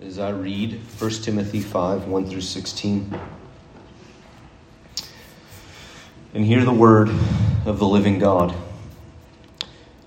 as 0.00 0.20
I 0.20 0.30
read 0.30 0.74
1 1.00 1.10
Timothy 1.10 1.58
5 1.58 2.06
1 2.06 2.30
through 2.30 2.40
16. 2.40 3.18
And 6.34 6.44
hear 6.44 6.64
the 6.64 6.72
word 6.72 7.10
of 7.66 7.80
the 7.80 7.88
living 7.88 8.20
God. 8.20 8.54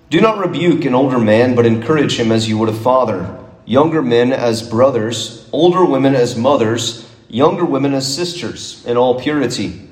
Do 0.10 0.22
not 0.22 0.38
rebuke 0.38 0.86
an 0.86 0.96
older 0.96 1.20
man, 1.20 1.56
but 1.56 1.66
encourage 1.66 2.18
him 2.18 2.32
as 2.32 2.48
you 2.48 2.58
would 2.58 2.70
a 2.70 2.74
father, 2.74 3.38
younger 3.66 4.02
men 4.02 4.32
as 4.32 4.68
brothers, 4.68 5.50
older 5.52 5.84
women 5.84 6.16
as 6.16 6.38
mothers, 6.38 7.10
younger 7.28 7.66
women 7.66 7.94
as 7.94 8.16
sisters, 8.16 8.86
in 8.86 8.96
all 8.96 9.20
purity. 9.20 9.89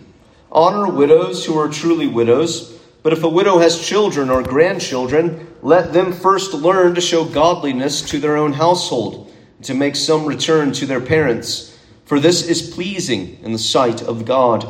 Honor 0.50 0.89
widows 0.89 1.45
who 1.45 1.59
are 1.59 1.68
truly 1.68 2.07
widows, 2.07 2.79
but 3.04 3.11
if 3.11 3.23
a 3.23 3.29
widow 3.29 3.57
has 3.57 3.86
children 3.86 4.29
or 4.29 4.43
grandchildren, 4.43 5.54
let 5.61 5.91
them 5.91 6.13
first 6.13 6.54
learn 6.54 6.95
to 6.95 7.02
show 7.02 7.25
godliness 7.25 8.02
to 8.04 8.20
their 8.20 8.38
own 8.38 8.54
household 8.54 9.29
to 9.63 9.73
make 9.73 9.95
some 9.95 10.25
return 10.25 10.71
to 10.73 10.85
their 10.85 11.01
parents, 11.01 11.77
for 12.05 12.19
this 12.19 12.47
is 12.47 12.73
pleasing 12.73 13.39
in 13.43 13.51
the 13.51 13.59
sight 13.59 14.01
of 14.01 14.25
God. 14.25 14.67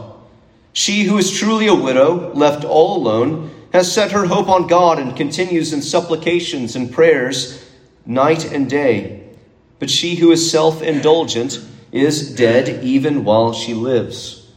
She 0.74 1.04
who 1.04 1.18
is 1.18 1.32
truly 1.32 1.68
a 1.68 1.76
widow, 1.76 2.34
left 2.34 2.64
all 2.64 2.98
alone, 2.98 3.52
has 3.74 3.92
set 3.92 4.12
her 4.12 4.26
hope 4.26 4.50
on 4.50 4.68
God 4.68 5.00
and 5.00 5.16
continues 5.16 5.74
in 5.74 5.82
supplications 5.82 6.76
and 6.76 6.92
prayers 6.92 7.64
night 8.06 8.52
and 8.52 8.70
day. 8.70 9.30
But 9.78 9.90
she 9.90 10.16
who 10.16 10.32
is 10.32 10.52
self 10.52 10.82
indulgent 10.82 11.60
is 11.92 12.36
dead 12.36 12.84
even 12.84 13.24
while 13.24 13.54
she 13.54 13.74
lives. 13.74 14.48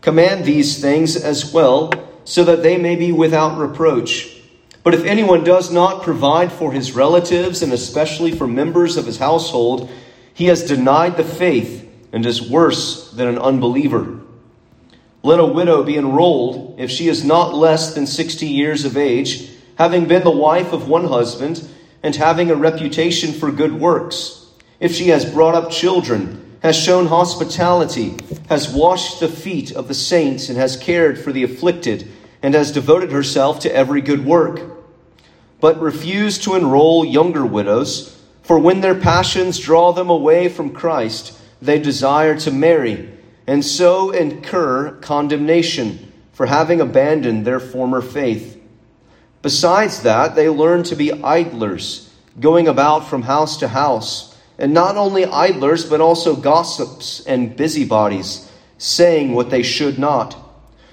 Command 0.00 0.44
these 0.44 0.80
things 0.80 1.16
as 1.16 1.52
well, 1.52 1.92
so 2.24 2.44
that 2.44 2.62
they 2.62 2.76
may 2.76 2.96
be 2.96 3.12
without 3.12 3.58
reproach. 3.58 4.35
But 4.86 4.94
if 4.94 5.04
anyone 5.04 5.42
does 5.42 5.72
not 5.72 6.04
provide 6.04 6.52
for 6.52 6.70
his 6.70 6.92
relatives, 6.92 7.60
and 7.60 7.72
especially 7.72 8.30
for 8.30 8.46
members 8.46 8.96
of 8.96 9.04
his 9.04 9.18
household, 9.18 9.90
he 10.32 10.44
has 10.44 10.62
denied 10.62 11.16
the 11.16 11.24
faith 11.24 11.90
and 12.12 12.24
is 12.24 12.48
worse 12.48 13.10
than 13.10 13.26
an 13.26 13.36
unbeliever. 13.36 14.20
Let 15.24 15.40
a 15.40 15.44
widow 15.44 15.82
be 15.82 15.96
enrolled 15.96 16.78
if 16.78 16.88
she 16.88 17.08
is 17.08 17.24
not 17.24 17.52
less 17.52 17.96
than 17.96 18.06
60 18.06 18.46
years 18.46 18.84
of 18.84 18.96
age, 18.96 19.50
having 19.76 20.06
been 20.06 20.22
the 20.22 20.30
wife 20.30 20.72
of 20.72 20.88
one 20.88 21.06
husband, 21.06 21.68
and 22.04 22.14
having 22.14 22.52
a 22.52 22.54
reputation 22.54 23.32
for 23.32 23.50
good 23.50 23.80
works. 23.80 24.46
If 24.78 24.94
she 24.94 25.08
has 25.08 25.24
brought 25.24 25.56
up 25.56 25.72
children, 25.72 26.58
has 26.62 26.76
shown 26.76 27.06
hospitality, 27.06 28.14
has 28.48 28.72
washed 28.72 29.18
the 29.18 29.26
feet 29.26 29.72
of 29.72 29.88
the 29.88 29.94
saints, 29.94 30.48
and 30.48 30.56
has 30.56 30.76
cared 30.76 31.18
for 31.18 31.32
the 31.32 31.42
afflicted, 31.42 32.08
and 32.40 32.54
has 32.54 32.70
devoted 32.70 33.10
herself 33.10 33.58
to 33.58 33.74
every 33.74 34.00
good 34.00 34.24
work 34.24 34.75
but 35.60 35.80
refuse 35.80 36.38
to 36.38 36.54
enroll 36.54 37.04
younger 37.04 37.44
widows, 37.44 38.22
for 38.42 38.58
when 38.58 38.80
their 38.80 38.94
passions 38.94 39.58
draw 39.58 39.92
them 39.92 40.10
away 40.10 40.48
from 40.48 40.72
Christ, 40.72 41.38
they 41.60 41.78
desire 41.78 42.38
to 42.40 42.50
marry, 42.50 43.10
and 43.46 43.64
so 43.64 44.10
incur 44.10 44.92
condemnation 45.00 46.12
for 46.32 46.46
having 46.46 46.80
abandoned 46.80 47.46
their 47.46 47.60
former 47.60 48.02
faith. 48.02 48.60
Besides 49.42 50.02
that, 50.02 50.34
they 50.34 50.48
learn 50.48 50.82
to 50.84 50.96
be 50.96 51.22
idlers, 51.22 52.12
going 52.38 52.68
about 52.68 53.08
from 53.08 53.22
house 53.22 53.56
to 53.58 53.68
house, 53.68 54.36
and 54.58 54.74
not 54.74 54.96
only 54.96 55.24
idlers, 55.24 55.84
but 55.84 56.00
also 56.00 56.36
gossips 56.36 57.24
and 57.26 57.56
busybodies, 57.56 58.50
saying 58.78 59.32
what 59.32 59.50
they 59.50 59.62
should 59.62 59.98
not. 59.98 60.36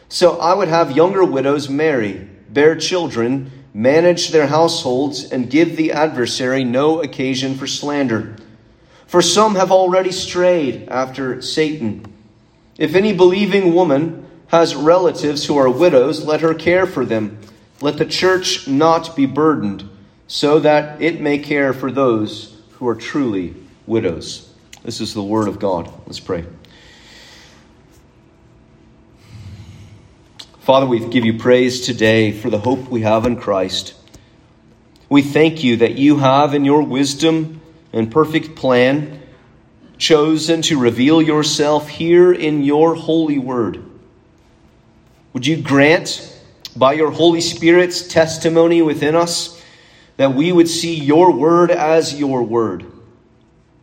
So 0.08 0.38
I 0.40 0.54
would 0.54 0.68
have 0.68 0.96
younger 0.96 1.24
widows 1.24 1.70
marry, 1.70 2.28
bear 2.50 2.76
children, 2.76 3.52
manage 3.74 4.30
their 4.30 4.48
households, 4.48 5.32
and 5.32 5.50
give 5.50 5.76
the 5.76 5.92
adversary 5.92 6.64
no 6.64 7.02
occasion 7.02 7.56
for 7.56 7.68
slander. 7.68 8.36
For 9.08 9.22
some 9.22 9.56
have 9.56 9.72
already 9.72 10.12
strayed 10.12 10.88
after 10.90 11.42
Satan. 11.42 12.06
If 12.78 12.96
any 12.96 13.14
believing 13.14 13.74
woman 13.74 14.26
has 14.48 14.76
relatives 14.76 15.46
who 15.46 15.58
are 15.58 15.70
widows, 15.70 16.24
let 16.26 16.42
her 16.42 16.54
care 16.54 16.86
for 16.86 17.06
them. 17.06 17.40
Let 17.82 17.98
the 17.98 18.06
church 18.06 18.68
not 18.68 19.16
be 19.16 19.26
burdened, 19.26 19.90
so 20.28 20.60
that 20.60 21.02
it 21.02 21.20
may 21.20 21.40
care 21.40 21.74
for 21.74 21.92
those 21.92 22.62
who 22.74 22.88
are 22.88 22.96
truly 22.96 23.56
widows. 23.86 24.52
This 24.84 25.02
is 25.02 25.14
the 25.14 25.24
word 25.24 25.48
of 25.48 25.60
God. 25.60 25.92
Let's 26.06 26.20
pray. 26.20 26.46
Father, 30.64 30.86
we 30.86 31.06
give 31.06 31.26
you 31.26 31.38
praise 31.38 31.82
today 31.82 32.32
for 32.32 32.50
the 32.50 32.58
hope 32.58 32.88
we 32.88 33.02
have 33.02 33.26
in 33.26 33.36
Christ. 33.36 33.96
We 35.10 35.22
thank 35.22 35.62
you 35.62 35.76
that 35.76 35.96
you 35.96 36.20
have, 36.20 36.54
in 36.54 36.64
your 36.64 36.84
wisdom 36.84 37.60
and 37.92 38.10
perfect 38.10 38.56
plan, 38.56 39.22
chosen 39.98 40.62
to 40.62 40.80
reveal 40.80 41.22
yourself 41.22 41.90
here 41.90 42.32
in 42.32 42.64
your 42.64 42.96
holy 42.96 43.38
word. 43.38 43.84
Would 45.34 45.46
you 45.46 45.62
grant, 45.62 46.34
by 46.78 46.94
your 46.94 47.12
Holy 47.12 47.42
Spirit's 47.42 48.08
testimony 48.08 48.82
within 48.82 49.18
us, 49.18 49.62
that 50.16 50.34
we 50.34 50.54
would 50.54 50.70
see 50.70 50.96
your 50.96 51.34
word 51.34 51.72
as 51.72 52.18
your 52.18 52.42
word, 52.42 52.86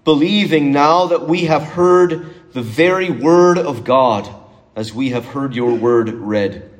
believing 0.04 0.72
now 0.72 1.08
that 1.08 1.28
we 1.28 1.44
have 1.44 1.62
heard 1.62 2.52
the 2.54 2.62
very 2.62 3.10
word 3.10 3.58
of 3.58 3.84
God 3.84 4.34
as 4.76 4.94
we 4.94 5.10
have 5.10 5.26
heard 5.26 5.54
your 5.54 5.74
word 5.74 6.10
read. 6.12 6.70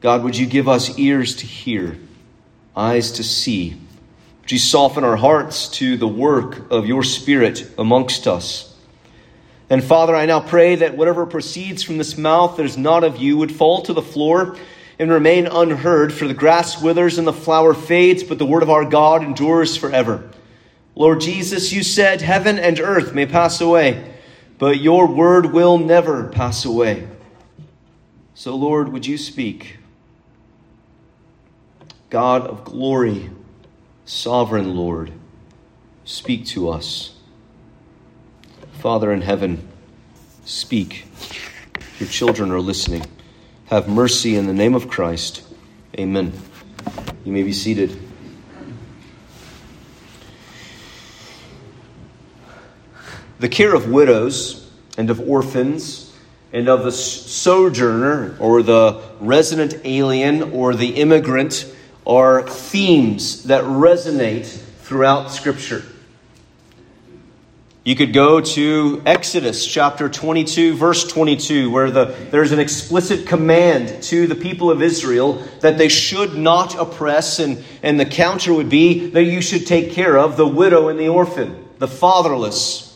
God, 0.00 0.24
would 0.24 0.36
you 0.36 0.46
give 0.46 0.68
us 0.68 0.98
ears 0.98 1.36
to 1.36 1.46
hear, 1.46 1.98
eyes 2.76 3.12
to 3.12 3.24
see? 3.24 3.76
Would 4.40 4.52
you 4.52 4.58
soften 4.58 5.04
our 5.04 5.16
hearts 5.16 5.68
to 5.68 5.96
the 5.96 6.08
work 6.08 6.70
of 6.70 6.86
your 6.86 7.04
Spirit 7.04 7.70
amongst 7.78 8.26
us? 8.26 8.76
And 9.70 9.82
Father, 9.82 10.14
I 10.14 10.26
now 10.26 10.40
pray 10.40 10.74
that 10.76 10.96
whatever 10.96 11.24
proceeds 11.24 11.82
from 11.82 11.96
this 11.96 12.18
mouth 12.18 12.56
that 12.56 12.66
is 12.66 12.76
not 12.76 13.04
of 13.04 13.18
you 13.18 13.38
would 13.38 13.52
fall 13.52 13.82
to 13.82 13.92
the 13.92 14.02
floor 14.02 14.56
and 14.98 15.10
remain 15.10 15.46
unheard, 15.46 16.12
for 16.12 16.28
the 16.28 16.34
grass 16.34 16.82
withers 16.82 17.18
and 17.18 17.26
the 17.26 17.32
flower 17.32 17.72
fades, 17.72 18.22
but 18.22 18.38
the 18.38 18.46
word 18.46 18.62
of 18.62 18.70
our 18.70 18.84
God 18.84 19.22
endures 19.22 19.76
forever. 19.76 20.30
Lord 20.94 21.20
Jesus, 21.20 21.72
you 21.72 21.82
said, 21.82 22.20
Heaven 22.20 22.58
and 22.58 22.78
earth 22.78 23.14
may 23.14 23.24
pass 23.24 23.60
away, 23.60 24.11
but 24.62 24.80
your 24.80 25.08
word 25.08 25.46
will 25.46 25.76
never 25.76 26.28
pass 26.28 26.64
away. 26.64 27.08
So, 28.32 28.54
Lord, 28.54 28.92
would 28.92 29.04
you 29.04 29.18
speak? 29.18 29.78
God 32.10 32.46
of 32.46 32.62
glory, 32.62 33.28
sovereign 34.04 34.76
Lord, 34.76 35.10
speak 36.04 36.46
to 36.46 36.68
us. 36.68 37.16
Father 38.74 39.10
in 39.10 39.22
heaven, 39.22 39.66
speak. 40.44 41.06
Your 41.98 42.08
children 42.08 42.52
are 42.52 42.60
listening. 42.60 43.04
Have 43.66 43.88
mercy 43.88 44.36
in 44.36 44.46
the 44.46 44.54
name 44.54 44.76
of 44.76 44.88
Christ. 44.88 45.42
Amen. 45.98 46.32
You 47.24 47.32
may 47.32 47.42
be 47.42 47.52
seated. 47.52 48.00
The 53.42 53.48
care 53.48 53.74
of 53.74 53.90
widows 53.90 54.70
and 54.96 55.10
of 55.10 55.18
orphans 55.18 56.14
and 56.52 56.68
of 56.68 56.84
the 56.84 56.92
sojourner 56.92 58.36
or 58.38 58.62
the 58.62 59.02
resident 59.18 59.80
alien 59.82 60.52
or 60.52 60.76
the 60.76 60.90
immigrant 60.90 61.66
are 62.06 62.48
themes 62.48 63.42
that 63.46 63.64
resonate 63.64 64.46
throughout 64.82 65.32
Scripture. 65.32 65.82
You 67.82 67.96
could 67.96 68.12
go 68.12 68.40
to 68.40 69.02
Exodus 69.04 69.66
chapter 69.66 70.08
22, 70.08 70.76
verse 70.76 71.04
22, 71.08 71.68
where 71.68 71.90
the, 71.90 72.14
there's 72.30 72.52
an 72.52 72.60
explicit 72.60 73.26
command 73.26 74.04
to 74.04 74.28
the 74.28 74.36
people 74.36 74.70
of 74.70 74.82
Israel 74.82 75.44
that 75.62 75.78
they 75.78 75.88
should 75.88 76.38
not 76.38 76.76
oppress, 76.78 77.40
and, 77.40 77.64
and 77.82 77.98
the 77.98 78.06
counter 78.06 78.54
would 78.54 78.68
be 78.68 79.10
that 79.10 79.24
you 79.24 79.42
should 79.42 79.66
take 79.66 79.90
care 79.90 80.16
of 80.16 80.36
the 80.36 80.46
widow 80.46 80.90
and 80.90 81.00
the 81.00 81.08
orphan, 81.08 81.68
the 81.78 81.88
fatherless. 81.88 82.91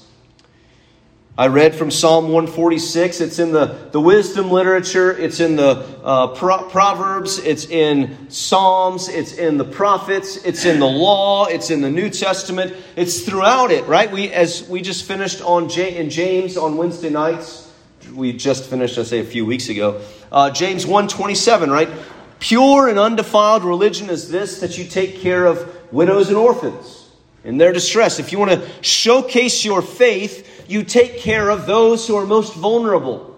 I 1.39 1.49
read 1.49 1.75
from 1.75 1.91
Psalm 1.91 2.33
146. 2.33 3.21
It's 3.21 3.39
in 3.39 3.53
the, 3.53 3.67
the 3.93 4.01
wisdom 4.01 4.51
literature, 4.51 5.15
it's 5.15 5.39
in 5.39 5.57
the 5.57 5.87
uh, 6.03 6.29
Pro- 6.29 6.67
Proverbs, 6.71 7.39
it's 7.39 7.67
in 7.67 8.31
Psalms, 8.31 9.11
it's 9.11 9.35
in 9.35 9.59
the 9.59 9.65
prophets, 9.65 10.39
it's 10.47 10.65
in 10.65 10.81
the 10.81 10.87
law, 10.87 11.45
it's 11.45 11.69
in 11.69 11.83
the 11.83 11.91
New 11.91 12.09
Testament. 12.09 12.75
It's 12.97 13.21
throughout 13.21 13.71
it, 13.71 13.87
right? 13.87 14.11
We, 14.11 14.33
as 14.33 14.67
we 14.67 14.81
just 14.81 15.05
finished 15.05 15.43
on 15.43 15.69
J- 15.69 15.99
in 15.99 16.09
James 16.09 16.57
on 16.57 16.79
Wednesday 16.79 17.11
nights, 17.11 17.71
we 18.15 18.33
just 18.33 18.65
finished, 18.65 18.97
I 18.97 19.03
say, 19.03 19.19
a 19.19 19.25
few 19.25 19.45
weeks 19.45 19.69
ago. 19.69 20.01
Uh, 20.33 20.51
James 20.51 20.87
127, 20.87 21.71
right? 21.71 21.91
Pure 22.39 22.89
and 22.89 22.99
undefiled 22.99 23.63
religion 23.63 24.09
is 24.09 24.31
this, 24.31 24.61
that 24.61 24.79
you 24.79 24.87
take 24.87 25.21
care 25.21 25.45
of 25.45 25.93
widows 25.93 26.29
and 26.29 26.39
orphans 26.39 27.06
in 27.47 27.57
their 27.57 27.73
distress. 27.73 28.19
If 28.19 28.33
you 28.33 28.39
want 28.39 28.51
to 28.51 28.69
showcase 28.83 29.65
your 29.65 29.81
faith, 29.81 30.67
you 30.69 30.83
take 30.83 31.19
care 31.21 31.49
of 31.49 31.65
those 31.65 32.07
who 32.07 32.17
are 32.17 32.27
most 32.27 32.55
vulnerable. 32.55 33.33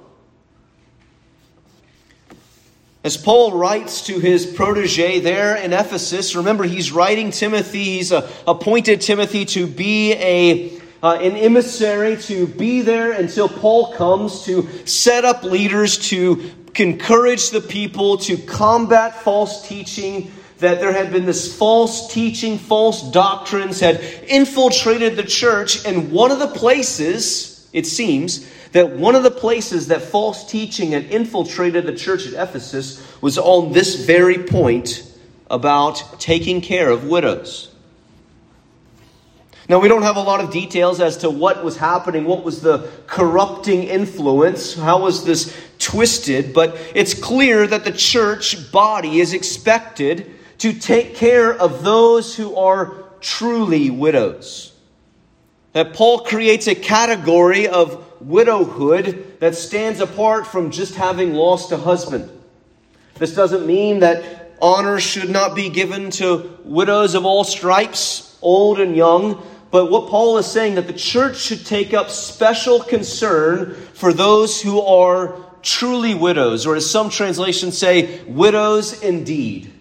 As 3.05 3.17
Paul 3.17 3.53
writes 3.53 4.07
to 4.07 4.19
his 4.19 4.45
protege 4.45 5.21
there 5.21 5.57
in 5.57 5.73
Ephesus, 5.73 6.35
remember 6.35 6.65
he's 6.65 6.91
writing 6.91 7.31
Timothy, 7.31 7.85
he's 7.85 8.11
uh, 8.11 8.29
appointed 8.47 9.03
Timothy 9.03 9.45
to 9.47 9.67
be 9.67 10.15
a 10.15 10.79
uh, 11.01 11.15
an 11.21 11.37
emissary 11.37 12.17
to 12.17 12.49
be 12.49 12.81
there 12.81 13.13
until 13.13 13.49
Paul 13.49 13.93
comes 13.93 14.45
to 14.47 14.69
set 14.85 15.25
up 15.25 15.45
leaders 15.45 15.97
to 16.09 16.51
encourage 16.77 17.51
the 17.51 17.61
people 17.61 18.19
to 18.19 18.37
combat 18.37 19.23
false 19.23 19.67
teaching. 19.69 20.33
That 20.59 20.81
there 20.81 20.93
had 20.93 21.13
been 21.13 21.25
this 21.25 21.57
false 21.57 22.13
teaching, 22.13 22.59
false 22.59 23.11
doctrines 23.13 23.81
had 23.81 24.01
infiltrated 24.27 25.17
the 25.17 25.23
church, 25.23 25.85
and 25.87 26.11
one 26.11 26.31
of 26.31 26.41
the 26.41 26.49
places, 26.49 27.69
it 27.73 27.87
seems, 27.87 28.49
that 28.73 28.91
one 28.91 29.15
of 29.15 29.23
the 29.23 29.31
places 29.31 29.89
that 29.89 30.03
false 30.03 30.51
teaching 30.51 30.93
had 30.93 31.05
infiltrated 31.07 31.87
the 31.87 31.95
church 31.95 32.27
at 32.27 32.35
Ephesus 32.35 33.03
was 33.21 33.39
on 33.39 33.73
this 33.73 34.05
very 34.05 34.39
point 34.39 35.05
about 35.51 36.21
taking 36.21 36.61
care 36.61 36.91
of 36.91 37.07
widows. 37.07 37.71
Now, 39.69 39.79
we 39.79 39.89
don't 39.89 40.03
have 40.03 40.17
a 40.17 40.23
lot 40.23 40.41
of 40.41 40.51
details 40.51 40.99
as 40.99 41.19
to 41.19 41.31
what 41.31 41.63
was 41.63 41.77
happening, 41.77 42.25
what 42.25 42.43
was 42.43 42.63
the 42.63 42.91
corrupting 43.07 43.85
influence, 43.85 44.75
how 44.75 45.03
was 45.03 45.25
this 45.25 45.55
twisted, 45.79 46.55
but 46.55 46.77
it's 46.95 47.13
clear 47.13 47.67
that 47.67 47.85
the 47.85 47.93
church 47.93 48.73
body 48.73 49.21
is 49.21 49.35
expected 49.35 50.38
to 50.59 50.73
take 50.73 51.15
care 51.15 51.53
of 51.53 51.83
those 51.83 52.37
who 52.37 52.57
are 52.57 53.05
truly 53.21 53.91
widows. 53.91 54.73
That 55.73 55.95
Paul 55.95 56.21
creates 56.21 56.67
a 56.67 56.75
category 56.75 57.69
of 57.69 58.05
widowhood 58.21 59.39
that 59.41 59.55
stands 59.55 60.01
apart 60.01 60.47
from 60.47 60.71
just 60.71 60.95
having 60.95 61.35
lost 61.35 61.71
a 61.73 61.77
husband. 61.77 62.31
This 63.15 63.35
doesn't 63.35 63.67
mean 63.67 64.01
that 64.01 64.57
honor 64.61 64.99
should 64.99 65.31
not 65.31 65.55
be 65.55 65.69
given 65.69 66.11
to 66.13 66.59
widows 66.65 67.15
of 67.15 67.25
all 67.25 67.45
stripes, 67.45 68.37
old 68.43 68.81
and 68.81 68.97
young, 68.97 69.43
but 69.71 69.91
what 69.91 70.09
Paul 70.09 70.39
is 70.39 70.47
saying 70.47 70.77
that 70.77 70.87
the 70.87 70.93
church 70.93 71.37
should 71.37 71.67
take 71.67 71.93
up 71.93 72.11
special 72.11 72.81
concern 72.81 73.75
for 73.93 74.13
those 74.13 74.61
who 74.61 74.81
are 74.81 75.37
truly 75.63 76.15
widows, 76.15 76.67
or 76.67 76.75
as 76.75 76.91
some 76.91 77.11
translations 77.11 77.77
say, 77.77 78.23
widows 78.25 79.03
indeed. 79.03 79.73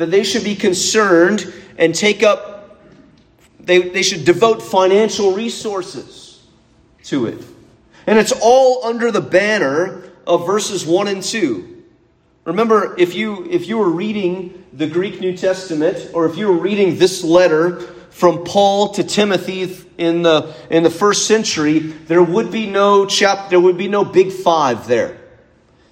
That 0.00 0.10
they 0.10 0.24
should 0.24 0.44
be 0.44 0.56
concerned 0.56 1.52
and 1.76 1.94
take 1.94 2.22
up, 2.22 2.78
they, 3.58 3.90
they 3.90 4.00
should 4.00 4.24
devote 4.24 4.62
financial 4.62 5.32
resources 5.32 6.42
to 7.04 7.26
it. 7.26 7.44
And 8.06 8.18
it's 8.18 8.32
all 8.32 8.86
under 8.86 9.10
the 9.10 9.20
banner 9.20 10.02
of 10.26 10.46
verses 10.46 10.86
1 10.86 11.08
and 11.08 11.22
2. 11.22 11.84
Remember, 12.46 12.94
if 12.98 13.14
you, 13.14 13.46
if 13.50 13.68
you 13.68 13.76
were 13.76 13.90
reading 13.90 14.64
the 14.72 14.86
Greek 14.86 15.20
New 15.20 15.36
Testament, 15.36 16.12
or 16.14 16.24
if 16.24 16.38
you 16.38 16.48
were 16.48 16.58
reading 16.58 16.96
this 16.96 17.22
letter 17.22 17.80
from 18.08 18.44
Paul 18.44 18.94
to 18.94 19.04
Timothy 19.04 19.84
in 19.98 20.22
the, 20.22 20.54
in 20.70 20.82
the 20.82 20.88
first 20.88 21.26
century, 21.26 21.78
there 21.78 22.22
would 22.22 22.50
be 22.50 22.66
no 22.66 23.04
chap, 23.04 23.50
there 23.50 23.60
would 23.60 23.76
be 23.76 23.88
no 23.88 24.06
big 24.06 24.32
five 24.32 24.88
there. 24.88 25.20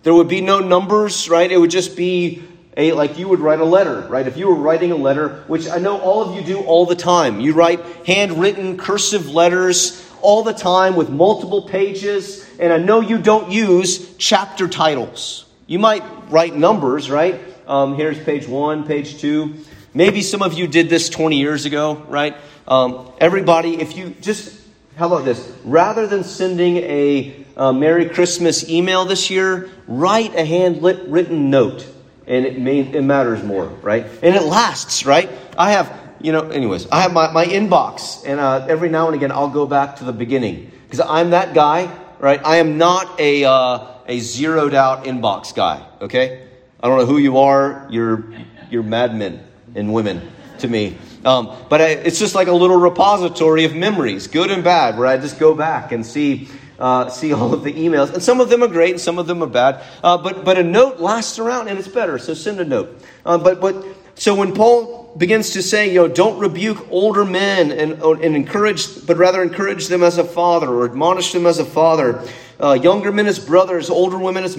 There 0.03 0.15
would 0.15 0.29
be 0.29 0.41
no 0.41 0.61
numbers, 0.61 1.29
right? 1.29 1.53
It 1.53 1.59
would 1.59 1.71
just 1.71 1.95
be 1.95 2.48
a, 2.79 2.93
like 2.93 3.19
you 3.19 3.29
would 3.29 3.41
write 3.41 3.59
a 3.59 3.65
letter, 3.65 4.03
right? 4.03 4.27
If 4.27 4.37
you 4.37 4.47
were 4.47 4.55
writing 4.55 4.93
a 4.93 4.97
letter, 4.97 5.43
which 5.49 5.69
I 5.69 5.79
know 5.79 5.99
all 5.99 6.23
of 6.23 6.37
you 6.37 6.43
do 6.43 6.61
all 6.61 6.87
the 6.87 6.97
time, 6.97 7.41
you 7.41 7.53
write 7.53 7.85
handwritten 8.07 8.79
cursive 8.79 9.29
letters 9.29 10.09
all 10.23 10.45
the 10.45 10.53
time 10.53 10.95
with 10.95 11.11
multiple 11.11 11.63
pages, 11.63 12.49
and 12.61 12.73
I 12.73 12.79
know 12.79 13.01
you 13.01 13.19
don't 13.19 13.51
use 13.51 14.17
chapter 14.17 14.69
titles. 14.69 15.45
You 15.67 15.81
might 15.81 16.05
write 16.31 16.55
numbers, 16.55 17.11
right? 17.11 17.41
Um, 17.67 17.97
here's 17.97 18.19
page 18.19 18.47
one, 18.47 18.87
page 18.87 19.21
two. 19.21 19.57
Maybe 19.93 20.23
some 20.23 20.43
of 20.43 20.55
you 20.55 20.69
did 20.69 20.89
this 20.89 21.09
20 21.09 21.37
years 21.37 21.65
ago, 21.65 21.95
right? 22.09 22.37
Um, 22.69 23.11
everybody, 23.19 23.81
if 23.81 23.97
you 23.97 24.11
just, 24.21 24.57
how 24.97 25.09
about 25.09 25.25
this? 25.25 25.53
Rather 25.65 26.07
than 26.07 26.23
sending 26.23 26.77
a 26.77 27.45
uh, 27.57 27.73
Merry 27.73 28.09
Christmas 28.09 28.69
email 28.69 29.05
this 29.05 29.31
year, 29.31 29.69
write 29.89 30.35
a 30.37 30.45
handwritten 30.45 31.51
note. 31.51 31.87
And 32.29 32.47
it, 32.47 32.59
may, 32.59 32.81
it 32.81 33.03
matters 33.03 33.43
more, 33.43 33.67
right? 33.83 34.07
And 34.23 34.37
it 34.37 34.43
lasts, 34.43 35.05
right? 35.05 35.29
I 35.57 35.73
have, 35.73 35.93
you 36.21 36.31
know, 36.31 36.49
anyways, 36.51 36.87
I 36.91 37.01
have 37.01 37.13
my, 37.13 37.33
my 37.33 37.47
inbox, 37.47 38.25
and 38.25 38.39
uh, 38.39 38.67
every 38.69 38.91
now 38.91 39.07
and 39.07 39.17
again 39.17 39.33
I'll 39.33 39.51
go 39.51 39.67
back 39.67 39.97
to 39.97 40.05
the 40.05 40.13
beginning. 40.13 40.71
Because 40.85 41.01
I'm 41.01 41.31
that 41.31 41.55
guy, 41.55 41.91
right? 42.21 42.41
I 42.45 42.57
am 42.57 42.79
not 42.79 43.19
a. 43.19 43.45
Uh, 43.45 43.95
a 44.09 44.19
zeroed 44.21 44.75
out 44.75 45.05
inbox 45.05 45.55
guy, 45.55 45.87
okay? 46.01 46.49
I 46.81 46.89
don't 46.89 46.99
know 46.99 47.07
who 47.07 47.19
you 47.19 47.39
are. 47.39 47.87
You're, 47.91 48.25
you're 48.71 48.83
madmen 48.83 49.47
and 49.75 49.93
women 49.93 50.33
to 50.61 50.69
me. 50.69 50.97
Um, 51.25 51.55
but 51.69 51.83
I, 51.83 51.89
it's 51.91 52.19
just 52.19 52.35
like 52.35 52.49
a 52.49 52.53
little 52.53 52.79
repository 52.79 53.65
of 53.65 53.77
memories, 53.77 54.27
good 54.27 54.51
and 54.51 54.65
bad, 54.65 54.97
where 54.97 55.07
I 55.07 55.19
just 55.19 55.39
go 55.39 55.55
back 55.55 55.93
and 55.93 56.05
see, 56.07 56.49
uh, 56.79 57.09
see 57.09 57.33
all 57.33 57.53
of 57.53 57.65
the 57.65 57.73
emails. 57.73 58.13
And 58.13 58.23
some 58.23 58.41
of 58.41 58.49
them 58.49 58.63
are 58.63 58.69
great 58.69 58.91
and 58.91 59.01
some 59.01 59.19
of 59.19 59.27
them 59.27 59.43
are 59.43 59.49
bad. 59.49 59.83
Uh, 60.03 60.19
but, 60.19 60.45
but 60.45 60.59
a 60.59 60.63
note 60.63 60.99
lasts 60.99 61.39
around 61.39 61.69
and 61.69 61.79
it's 61.79 61.89
better, 61.89 62.19
so 62.19 62.35
send 62.35 62.61
a 62.61 62.65
note. 62.65 63.03
Uh, 63.25 63.39
but, 63.39 63.61
but 63.61 63.85
so 64.15 64.35
when 64.35 64.55
Paul 64.55 65.15
begins 65.17 65.51
to 65.51 65.63
say, 65.63 65.89
you 65.89 65.97
know, 65.97 66.09
don't 66.09 66.39
rebuke 66.39 66.87
older 66.91 67.25
men 67.25 67.73
and, 67.73 68.03
and 68.03 68.37
encourage, 68.37 69.07
but 69.07 69.17
rather 69.17 69.43
encourage 69.43 69.89
them 69.89 70.03
as 70.03 70.19
a 70.19 70.25
father 70.25 70.69
or 70.69 70.85
admonish 70.85 71.33
them 71.33 71.47
as 71.47 71.59
a 71.59 71.65
father, 71.65 72.25
uh, 72.61 72.73
younger 72.73 73.13
men 73.13 73.27
as 73.27 73.39
brothers, 73.39 73.91
older 73.91 74.19
women 74.19 74.45
as 74.45 74.57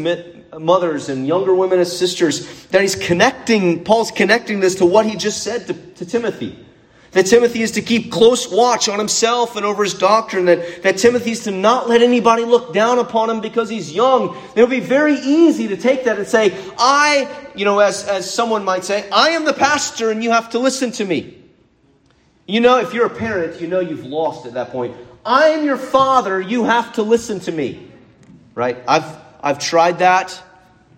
mothers, 0.57 1.10
and 1.10 1.27
younger 1.27 1.54
women 1.54 1.80
as 1.80 1.98
sisters. 1.98 2.66
That 2.68 2.81
he's 2.81 2.95
connecting, 2.95 3.83
Paul's 3.83 4.12
connecting 4.12 4.60
this 4.60 4.75
to 4.75 4.86
what 4.86 5.06
he 5.06 5.18
just 5.18 5.44
said 5.44 5.68
to, 5.68 5.74
to 5.74 6.06
Timothy. 6.06 6.66
That 7.11 7.25
Timothy 7.25 7.61
is 7.61 7.71
to 7.71 7.81
keep 7.81 8.11
close 8.11 8.51
watch 8.51 8.88
on 8.88 9.00
himself 9.00 9.56
and 9.56 9.65
over 9.65 9.83
his 9.83 9.95
doctrine. 9.95 10.45
That, 10.45 10.83
that 10.83 10.97
Timothy 10.97 11.31
is 11.31 11.44
to 11.45 11.51
not 11.51 11.89
let 11.89 12.01
anybody 12.01 12.45
look 12.45 12.73
down 12.73 13.00
upon 13.00 13.29
him 13.29 13.41
because 13.41 13.69
he's 13.69 13.91
young. 13.91 14.38
It'll 14.56 14.69
be 14.69 14.79
very 14.79 15.15
easy 15.15 15.67
to 15.69 15.77
take 15.77 16.03
that 16.06 16.17
and 16.17 16.27
say, 16.27 16.56
I, 16.77 17.27
you 17.56 17.65
know, 17.65 17.79
as, 17.79 18.07
as 18.07 18.31
someone 18.31 18.63
might 18.63 18.85
say, 18.85 19.09
I 19.09 19.29
am 19.29 19.45
the 19.45 19.53
pastor 19.53 20.11
and 20.11 20.23
you 20.23 20.31
have 20.31 20.51
to 20.51 20.59
listen 20.59 20.91
to 20.94 21.06
me. 21.06 21.35
You 22.47 22.59
know, 22.59 22.79
if 22.79 22.94
you're 22.94 23.07
a 23.07 23.15
parent, 23.15 23.59
you 23.59 23.67
know 23.67 23.79
you've 23.79 24.06
lost 24.06 24.45
at 24.45 24.53
that 24.53 24.71
point. 24.71 24.95
I 25.25 25.50
am 25.50 25.65
your 25.65 25.77
father, 25.77 26.39
you 26.39 26.63
have 26.63 26.94
to 26.94 27.03
listen 27.03 27.39
to 27.41 27.51
me 27.51 27.89
right? 28.59 28.77
I've, 28.89 29.15
I've 29.41 29.57
tried 29.57 30.00
that. 30.00 30.44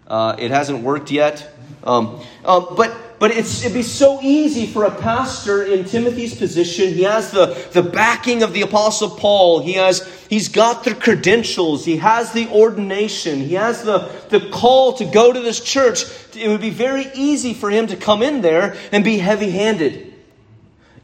Uh, 0.08 0.36
it 0.40 0.50
hasn't 0.50 0.84
worked 0.84 1.12
yet. 1.12 1.48
Um, 1.84 2.20
um, 2.44 2.74
but 2.76 2.92
but 3.22 3.30
it's, 3.30 3.62
it'd 3.62 3.76
be 3.76 3.84
so 3.84 4.20
easy 4.24 4.66
for 4.66 4.86
a 4.86 4.90
pastor 4.90 5.62
in 5.62 5.86
Timothy's 5.86 6.34
position. 6.34 6.92
He 6.92 7.04
has 7.04 7.30
the, 7.30 7.68
the 7.72 7.84
backing 7.84 8.42
of 8.42 8.52
the 8.52 8.64
Apostle 8.64 9.12
Paul. 9.12 9.60
He 9.60 9.74
has, 9.74 10.12
he's 10.28 10.50
got 10.50 10.84
the 10.84 10.96
credentials. 10.96 11.86
He 11.86 11.98
has 11.98 12.32
the 12.32 12.48
ordination. 12.48 13.40
He 13.42 13.54
has 13.54 13.84
the, 13.84 14.12
the 14.30 14.50
call 14.50 14.94
to 14.94 15.06
go 15.06 15.32
to 15.32 15.40
this 15.40 15.60
church. 15.60 16.06
It 16.36 16.48
would 16.48 16.62
be 16.62 16.72
very 16.72 17.12
easy 17.14 17.54
for 17.54 17.70
him 17.70 17.86
to 17.88 17.96
come 17.96 18.24
in 18.24 18.42
there 18.42 18.76
and 18.92 19.04
be 19.04 19.20
heavy 19.20 19.52
handed. 19.52 20.16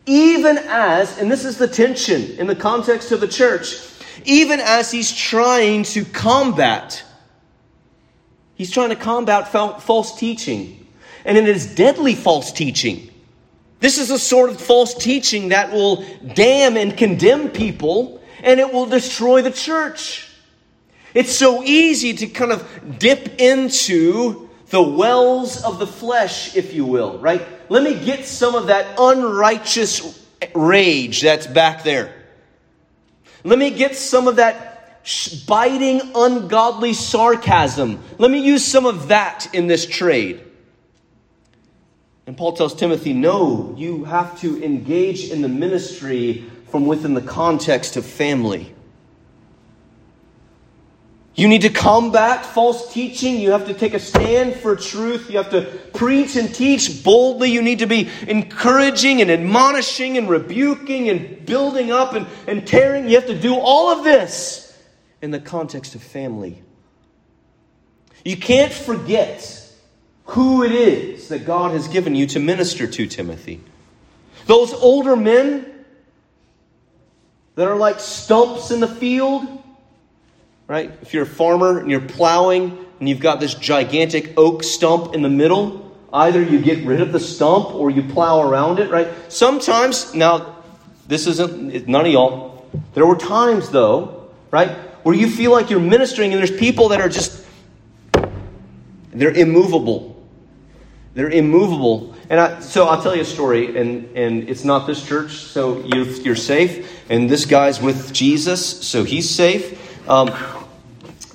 Even 0.07 0.57
as, 0.57 1.19
and 1.19 1.31
this 1.31 1.45
is 1.45 1.59
the 1.59 1.67
tension 1.67 2.39
in 2.39 2.47
the 2.47 2.55
context 2.55 3.11
of 3.11 3.21
the 3.21 3.27
church, 3.27 3.75
even 4.25 4.59
as 4.59 4.89
he's 4.89 5.15
trying 5.15 5.83
to 5.83 6.03
combat. 6.03 7.03
He's 8.55 8.71
trying 8.71 8.89
to 8.89 8.95
combat 8.95 9.49
false 9.49 10.17
teaching. 10.17 10.76
And 11.27 11.37
it 11.37 11.47
is 11.47 11.75
deadly 11.75 12.15
false 12.15 12.51
teaching. 12.51 13.11
This 13.79 13.99
is 13.99 14.09
a 14.09 14.17
sort 14.17 14.49
of 14.49 14.59
false 14.59 14.95
teaching 14.95 15.49
that 15.49 15.71
will 15.71 16.03
damn 16.33 16.77
and 16.77 16.97
condemn 16.97 17.49
people 17.49 18.23
and 18.41 18.59
it 18.59 18.73
will 18.73 18.87
destroy 18.87 19.41
the 19.41 19.51
church. 19.51 20.27
It's 21.13 21.31
so 21.31 21.63
easy 21.63 22.13
to 22.13 22.27
kind 22.27 22.51
of 22.51 22.97
dip 22.97 23.39
into 23.39 24.49
the 24.69 24.81
wells 24.81 25.63
of 25.63 25.79
the 25.79 25.87
flesh, 25.87 26.55
if 26.55 26.73
you 26.73 26.85
will, 26.85 27.19
right? 27.19 27.45
Let 27.69 27.83
me 27.83 28.03
get 28.03 28.25
some 28.25 28.55
of 28.55 28.67
that 28.67 28.95
unrighteous 28.97 30.25
rage 30.55 31.21
that's 31.21 31.47
back 31.47 31.83
there. 31.83 32.13
Let 33.43 33.59
me 33.59 33.71
get 33.71 33.95
some 33.95 34.27
of 34.27 34.37
that 34.37 35.03
biting, 35.45 36.01
ungodly 36.15 36.93
sarcasm. 36.93 38.03
Let 38.17 38.31
me 38.31 38.39
use 38.39 38.65
some 38.65 38.85
of 38.85 39.09
that 39.09 39.53
in 39.53 39.67
this 39.67 39.85
trade. 39.85 40.43
And 42.27 42.35
Paul 42.35 42.51
tells 42.51 42.75
Timothy, 42.75 43.13
no, 43.13 43.73
you 43.77 44.03
have 44.03 44.39
to 44.41 44.61
engage 44.61 45.31
in 45.31 45.41
the 45.41 45.47
ministry 45.47 46.45
from 46.69 46.85
within 46.85 47.13
the 47.13 47.21
context 47.21 47.95
of 47.95 48.05
family. 48.05 48.75
You 51.35 51.47
need 51.47 51.61
to 51.61 51.69
combat 51.69 52.45
false 52.45 52.91
teaching. 52.91 53.39
You 53.39 53.51
have 53.51 53.67
to 53.67 53.73
take 53.73 53.93
a 53.93 53.99
stand 53.99 54.55
for 54.55 54.75
truth. 54.75 55.29
You 55.29 55.37
have 55.37 55.51
to 55.51 55.61
preach 55.93 56.35
and 56.35 56.53
teach 56.53 57.01
boldly. 57.03 57.51
You 57.51 57.61
need 57.61 57.79
to 57.79 57.85
be 57.85 58.09
encouraging 58.27 59.21
and 59.21 59.31
admonishing 59.31 60.17
and 60.17 60.27
rebuking 60.27 61.09
and 61.09 61.45
building 61.45 61.91
up 61.91 62.13
and, 62.13 62.27
and 62.47 62.67
tearing. 62.67 63.07
You 63.07 63.15
have 63.15 63.27
to 63.27 63.39
do 63.39 63.55
all 63.55 63.89
of 63.89 64.03
this 64.03 64.77
in 65.21 65.31
the 65.31 65.39
context 65.39 65.95
of 65.95 66.01
family. 66.01 66.61
You 68.25 68.35
can't 68.35 68.73
forget 68.73 69.66
who 70.27 70.63
it 70.63 70.71
is 70.71 71.29
that 71.29 71.45
God 71.45 71.71
has 71.71 71.87
given 71.87 72.13
you 72.15 72.27
to 72.27 72.39
minister 72.39 72.85
to, 72.85 73.07
Timothy. 73.07 73.61
Those 74.45 74.73
older 74.73 75.15
men 75.15 75.65
that 77.55 77.67
are 77.67 77.75
like 77.75 77.99
stumps 77.99 78.69
in 78.71 78.79
the 78.79 78.87
field, 78.87 79.45
right? 80.67 80.91
If 81.01 81.13
you're 81.13 81.23
a 81.23 81.25
farmer 81.25 81.79
and 81.79 81.89
you're 81.89 82.01
plowing 82.01 82.85
and 82.99 83.09
you've 83.09 83.19
got 83.19 83.39
this 83.39 83.53
gigantic 83.55 84.37
oak 84.37 84.63
stump 84.63 85.15
in 85.15 85.21
the 85.21 85.29
middle, 85.29 85.95
either 86.13 86.41
you 86.41 86.61
get 86.61 86.85
rid 86.85 87.01
of 87.01 87.11
the 87.11 87.19
stump 87.19 87.73
or 87.73 87.89
you 87.89 88.03
plow 88.03 88.41
around 88.41 88.79
it, 88.79 88.91
right? 88.91 89.07
Sometimes, 89.29 90.13
now, 90.13 90.57
this 91.07 91.25
isn't, 91.25 91.87
none 91.87 92.05
of 92.05 92.11
y'all. 92.11 92.69
There 92.93 93.05
were 93.05 93.15
times, 93.15 93.69
though, 93.69 94.29
right, 94.51 94.69
where 95.03 95.15
you 95.15 95.29
feel 95.29 95.51
like 95.51 95.69
you're 95.69 95.79
ministering 95.79 96.33
and 96.33 96.39
there's 96.39 96.51
people 96.51 96.89
that 96.89 96.99
are 96.99 97.09
just, 97.09 97.45
they're 99.13 99.31
immovable. 99.31 100.16
They're 101.17 101.31
immovable. 101.31 102.13
And 102.29 102.39
I, 102.39 102.59
so 102.59 102.85
I'll 102.85 103.01
tell 103.01 103.15
you 103.15 103.23
a 103.23 103.25
story, 103.25 103.75
and, 103.75 104.15
and 104.15 104.47
it's 104.47 104.63
not 104.63 104.85
this 104.85 105.03
church, 105.03 105.31
so 105.31 105.83
you're, 105.83 106.05
you're 106.05 106.35
safe. 106.35 107.09
And 107.09 107.27
this 107.27 107.47
guy's 107.47 107.81
with 107.81 108.13
Jesus, 108.13 108.85
so 108.85 109.03
he's 109.03 109.27
safe. 109.27 110.07
Um, 110.07 110.29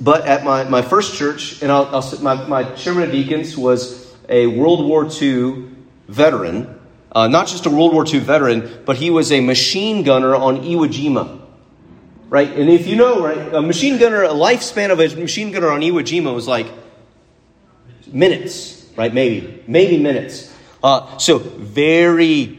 but 0.01 0.25
at 0.25 0.45
my, 0.45 0.63
my 0.63 0.83
first 0.83 1.17
church, 1.17 1.63
and 1.63 1.73
I'll, 1.73 1.87
I'll, 1.87 2.21
my, 2.21 2.47
my 2.47 2.63
chairman 2.77 3.03
of 3.03 3.11
deacons 3.11 3.57
was 3.57 4.15
a 4.29 4.47
World 4.47 4.87
War 4.87 5.11
II 5.21 5.65
veteran. 6.07 6.79
Uh, 7.11 7.27
not 7.27 7.49
just 7.49 7.67
a 7.67 7.71
World 7.71 7.93
War 7.93 8.07
II 8.07 8.21
veteran, 8.21 8.85
but 8.87 8.99
he 8.99 9.11
was 9.11 9.33
a 9.33 9.41
machine 9.41 10.05
gunner 10.05 10.37
on 10.37 10.59
Iwo 10.59 10.87
Jima. 10.87 11.41
Right? 12.29 12.53
And 12.53 12.71
if 12.71 12.87
you 12.87 12.95
know, 12.95 13.21
right, 13.21 13.53
a 13.53 13.61
machine 13.61 13.99
gunner, 13.99 14.23
a 14.23 14.29
lifespan 14.29 14.93
of 14.93 15.01
a 15.01 15.17
machine 15.17 15.51
gunner 15.51 15.71
on 15.71 15.81
Iwo 15.81 16.03
Jima 16.03 16.33
was 16.33 16.47
like 16.47 16.69
minutes 18.07 18.82
right? 18.97 19.13
Maybe, 19.13 19.63
maybe 19.67 19.99
minutes. 19.99 20.55
Uh, 20.83 21.17
so, 21.19 21.39
very 21.39 22.59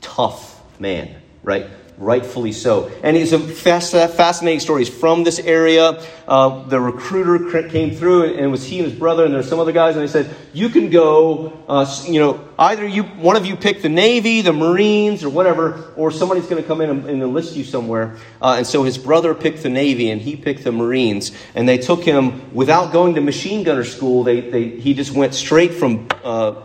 tough 0.00 0.62
man, 0.80 1.14
right? 1.42 1.66
Rightfully 1.96 2.50
so. 2.50 2.90
And 3.04 3.16
it's 3.16 3.30
a 3.30 3.38
fascinating 3.38 4.58
story. 4.58 4.84
He's 4.84 4.92
from 4.92 5.22
this 5.22 5.38
area. 5.38 6.04
Uh, 6.26 6.64
the 6.64 6.80
recruiter 6.80 7.68
came 7.68 7.94
through, 7.94 8.32
and 8.32 8.40
it 8.40 8.48
was 8.48 8.64
he 8.64 8.80
and 8.80 8.90
his 8.90 8.98
brother, 8.98 9.24
and 9.24 9.32
there's 9.32 9.48
some 9.48 9.60
other 9.60 9.70
guys, 9.70 9.94
and 9.94 10.02
they 10.02 10.10
said, 10.10 10.34
"You 10.52 10.70
can 10.70 10.90
go. 10.90 11.52
Uh, 11.68 11.86
you 12.04 12.18
know, 12.18 12.44
either 12.58 12.84
you, 12.84 13.04
one 13.04 13.36
of 13.36 13.46
you, 13.46 13.54
pick 13.54 13.80
the 13.80 13.88
Navy, 13.88 14.40
the 14.40 14.52
Marines, 14.52 15.22
or 15.22 15.30
whatever, 15.30 15.92
or 15.94 16.10
somebody's 16.10 16.46
going 16.46 16.60
to 16.60 16.66
come 16.66 16.80
in 16.80 16.90
and, 16.90 17.06
and, 17.06 17.22
enlist 17.22 17.54
you 17.54 17.62
somewhere." 17.62 18.16
Uh, 18.42 18.56
and 18.58 18.66
so 18.66 18.82
his 18.82 18.98
brother 18.98 19.32
picked 19.32 19.62
the 19.62 19.70
Navy, 19.70 20.10
and 20.10 20.20
he 20.20 20.34
picked 20.34 20.64
the 20.64 20.72
Marines, 20.72 21.30
and 21.54 21.68
they 21.68 21.78
took 21.78 22.02
him 22.02 22.52
without 22.52 22.92
going 22.92 23.14
to 23.14 23.20
machine 23.20 23.62
gunner 23.62 23.84
school. 23.84 24.24
They, 24.24 24.40
they 24.40 24.68
he 24.68 24.94
just 24.94 25.12
went 25.12 25.32
straight 25.32 25.74
from 25.74 26.08
uh, 26.24 26.56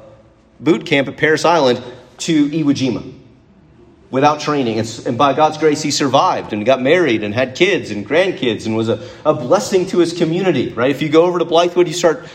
boot 0.60 0.88
camp 0.88 1.08
at 1.08 1.18
Parris 1.18 1.46
Island 1.46 1.84
to 2.18 2.50
Iwo 2.50 2.74
Jima 2.74 3.19
without 4.12 4.40
training. 4.40 4.80
And, 4.80 5.18
by 5.18 5.34
God's 5.34 5.58
grace, 5.58 5.82
he 5.82 5.92
survived 5.92 6.54
and 6.54 6.66
got 6.66 6.82
married 6.82 7.24
and 7.24 7.34
had 7.34 7.56
kids 7.56 7.92
and 7.92 8.08
grandkids 8.08 8.66
and 8.66 8.76
was 8.76 8.90
a, 8.90 9.08
a 9.26 9.34
blessing 9.34 9.86
to 9.88 10.00
his 10.00 10.14
community, 10.14 10.74
right? 10.74 10.90
If 10.90 11.02
you 11.02 11.10
go 11.10 11.26
over 11.26 11.40
to 11.40 11.46
Blythewood, 11.46 11.88
you 11.88 11.94
start 11.94 12.28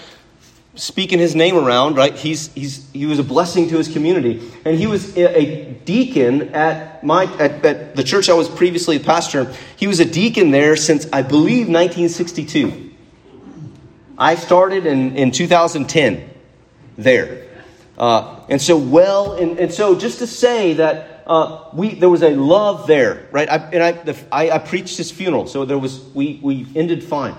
speaking 0.77 1.19
his 1.19 1.37
name 1.37 1.57
around, 1.57 1.97
right? 1.97 2.15
He's, 2.15 2.53
he's, 2.55 2.91
he 2.93 3.07
was 3.07 3.19
a 3.19 3.25
blessing 3.25 3.69
to 3.69 3.79
his 3.79 3.89
community. 3.89 4.51
And 4.65 4.77
he 4.77 4.87
was 4.87 5.17
a, 5.17 5.39
a 5.39 5.73
deacon 5.85 6.55
at, 6.55 7.05
my, 7.05 7.25
at, 7.39 7.65
at 7.65 7.97
the 7.97 8.03
church 8.03 8.29
I 8.29 8.35
was 8.35 8.49
previously 8.49 8.97
a 8.97 9.01
pastor. 9.01 9.53
He 9.77 9.87
was 9.87 10.01
a 10.01 10.05
deacon 10.05 10.51
there 10.51 10.77
since, 10.77 11.07
I 11.13 11.23
believe, 11.23 11.69
1962. 11.69 12.93
I 14.17 14.37
started 14.37 14.87
in, 14.87 15.17
in 15.17 15.31
2010 15.31 16.31
there. 16.97 17.49
Uh, 17.97 18.41
and 18.49 18.61
so, 18.61 18.77
well, 18.77 19.35
and, 19.35 19.59
and 19.59 19.73
so 19.73 19.99
just 19.99 20.19
to 20.19 20.27
say 20.27 20.75
that 20.75 21.14
uh, 21.27 21.71
we, 21.73 21.95
there 21.95 22.11
was 22.11 22.23
a 22.23 22.31
love 22.31 22.87
there, 22.87 23.27
right? 23.33 23.49
I, 23.49 23.57
and 23.57 23.83
I, 23.83 23.93
the, 23.93 24.17
I, 24.31 24.51
I, 24.51 24.59
preached 24.59 24.97
his 24.99 25.11
funeral, 25.11 25.47
so 25.47 25.65
there 25.65 25.79
was, 25.79 26.03
we, 26.15 26.39
we 26.43 26.67
ended 26.77 27.03
fine. 27.03 27.35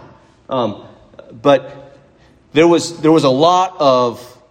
Um, 0.50 0.86
but 1.32 1.98
there 2.54 2.68
was, 2.68 3.00
there 3.02 3.12
was 3.12 3.24
a 3.24 3.30
lot 3.30 3.76
of, 3.80 4.42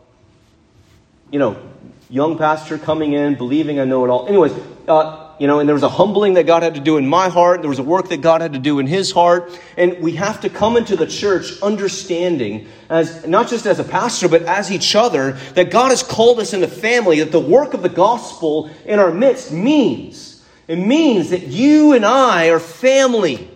you 1.30 1.38
know, 1.38 1.60
young 2.08 2.38
pastor 2.38 2.78
coming 2.78 3.12
in, 3.12 3.34
believing 3.34 3.80
I 3.80 3.84
know 3.84 4.04
it 4.04 4.08
all. 4.08 4.28
Anyways, 4.28 4.52
uh, 4.86 5.23
you 5.44 5.48
know, 5.48 5.58
and 5.58 5.68
there 5.68 5.74
was 5.74 5.82
a 5.82 5.90
humbling 5.90 6.32
that 6.34 6.46
God 6.46 6.62
had 6.62 6.76
to 6.76 6.80
do 6.80 6.96
in 6.96 7.06
my 7.06 7.28
heart. 7.28 7.60
There 7.60 7.68
was 7.68 7.78
a 7.78 7.82
work 7.82 8.08
that 8.08 8.22
God 8.22 8.40
had 8.40 8.54
to 8.54 8.58
do 8.58 8.78
in 8.78 8.86
his 8.86 9.12
heart. 9.12 9.60
And 9.76 9.98
we 10.00 10.12
have 10.12 10.40
to 10.40 10.48
come 10.48 10.78
into 10.78 10.96
the 10.96 11.06
church 11.06 11.60
understanding, 11.60 12.66
as 12.88 13.26
not 13.26 13.48
just 13.48 13.66
as 13.66 13.78
a 13.78 13.84
pastor, 13.84 14.26
but 14.26 14.44
as 14.44 14.72
each 14.72 14.96
other, 14.96 15.32
that 15.52 15.70
God 15.70 15.90
has 15.90 16.02
called 16.02 16.40
us 16.40 16.54
into 16.54 16.66
family, 16.66 17.20
that 17.20 17.30
the 17.30 17.38
work 17.38 17.74
of 17.74 17.82
the 17.82 17.90
gospel 17.90 18.70
in 18.86 18.98
our 18.98 19.12
midst 19.12 19.52
means, 19.52 20.42
it 20.66 20.76
means 20.76 21.28
that 21.28 21.42
you 21.42 21.92
and 21.92 22.06
I 22.06 22.48
are 22.48 22.58
family 22.58 23.46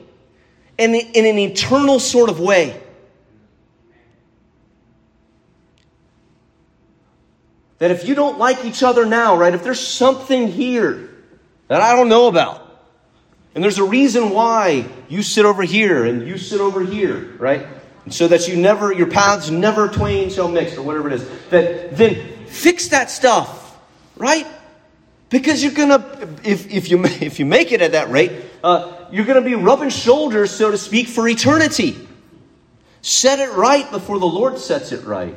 in, 0.76 0.94
in 0.94 1.24
an 1.24 1.38
eternal 1.38 2.00
sort 2.00 2.28
of 2.28 2.38
way. 2.38 2.78
That 7.78 7.90
if 7.90 8.06
you 8.06 8.14
don't 8.14 8.36
like 8.36 8.66
each 8.66 8.82
other 8.82 9.06
now, 9.06 9.38
right, 9.38 9.54
if 9.54 9.64
there's 9.64 9.80
something 9.80 10.48
here, 10.48 11.07
that 11.68 11.80
I 11.80 11.94
don't 11.94 12.08
know 12.08 12.26
about. 12.26 12.64
And 13.54 13.62
there's 13.64 13.78
a 13.78 13.84
reason 13.84 14.30
why 14.30 14.86
you 15.08 15.22
sit 15.22 15.44
over 15.44 15.62
here 15.62 16.04
and 16.04 16.26
you 16.26 16.38
sit 16.38 16.60
over 16.60 16.80
here, 16.80 17.34
right? 17.38 17.66
So 18.10 18.28
that 18.28 18.48
you 18.48 18.56
never, 18.56 18.92
your 18.92 19.08
paths 19.08 19.50
never 19.50 19.88
twain 19.88 20.30
shall 20.30 20.48
mix, 20.48 20.76
or 20.76 20.82
whatever 20.82 21.08
it 21.08 21.14
is. 21.14 21.28
That 21.50 21.96
then 21.96 22.46
fix 22.46 22.88
that 22.88 23.10
stuff, 23.10 23.78
right? 24.16 24.46
Because 25.28 25.62
you're 25.62 25.72
gonna, 25.72 26.04
if, 26.42 26.70
if 26.70 26.90
you 26.90 27.04
if 27.04 27.38
you 27.38 27.46
make 27.46 27.72
it 27.72 27.82
at 27.82 27.92
that 27.92 28.10
rate, 28.10 28.32
uh, 28.64 29.06
you're 29.10 29.26
gonna 29.26 29.42
be 29.42 29.54
rubbing 29.54 29.90
shoulders, 29.90 30.50
so 30.50 30.70
to 30.70 30.78
speak, 30.78 31.08
for 31.08 31.28
eternity. 31.28 31.96
Set 33.02 33.38
it 33.38 33.52
right 33.52 33.90
before 33.90 34.18
the 34.18 34.26
Lord 34.26 34.58
sets 34.58 34.92
it 34.92 35.04
right. 35.04 35.34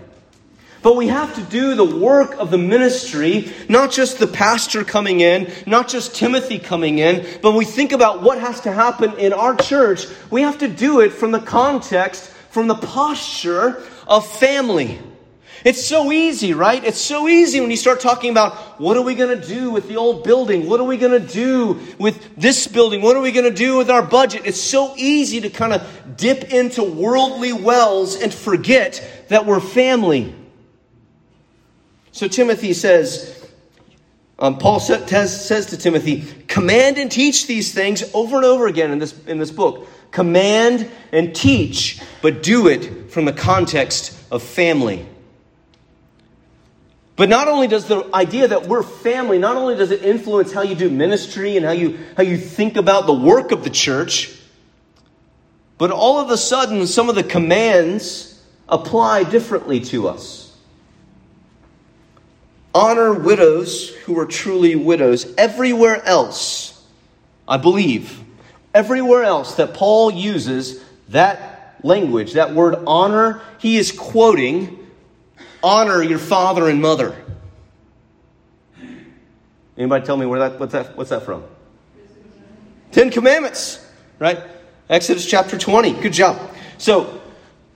But 0.81 0.95
we 0.95 1.07
have 1.09 1.35
to 1.35 1.41
do 1.43 1.75
the 1.75 1.85
work 1.85 2.33
of 2.39 2.49
the 2.49 2.57
ministry, 2.57 3.53
not 3.69 3.91
just 3.91 4.17
the 4.17 4.27
pastor 4.27 4.83
coming 4.83 5.19
in, 5.19 5.51
not 5.67 5.87
just 5.87 6.15
Timothy 6.15 6.57
coming 6.57 6.97
in, 6.97 7.25
but 7.41 7.51
we 7.51 7.65
think 7.65 7.91
about 7.91 8.23
what 8.23 8.39
has 8.39 8.61
to 8.61 8.71
happen 8.71 9.13
in 9.19 9.31
our 9.31 9.55
church. 9.55 10.07
We 10.31 10.41
have 10.41 10.57
to 10.59 10.67
do 10.67 11.01
it 11.01 11.13
from 11.13 11.31
the 11.31 11.39
context, 11.39 12.29
from 12.49 12.67
the 12.67 12.75
posture 12.75 13.83
of 14.07 14.25
family. 14.25 14.99
It's 15.63 15.85
so 15.85 16.11
easy, 16.11 16.55
right? 16.55 16.83
It's 16.83 16.99
so 16.99 17.27
easy 17.27 17.61
when 17.61 17.69
you 17.69 17.77
start 17.77 17.99
talking 17.99 18.31
about 18.31 18.79
what 18.79 18.97
are 18.97 19.03
we 19.03 19.13
going 19.13 19.39
to 19.39 19.47
do 19.47 19.69
with 19.69 19.87
the 19.87 19.97
old 19.97 20.23
building? 20.23 20.67
What 20.67 20.79
are 20.79 20.85
we 20.85 20.97
going 20.97 21.21
to 21.21 21.33
do 21.33 21.79
with 21.99 22.35
this 22.35 22.65
building? 22.65 23.03
What 23.03 23.15
are 23.15 23.21
we 23.21 23.31
going 23.31 23.45
to 23.45 23.55
do 23.55 23.77
with 23.77 23.91
our 23.91 24.01
budget? 24.01 24.41
It's 24.45 24.59
so 24.59 24.95
easy 24.97 25.41
to 25.41 25.51
kind 25.51 25.73
of 25.73 26.17
dip 26.17 26.51
into 26.51 26.81
worldly 26.81 27.53
wells 27.53 28.15
and 28.15 28.33
forget 28.33 29.27
that 29.27 29.45
we're 29.45 29.59
family. 29.59 30.35
So 32.11 32.27
Timothy 32.27 32.73
says, 32.73 33.49
um, 34.37 34.57
Paul 34.57 34.79
says, 34.79 35.45
says 35.45 35.67
to 35.67 35.77
Timothy, 35.77 36.21
command 36.47 36.97
and 36.97 37.11
teach 37.11 37.47
these 37.47 37.73
things 37.73 38.03
over 38.13 38.37
and 38.37 38.45
over 38.45 38.67
again 38.67 38.91
in 38.91 38.99
this, 38.99 39.17
in 39.25 39.37
this 39.37 39.51
book. 39.51 39.87
Command 40.11 40.89
and 41.11 41.33
teach, 41.33 42.01
but 42.21 42.43
do 42.43 42.67
it 42.67 43.11
from 43.11 43.25
the 43.25 43.33
context 43.33 44.17
of 44.29 44.43
family. 44.43 45.05
But 47.15 47.29
not 47.29 47.47
only 47.47 47.67
does 47.67 47.87
the 47.87 48.09
idea 48.13 48.47
that 48.47 48.67
we're 48.67 48.83
family, 48.83 49.37
not 49.37 49.55
only 49.55 49.75
does 49.75 49.91
it 49.91 50.03
influence 50.03 50.51
how 50.51 50.63
you 50.63 50.75
do 50.75 50.89
ministry 50.89 51.55
and 51.55 51.65
how 51.65 51.71
you, 51.71 51.99
how 52.17 52.23
you 52.23 52.37
think 52.37 52.77
about 52.77 53.05
the 53.05 53.13
work 53.13 53.51
of 53.51 53.63
the 53.63 53.69
church, 53.69 54.37
but 55.77 55.91
all 55.91 56.19
of 56.19 56.29
a 56.29 56.37
sudden, 56.37 56.87
some 56.87 57.09
of 57.09 57.15
the 57.15 57.23
commands 57.23 58.43
apply 58.67 59.23
differently 59.23 59.79
to 59.81 60.07
us. 60.07 60.50
Honor 62.73 63.13
widows 63.13 63.89
who 63.89 64.17
are 64.17 64.25
truly 64.25 64.75
widows. 64.75 65.33
Everywhere 65.37 66.03
else, 66.05 66.81
I 67.47 67.57
believe, 67.57 68.21
everywhere 68.73 69.23
else 69.23 69.55
that 69.55 69.73
Paul 69.73 70.11
uses 70.11 70.83
that 71.09 71.79
language, 71.83 72.33
that 72.33 72.53
word 72.53 72.75
honor, 72.87 73.41
he 73.57 73.77
is 73.77 73.91
quoting 73.91 74.77
honor 75.63 76.01
your 76.01 76.19
father 76.19 76.69
and 76.69 76.81
mother. 76.81 77.15
Anybody 79.77 80.05
tell 80.05 80.17
me 80.17 80.25
where 80.25 80.39
that 80.39 80.59
what's 80.59 80.73
that 80.73 80.95
what's 80.95 81.09
that 81.09 81.23
from? 81.23 81.43
Ten 82.91 83.09
Commandments, 83.09 83.85
right? 84.19 84.39
Exodus 84.89 85.25
chapter 85.25 85.57
20. 85.57 85.93
Good 86.01 86.13
job. 86.13 86.39
So, 86.77 87.21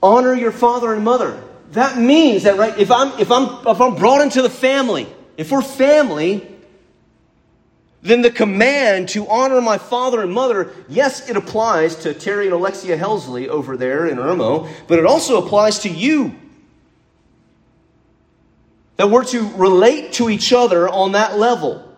honor 0.03 0.33
your 0.33 0.51
father 0.51 0.93
and 0.93 1.03
mother 1.03 1.41
that 1.75 1.97
means 1.97 2.43
that 2.43 2.57
right 2.57 2.77
if 2.77 2.91
i'm 2.91 3.17
if 3.19 3.31
i'm 3.31 3.65
if 3.67 3.79
i'm 3.79 3.95
brought 3.95 4.21
into 4.21 4.41
the 4.41 4.49
family 4.49 5.07
if 5.37 5.51
we're 5.51 5.61
family 5.61 6.55
then 8.05 8.21
the 8.21 8.29
command 8.29 9.09
to 9.09 9.27
honor 9.27 9.59
my 9.61 9.79
father 9.79 10.21
and 10.21 10.31
mother, 10.31 10.71
yes, 10.87 11.27
it 11.27 11.35
applies 11.35 11.95
to 11.97 12.13
Terry 12.13 12.45
and 12.45 12.53
Alexia 12.53 12.95
Helsley 12.95 13.47
over 13.47 13.75
there 13.75 14.05
in 14.05 14.19
Irmo, 14.19 14.69
but 14.87 14.99
it 14.99 15.07
also 15.07 15.43
applies 15.43 15.79
to 15.79 15.89
you. 15.89 16.35
That 18.97 19.09
we're 19.09 19.25
to 19.25 19.49
relate 19.53 20.13
to 20.13 20.29
each 20.29 20.53
other 20.53 20.87
on 20.87 21.13
that 21.13 21.39
level. 21.39 21.97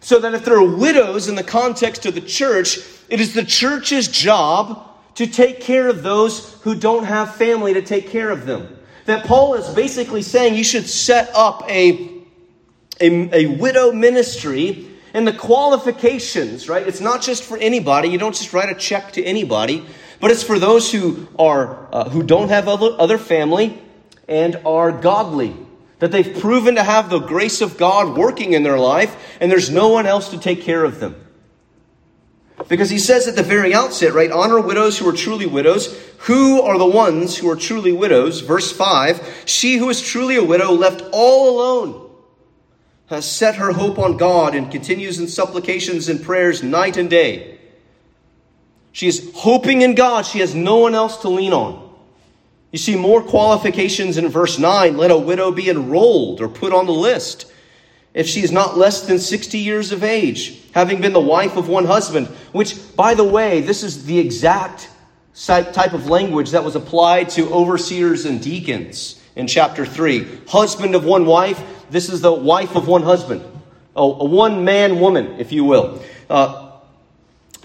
So 0.00 0.18
that 0.18 0.34
if 0.34 0.44
there 0.44 0.56
are 0.56 0.76
widows 0.76 1.28
in 1.28 1.36
the 1.36 1.44
context 1.44 2.04
of 2.04 2.16
the 2.16 2.20
church, 2.20 2.78
it 3.08 3.20
is 3.20 3.32
the 3.32 3.44
church's 3.44 4.08
job 4.08 4.90
to 5.16 5.26
take 5.26 5.60
care 5.60 5.88
of 5.88 6.02
those 6.02 6.54
who 6.62 6.74
don't 6.74 7.04
have 7.04 7.34
family 7.34 7.74
to 7.74 7.82
take 7.82 8.08
care 8.08 8.30
of 8.30 8.46
them. 8.46 8.78
That 9.06 9.26
Paul 9.26 9.54
is 9.54 9.68
basically 9.74 10.22
saying 10.22 10.54
you 10.54 10.64
should 10.64 10.88
set 10.88 11.30
up 11.34 11.68
a 11.68 12.16
a, 13.00 13.44
a 13.44 13.46
widow 13.58 13.92
ministry 13.92 14.88
and 15.12 15.26
the 15.26 15.32
qualifications, 15.32 16.68
right? 16.68 16.86
It's 16.86 17.00
not 17.00 17.22
just 17.22 17.42
for 17.42 17.58
anybody. 17.58 18.08
You 18.08 18.18
don't 18.18 18.34
just 18.34 18.52
write 18.52 18.70
a 18.70 18.74
check 18.74 19.12
to 19.12 19.24
anybody, 19.24 19.84
but 20.20 20.30
it's 20.30 20.42
for 20.42 20.58
those 20.58 20.90
who 20.90 21.28
are 21.38 21.88
uh, 21.92 22.08
who 22.08 22.22
don't 22.22 22.48
have 22.48 22.68
other, 22.68 22.96
other 22.98 23.18
family 23.18 23.82
and 24.28 24.56
are 24.64 24.92
godly. 24.92 25.56
That 25.98 26.12
they've 26.12 26.38
proven 26.38 26.74
to 26.74 26.82
have 26.82 27.08
the 27.08 27.20
grace 27.20 27.62
of 27.62 27.78
God 27.78 28.18
working 28.18 28.52
in 28.52 28.62
their 28.62 28.78
life, 28.78 29.16
and 29.40 29.50
there's 29.50 29.70
no 29.70 29.88
one 29.88 30.04
else 30.06 30.30
to 30.30 30.38
take 30.38 30.62
care 30.62 30.84
of 30.84 31.00
them. 31.00 31.25
Because 32.68 32.90
he 32.90 32.98
says 32.98 33.28
at 33.28 33.36
the 33.36 33.42
very 33.42 33.72
outset, 33.72 34.12
right, 34.12 34.30
honor 34.30 34.60
widows 34.60 34.98
who 34.98 35.08
are 35.08 35.12
truly 35.12 35.46
widows. 35.46 35.96
Who 36.20 36.60
are 36.62 36.78
the 36.78 36.86
ones 36.86 37.38
who 37.38 37.48
are 37.48 37.56
truly 37.56 37.92
widows? 37.92 38.40
Verse 38.40 38.72
5 38.72 39.44
She 39.46 39.76
who 39.76 39.88
is 39.88 40.02
truly 40.02 40.36
a 40.36 40.44
widow 40.44 40.72
left 40.72 41.02
all 41.12 41.50
alone 41.50 42.06
has 43.06 43.30
set 43.30 43.56
her 43.56 43.72
hope 43.72 43.98
on 43.98 44.16
God 44.16 44.54
and 44.54 44.70
continues 44.70 45.20
in 45.20 45.28
supplications 45.28 46.08
and 46.08 46.22
prayers 46.22 46.62
night 46.62 46.96
and 46.96 47.08
day. 47.08 47.58
She 48.92 49.06
is 49.06 49.30
hoping 49.34 49.82
in 49.82 49.94
God. 49.94 50.26
She 50.26 50.40
has 50.40 50.54
no 50.54 50.78
one 50.78 50.94
else 50.94 51.18
to 51.18 51.28
lean 51.28 51.52
on. 51.52 51.86
You 52.72 52.78
see 52.78 52.96
more 52.96 53.22
qualifications 53.22 54.16
in 54.16 54.28
verse 54.28 54.58
9. 54.58 54.96
Let 54.96 55.10
a 55.10 55.18
widow 55.18 55.52
be 55.52 55.70
enrolled 55.70 56.40
or 56.40 56.48
put 56.48 56.72
on 56.72 56.86
the 56.86 56.92
list 56.92 57.50
if 58.16 58.26
she 58.26 58.42
is 58.42 58.50
not 58.50 58.78
less 58.78 59.02
than 59.02 59.18
60 59.18 59.58
years 59.58 59.92
of 59.92 60.02
age, 60.02 60.58
having 60.72 61.02
been 61.02 61.12
the 61.12 61.20
wife 61.20 61.56
of 61.56 61.68
one 61.68 61.84
husband. 61.84 62.26
Which, 62.50 62.96
by 62.96 63.14
the 63.14 63.22
way, 63.22 63.60
this 63.60 63.82
is 63.82 64.06
the 64.06 64.18
exact 64.18 64.88
type 65.34 65.92
of 65.92 66.08
language 66.08 66.50
that 66.50 66.64
was 66.64 66.74
applied 66.76 67.28
to 67.30 67.52
overseers 67.52 68.24
and 68.24 68.42
deacons 68.42 69.22
in 69.36 69.46
chapter 69.46 69.84
3. 69.84 70.46
Husband 70.48 70.94
of 70.94 71.04
one 71.04 71.26
wife, 71.26 71.62
this 71.90 72.08
is 72.08 72.22
the 72.22 72.32
wife 72.32 72.74
of 72.74 72.88
one 72.88 73.02
husband, 73.02 73.44
a, 73.94 74.08
one 74.08 74.64
man 74.64 74.98
woman, 74.98 75.38
if 75.38 75.52
you 75.52 75.64
will. 75.64 76.02
Uh, 76.30 76.72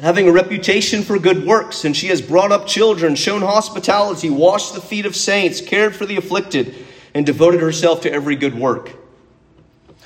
having 0.01 0.27
a 0.27 0.33
reputation 0.33 1.01
for 1.01 1.17
good 1.17 1.45
works, 1.47 1.85
and 1.85 1.95
she 1.95 2.07
has 2.07 2.21
brought 2.21 2.51
up 2.51 2.67
children, 2.67 3.15
shown 3.15 3.41
hospitality, 3.41 4.29
washed 4.29 4.73
the 4.73 4.81
feet 4.81 5.05
of 5.05 5.15
saints, 5.15 5.61
cared 5.61 5.95
for 5.95 6.05
the 6.05 6.17
afflicted, 6.17 6.75
and 7.13 7.25
devoted 7.25 7.61
herself 7.61 8.01
to 8.01 8.11
every 8.11 8.35
good 8.35 8.53
work. 8.53 9.00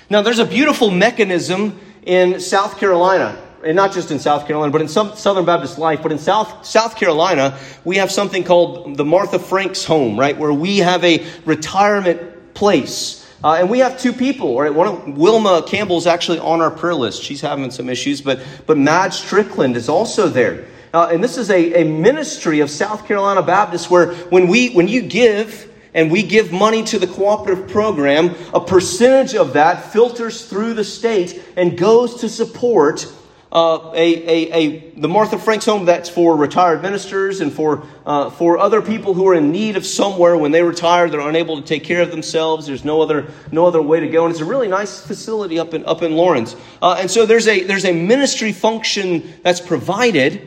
Now, 0.10 0.22
there's 0.22 0.40
a 0.40 0.46
beautiful 0.46 0.92
mechanism 0.92 1.80
in 2.04 2.40
South 2.40 2.78
Carolina, 2.80 3.42
and 3.64 3.76
not 3.76 3.92
just 3.92 4.12
in 4.12 4.20
South 4.20 4.46
Carolina, 4.48 4.72
but 4.72 4.82
in 4.82 4.88
some 4.88 5.16
Southern 5.16 5.46
Baptist 5.46 5.78
life, 5.78 6.02
but 6.04 6.12
in 6.12 6.20
South, 6.20 6.66
South 6.66 6.96
Carolina, 6.96 7.58
we 7.84 7.98
have 7.98 8.12
something 8.12 8.44
called 8.44 8.98
the 8.98 9.06
Martha 9.06 9.40
Franks 9.40 9.84
home, 9.84 10.20
right? 10.20 10.38
Where 10.38 10.54
we 10.54 10.78
have 10.78 11.04
a 11.04 11.26
retirement 11.46 12.54
place 12.54 13.26
uh, 13.46 13.58
and 13.60 13.70
we 13.70 13.78
have 13.78 14.00
two 14.00 14.12
people, 14.12 14.60
right? 14.60 14.74
One 14.74 14.88
of, 14.88 15.18
Wilma 15.18 15.64
Campbell's 15.68 16.08
actually 16.08 16.40
on 16.40 16.62
our 16.62 16.72
prayer 16.72 16.96
list. 16.96 17.22
She's 17.22 17.42
having 17.42 17.70
some 17.70 17.90
issues, 17.90 18.20
but, 18.20 18.40
but 18.66 18.76
Madge 18.76 19.14
Strickland 19.14 19.78
is 19.78 19.88
also 19.88 20.28
there. 20.28 20.66
Uh, 20.92 21.10
and 21.12 21.24
this 21.24 21.38
is 21.38 21.52
a, 21.52 21.82
a 21.82 21.84
ministry 21.84 22.62
of 22.62 22.72
South 22.72 23.06
Carolina 23.06 23.44
Baptists 23.44 23.88
where 23.88 24.16
when, 24.32 24.48
we, 24.48 24.70
when 24.70 24.88
you 24.88 25.04
give, 25.04 25.72
and 25.96 26.12
we 26.12 26.22
give 26.22 26.52
money 26.52 26.84
to 26.84 27.00
the 27.00 27.08
cooperative 27.08 27.70
program, 27.70 28.36
a 28.54 28.60
percentage 28.60 29.34
of 29.34 29.54
that 29.54 29.92
filters 29.92 30.46
through 30.46 30.76
the 30.76 30.84
state 30.84 31.42
and 31.56 31.78
goes 31.78 32.20
to 32.20 32.30
support 32.30 33.12
uh, 33.50 33.92
a, 33.94 33.96
a, 33.96 34.52
a, 34.52 34.90
the 35.00 35.08
Martha 35.08 35.40
Franks 35.40 35.64
home 35.64 35.86
that's 35.86 36.10
for 36.10 36.36
retired 36.36 36.82
ministers 36.82 37.40
and 37.40 37.54
for, 37.54 37.88
uh, 38.06 38.30
for 38.30 38.58
other 38.58 38.82
people 38.82 39.14
who 39.14 39.26
are 39.30 39.36
in 39.36 39.54
need 39.54 39.78
of 39.78 39.86
somewhere 39.86 40.36
when 40.36 40.52
they 40.52 40.62
retire, 40.62 41.10
they're 41.10 41.22
unable 41.22 41.62
to 41.62 41.66
take 41.66 41.86
care 41.86 42.02
of 42.02 42.12
themselves. 42.12 42.68
There's 42.68 42.84
no 42.84 43.02
other, 43.02 43.32
no 43.54 43.66
other 43.66 43.82
way 43.82 44.02
to 44.02 44.10
go. 44.10 44.26
And 44.26 44.34
it's 44.34 44.42
a 44.42 44.46
really 44.46 44.68
nice 44.68 45.00
facility 45.00 45.58
up 45.58 45.74
in, 45.74 45.86
up 45.86 46.02
in 46.02 46.18
Laurens. 46.18 46.58
Uh, 46.82 46.98
and 47.00 47.10
so 47.10 47.26
there's 47.26 47.48
a, 47.48 47.64
there's 47.64 47.86
a 47.86 47.94
ministry 47.94 48.52
function 48.52 49.34
that's 49.44 49.62
provided, 49.62 50.46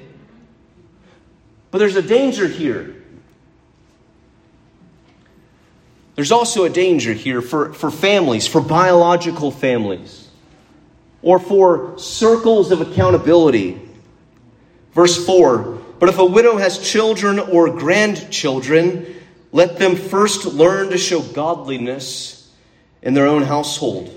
but 1.70 1.78
there's 1.78 1.96
a 1.96 2.02
danger 2.02 2.46
here. 2.46 2.97
There's 6.18 6.32
also 6.32 6.64
a 6.64 6.68
danger 6.68 7.12
here 7.12 7.40
for, 7.40 7.72
for 7.72 7.92
families, 7.92 8.44
for 8.44 8.60
biological 8.60 9.52
families 9.52 10.28
or 11.22 11.38
for 11.38 11.96
circles 11.96 12.72
of 12.72 12.80
accountability. 12.80 13.80
Verse 14.90 15.24
4 15.24 15.78
But 16.00 16.08
if 16.08 16.18
a 16.18 16.26
widow 16.26 16.56
has 16.56 16.76
children 16.78 17.38
or 17.38 17.70
grandchildren, 17.70 19.14
let 19.52 19.78
them 19.78 19.94
first 19.94 20.44
learn 20.44 20.90
to 20.90 20.98
show 20.98 21.22
godliness 21.22 22.52
in 23.00 23.14
their 23.14 23.28
own 23.28 23.44
household. 23.44 24.12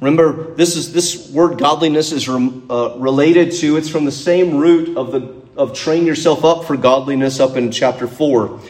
Remember, 0.00 0.54
this 0.54 0.76
is 0.76 0.94
this 0.94 1.30
word 1.30 1.58
godliness 1.58 2.10
is 2.10 2.26
uh, 2.26 2.96
related 2.96 3.52
to. 3.56 3.76
It's 3.76 3.90
from 3.90 4.06
the 4.06 4.10
same 4.10 4.56
root 4.56 4.96
of 4.96 5.12
the 5.12 5.36
of 5.60 5.74
train 5.74 6.06
yourself 6.06 6.42
up 6.42 6.64
for 6.64 6.78
godliness 6.78 7.38
up 7.38 7.58
in 7.58 7.70
chapter 7.70 8.06
four, 8.06 8.62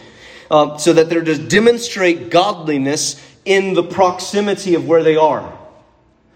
uh, 0.51 0.77
so 0.77 0.93
that 0.93 1.09
they're 1.09 1.25
to 1.25 1.39
demonstrate 1.39 2.31
godliness 2.31 3.21
in 3.45 3.75
the 3.75 3.83
proximity 3.83 4.75
of 4.75 4.87
where 4.87 5.03
they 5.03 5.17
are. 5.17 5.57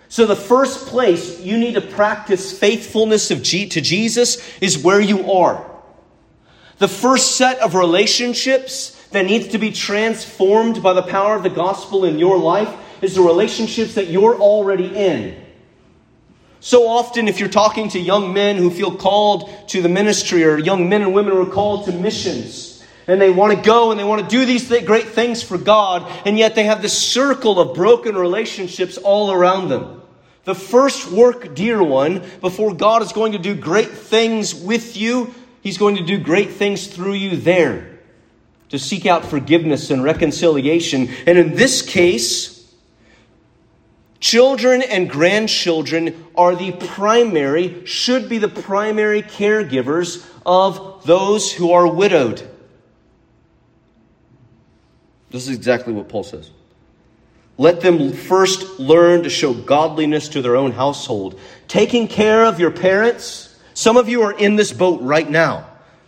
So, 0.09 0.27
the 0.27 0.37
first 0.37 0.89
place 0.89 1.41
you 1.41 1.57
need 1.57 1.75
to 1.75 1.81
practice 1.81 2.59
faithfulness 2.59 3.31
of 3.31 3.43
G- 3.43 3.69
to 3.69 3.81
Jesus 3.81 4.43
is 4.61 4.83
where 4.83 5.01
you 5.01 5.31
are. 5.33 5.65
The 6.79 6.89
first 6.89 7.37
set 7.37 7.61
of 7.61 7.75
relationships 7.75 8.97
that 9.11 9.27
needs 9.27 9.49
to 9.49 9.59
be 9.59 9.71
transformed 9.71 10.83
by 10.83 10.95
the 10.95 11.03
power 11.03 11.37
of 11.37 11.43
the 11.43 11.51
gospel 11.51 12.05
in 12.05 12.19
your 12.19 12.39
life 12.39 12.75
is 13.03 13.15
the 13.15 13.23
relationships 13.23 13.95
that 13.95 14.09
you're 14.09 14.37
already 14.37 14.87
in. 14.97 15.37
So 16.61 16.89
often, 16.89 17.27
if 17.27 17.41
you're 17.41 17.49
talking 17.49 17.89
to 17.91 17.99
young 17.99 18.35
men 18.35 18.57
who 18.57 18.71
feel 18.71 18.95
called 18.95 19.51
to 19.69 19.81
the 19.81 19.89
ministry, 19.89 20.45
or 20.45 20.59
young 20.59 20.89
men 20.89 21.03
and 21.03 21.15
women 21.15 21.33
who 21.33 21.43
are 21.43 21.51
called 21.51 21.87
to 21.87 21.93
missions, 21.93 22.70
and 23.07 23.21
they 23.21 23.31
want 23.31 23.57
to 23.57 23.65
go 23.65 23.91
and 23.91 23.99
they 23.99 24.05
want 24.05 24.23
to 24.23 24.29
do 24.29 24.45
these 24.45 24.69
great 24.85 25.09
things 25.09 25.43
for 25.43 25.59
God, 25.59 26.11
and 26.27 26.39
yet 26.39 26.55
they 26.55 26.65
have 26.65 26.83
this 26.83 26.97
circle 26.97 27.59
of 27.59 27.75
broken 27.75 28.17
relationships 28.17 28.97
all 28.97 29.33
around 29.33 29.69
them. 29.69 30.03
The 30.45 30.55
first 30.55 31.11
work, 31.11 31.55
dear 31.55 31.83
one, 31.83 32.23
before 32.41 32.75
God 32.75 33.03
is 33.03 33.13
going 33.13 33.33
to 33.33 33.39
do 33.39 33.55
great 33.55 33.91
things 33.91 34.55
with 34.55 34.97
you, 34.97 35.35
He's 35.63 35.77
going 35.77 35.97
to 35.97 36.03
do 36.03 36.19
great 36.19 36.53
things 36.53 36.87
through 36.87 37.15
you 37.15 37.37
there 37.37 37.99
to 38.71 38.79
seek 38.79 39.05
out 39.05 39.25
forgiveness 39.25 39.91
and 39.91 40.03
reconciliation. 40.03 41.09
And 41.27 41.37
in 41.37 41.55
this 41.55 41.83
case, 41.83 42.73
children 44.21 44.81
and 44.81 45.11
grandchildren 45.11 46.27
are 46.35 46.55
the 46.55 46.73
primary, 46.73 47.85
should 47.85 48.29
be 48.29 48.39
the 48.39 48.49
primary 48.49 49.23
caregivers 49.23 50.27
of 50.47 51.05
those 51.05 51.53
who 51.53 51.73
are 51.73 51.87
widowed. 51.87 52.49
This 55.31 55.49
is 55.49 55.57
exactly 55.57 55.93
what 55.93 56.09
Paul 56.09 56.25
says. 56.25 56.51
Let 57.57 57.83
them 57.83 58.13
first 58.13 58.81
learn 58.81 59.25
to 59.25 59.31
show 59.31 59.53
godliness 59.53 60.29
to 60.31 60.43
their 60.43 60.57
own 60.57 60.73
household. 60.73 61.39
Taking 61.69 62.09
care 62.09 62.47
of 62.47 62.59
your 62.59 62.71
parents. 62.71 63.55
Some 63.75 63.97
of 63.97 64.09
you 64.09 64.23
are 64.23 64.33
in 64.33 64.57
this 64.57 64.73
boat 64.73 65.03
right 65.03 65.29
now. 65.29 65.67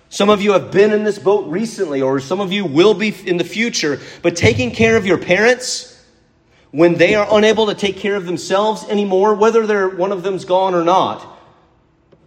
Some 0.08 0.30
of 0.30 0.42
you 0.42 0.52
have 0.52 0.70
been 0.70 0.92
in 0.92 1.04
this 1.04 1.18
boat 1.18 1.48
recently, 1.48 2.02
or 2.02 2.20
some 2.20 2.40
of 2.40 2.52
you 2.52 2.64
will 2.64 2.94
be 2.94 3.14
in 3.26 3.36
the 3.36 3.44
future. 3.44 4.00
But 4.22 4.34
taking 4.34 4.70
care 4.70 4.96
of 4.96 5.06
your 5.06 5.18
parents 5.18 5.92
when 6.70 6.94
they 6.94 7.14
are 7.14 7.26
unable 7.30 7.66
to 7.66 7.74
take 7.74 7.98
care 7.98 8.16
of 8.16 8.24
themselves 8.24 8.84
anymore, 8.88 9.34
whether 9.34 9.66
they're, 9.66 9.90
one 9.90 10.10
of 10.10 10.22
them's 10.22 10.46
gone 10.46 10.74
or 10.74 10.84
not, 10.84 11.26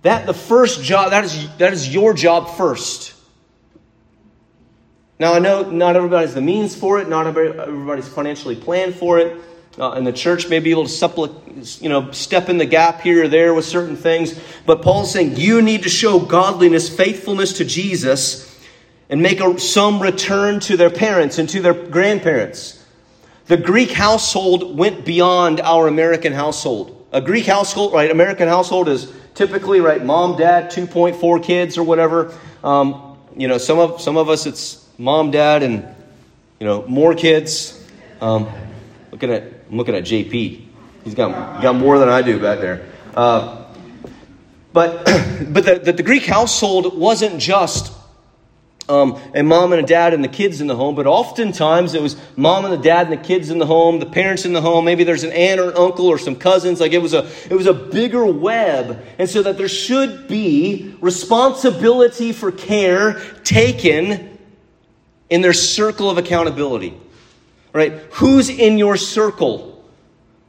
that 0.04 0.28
the 0.28 0.36
first 0.36 0.84
job, 0.84 1.10
that 1.10 1.24
is, 1.24 1.58
that 1.58 1.74
is 1.74 1.92
your 1.92 2.14
job 2.14 2.56
first. 2.56 3.15
Now, 5.18 5.34
I 5.34 5.40
know 5.40 5.70
not 5.70 5.96
everybody 5.96 6.26
has 6.26 6.36
the 6.36 6.42
means 6.42 6.76
for 6.76 7.00
it, 7.00 7.08
not 7.08 7.26
everybody's 7.26 8.08
financially 8.08 8.56
planned 8.56 8.96
for 8.96 9.18
it, 9.18 9.42
uh, 9.80 9.92
and 9.92 10.06
the 10.06 10.12
church 10.12 10.50
may 10.50 10.60
be 10.60 10.72
able 10.72 10.86
to 10.86 10.92
suppli- 10.92 11.82
you 11.82 11.88
know, 11.88 12.12
step 12.12 12.50
in 12.50 12.58
the 12.58 12.66
gap 12.66 13.02
here 13.02 13.24
or 13.24 13.28
there 13.30 13.54
with 13.54 13.66
certain 13.66 13.96
things. 13.96 14.38
But 14.66 14.82
Paul's 14.82 15.12
saying 15.12 15.38
you 15.38 15.62
need 15.62 15.84
to 15.84 15.90
show 15.90 16.20
godliness, 16.20 16.90
faithfulness 16.90 17.54
to 17.60 17.66
Jesus, 17.66 18.60
and 19.10 19.22
make 19.22 19.40
a, 19.40 19.58
some 19.60 20.02
return 20.02 20.60
to 20.62 20.76
their 20.76 20.90
parents 20.90 21.38
and 21.38 21.48
to 21.50 21.62
their 21.62 21.74
grandparents. 21.74 22.84
The 23.48 23.58
Greek 23.58 23.92
household 23.92 24.78
went 24.78 25.06
beyond 25.06 25.62
our 25.62 25.88
American 25.88 26.34
household. 26.34 27.06
a 27.12 27.22
Greek 27.22 27.46
household, 27.46 27.94
right? 27.94 28.12
American 28.12 28.50
household 28.50 28.90
is 28.90 29.14
typically 29.34 29.80
right, 29.80 30.04
mom, 30.04 30.38
dad, 30.38 30.70
two 30.70 30.86
point 30.86 31.16
four 31.16 31.40
kids 31.40 31.78
or 31.78 31.84
whatever. 31.84 32.34
Um, 32.64 33.18
you 33.38 33.48
know, 33.48 33.58
some 33.58 33.80
of 33.80 34.02
some 34.02 34.18
of 34.18 34.28
us 34.28 34.46
it's 34.46 34.85
mom, 34.98 35.32
dad, 35.32 35.64
and 35.64 35.86
you 36.60 36.66
know 36.66 36.86
more 36.88 37.14
kids. 37.16 37.84
Um, 38.22 38.50
looking 39.12 39.32
at 39.32 39.44
I'm 39.70 39.78
looking 39.78 39.96
at 39.96 40.04
JP. 40.04 40.62
He's 41.04 41.16
got 41.16 41.62
got 41.62 41.76
more 41.76 42.00
than 42.00 42.10
I 42.10 42.22
do 42.22 42.40
back 42.40 42.60
there. 42.60 42.88
Uh, 43.16 43.66
but 44.74 45.06
but 45.50 45.66
the, 45.66 45.82
the, 45.84 45.94
the 45.94 46.04
Greek 46.04 46.26
household 46.26 46.98
wasn't 46.98 47.40
just 47.40 47.94
um, 48.88 49.20
a 49.34 49.42
mom 49.42 49.74
and 49.74 49.84
a 49.84 49.86
dad 49.86 50.14
and 50.14 50.24
the 50.24 50.30
kids 50.30 50.62
in 50.62 50.68
the 50.68 50.76
home, 50.76 50.96
but 50.96 51.08
oftentimes 51.08 51.96
it 51.96 52.02
was 52.02 52.16
mom 52.36 52.66
and 52.66 52.74
the 52.74 52.78
dad 52.78 53.10
and 53.10 53.14
the 53.14 53.24
kids 53.24 53.50
in 53.50 53.58
the 53.58 53.66
home, 53.66 54.00
the 54.00 54.06
parents 54.06 54.46
in 54.46 54.54
the 54.54 54.62
home. 54.62 54.86
Maybe 54.86 55.04
there's 55.04 55.24
an 55.24 55.32
aunt 55.32 55.60
or 55.60 55.72
an 55.72 55.78
uncle 55.78 56.06
or 56.06 56.18
some 56.18 56.36
cousins. 56.36 56.80
Like 56.80 56.92
it 56.92 57.02
was 57.02 57.14
a 57.14 57.28
it 57.50 57.56
was 57.56 57.66
a 57.66 57.74
bigger 57.74 58.26
web, 58.26 59.04
and 59.18 59.30
so 59.30 59.42
that 59.44 59.58
there 59.58 59.68
should 59.68 60.28
be 60.28 60.96
responsibility 61.02 62.32
for 62.32 62.52
care 62.52 63.20
taken 63.44 64.35
in 65.36 65.42
their 65.42 65.52
circle 65.52 66.10
of 66.10 66.18
accountability. 66.18 66.98
Right? 67.74 67.92
Who's 68.14 68.48
in 68.48 68.78
your 68.78 68.96
circle? 68.96 69.84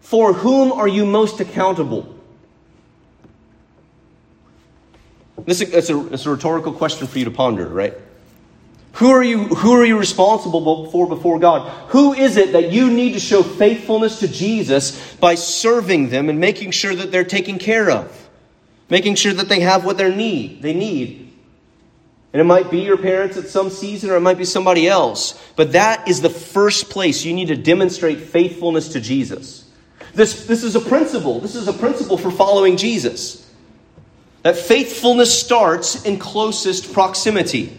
For 0.01 0.33
whom 0.33 0.71
are 0.71 0.87
you 0.87 1.05
most 1.05 1.41
accountable? 1.41 2.15
This 5.45 5.61
is 5.61 5.91
a, 5.91 6.07
it's 6.07 6.25
a 6.25 6.31
rhetorical 6.31 6.73
question 6.73 7.09
for 7.09 7.19
you 7.19 7.25
to 7.25 7.33
ponder, 7.33 7.67
right? 7.67 7.95
Who 8.93 9.11
are 9.11 9.25
you, 9.25 9.47
who 9.47 9.73
are 9.73 9.85
you 9.85 9.99
responsible 9.99 10.89
for 10.93 11.09
before 11.09 11.41
God? 11.41 11.69
Who 11.89 12.15
is 12.15 12.37
it 12.37 12.53
that 12.53 12.71
you 12.71 12.89
need 12.89 13.15
to 13.15 13.21
show 13.21 13.43
faithfulness 13.43 14.21
to 14.21 14.29
Jesus 14.29 15.17
by 15.17 15.35
serving 15.35 16.11
them 16.11 16.29
and 16.29 16.39
making 16.39 16.71
sure 16.71 16.95
that 16.95 17.11
they're 17.11 17.25
taken 17.25 17.59
care 17.59 17.91
of? 17.91 18.29
Making 18.89 19.17
sure 19.17 19.33
that 19.33 19.49
they 19.49 19.61
have 19.61 19.85
what 19.85 19.99
they 19.99 20.15
need, 20.15 20.63
they 20.63 20.75
need. 20.75 21.26
And 22.37 22.43
it 22.43 22.45
might 22.45 22.71
be 22.71 22.81
your 22.81 22.99
parents 22.99 23.39
at 23.39 23.47
some 23.47 23.71
season 23.71 24.11
or 24.11 24.17
it 24.17 24.21
might 24.21 24.37
be 24.37 24.45
somebody 24.45 24.87
else. 24.87 25.43
But 25.57 25.73
that 25.73 26.07
is 26.07 26.21
the 26.21 26.29
first 26.29 26.91
place 26.91 27.25
you 27.25 27.33
need 27.33 27.49
to 27.49 27.57
demonstrate 27.57 28.21
faithfulness 28.21 28.89
to 28.91 29.01
Jesus. 29.01 29.65
This, 30.13 30.45
this 30.45 30.63
is 30.63 30.77
a 30.77 30.81
principle. 30.81 31.41
This 31.41 31.55
is 31.55 31.67
a 31.67 31.73
principle 31.73 32.19
for 32.19 32.31
following 32.31 32.77
Jesus. 32.77 33.51
That 34.43 34.55
faithfulness 34.55 35.33
starts 35.33 36.05
in 36.05 36.19
closest 36.19 36.93
proximity. 36.93 37.73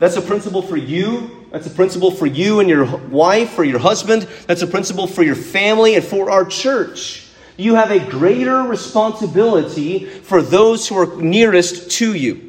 That's 0.00 0.16
a 0.16 0.20
principle 0.20 0.62
for 0.62 0.76
you. 0.76 1.46
That's 1.52 1.68
a 1.68 1.70
principle 1.70 2.10
for 2.10 2.26
you 2.26 2.58
and 2.58 2.68
your 2.68 2.96
wife 2.96 3.56
or 3.60 3.62
your 3.62 3.78
husband. 3.78 4.22
That's 4.48 4.62
a 4.62 4.66
principle 4.66 5.06
for 5.06 5.22
your 5.22 5.36
family 5.36 5.94
and 5.94 6.04
for 6.04 6.32
our 6.32 6.44
church. 6.44 7.28
You 7.56 7.76
have 7.76 7.92
a 7.92 8.00
greater 8.00 8.58
responsibility 8.62 10.04
for 10.06 10.42
those 10.42 10.88
who 10.88 10.98
are 10.98 11.22
nearest 11.22 11.92
to 11.92 12.14
you. 12.14 12.48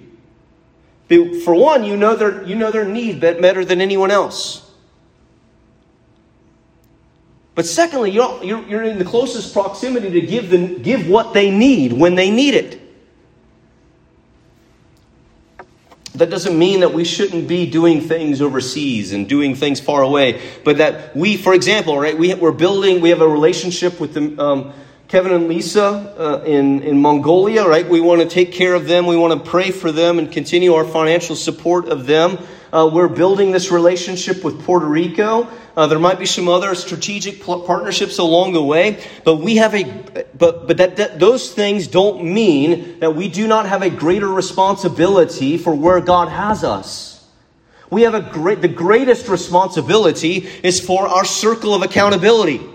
For 1.41 1.56
one, 1.56 1.84
you 1.84 1.97
know 1.97 2.15
their, 2.15 2.43
you 2.43 2.56
know 2.56 2.71
their 2.71 2.86
need 2.86 3.19
better 3.19 3.65
than 3.65 3.82
anyone 3.82 4.12
else. 4.12 4.63
But 7.56 7.65
secondly, 7.65 8.12
you're, 8.12 8.43
you're 8.43 8.84
in 8.84 8.97
the 8.97 9.06
closest 9.06 9.54
proximity 9.54 10.10
to 10.10 10.21
give, 10.21 10.49
them, 10.49 10.82
give 10.82 11.08
what 11.08 11.34
they 11.34 11.52
need 11.52 11.93
when 11.93 12.15
they 12.15 12.32
need 12.32 12.56
it. 12.56 12.80
That 16.15 16.30
doesn't 16.30 16.58
mean 16.58 16.82
that 16.82 16.93
we 16.93 17.04
shouldn't 17.04 17.47
be 17.47 17.69
doing 17.69 18.02
things 18.02 18.41
overseas 18.41 19.13
and 19.13 19.28
doing 19.28 19.56
things 19.56 19.80
far 19.80 20.04
away, 20.04 20.41
but 20.63 20.78
that 20.78 21.15
we, 21.15 21.38
for 21.38 21.54
example, 21.54 21.99
right, 21.99 22.17
we, 22.17 22.34
we're 22.36 22.52
building, 22.52 23.02
we 23.02 23.10
have 23.10 23.21
a 23.21 23.28
relationship 23.28 23.99
with 23.99 24.13
the, 24.13 24.41
um, 24.41 24.73
Kevin 25.13 25.32
and 25.32 25.47
Lisa 25.47 25.84
uh, 26.17 26.43
in, 26.43 26.82
in 26.82 26.99
Mongolia, 26.99 27.67
right? 27.67 27.88
We 27.88 28.02
want 28.02 28.21
to 28.21 28.28
take 28.28 28.52
care 28.52 28.73
of 28.73 28.88
them. 28.88 29.06
We 29.06 29.15
want 29.15 29.32
to 29.32 29.47
pray 29.47 29.69
for 29.69 29.91
them 29.91 30.17
and 30.17 30.32
continue 30.32 30.73
our 30.73 30.86
financial 30.86 31.36
support 31.36 31.88
of 31.88 32.08
them. 32.08 32.39
Uh, 32.71 32.89
we're 32.91 33.08
building 33.08 33.52
this 33.52 33.69
relationship 33.69 34.43
with 34.43 34.65
Puerto 34.65 34.88
Rico. 34.88 35.47
Uh, 35.78 35.86
there 35.86 35.99
might 35.99 36.17
be 36.17 36.26
some 36.26 36.49
other 36.49 36.73
strategic 36.73 37.43
partnerships 37.43 38.17
along 38.17 38.54
the 38.54 38.63
way, 38.63 39.06
but 39.23 39.36
we 39.36 39.58
have 39.58 39.76
a 39.76 39.84
but 40.36 40.65
but 40.65 40.78
that, 40.78 40.95
that 40.95 41.19
those 41.19 41.54
things 41.54 41.86
don't 41.86 42.23
mean 42.23 42.97
that 42.97 43.15
we 43.15 43.30
do 43.30 43.45
not 43.45 43.67
have 43.67 43.84
a 43.84 43.91
greater 43.91 44.28
responsibility 44.28 45.60
for 45.60 45.76
where 45.76 46.02
God 46.02 46.30
has 46.30 46.63
us. 46.63 47.23
We 47.91 48.02
have 48.02 48.15
a 48.15 48.21
great 48.21 48.63
the 48.63 48.67
greatest 48.67 49.28
responsibility 49.28 50.49
is 50.63 50.80
for 50.80 51.08
our 51.08 51.23
circle 51.23 51.76
of 51.76 51.84
accountability. 51.84 52.72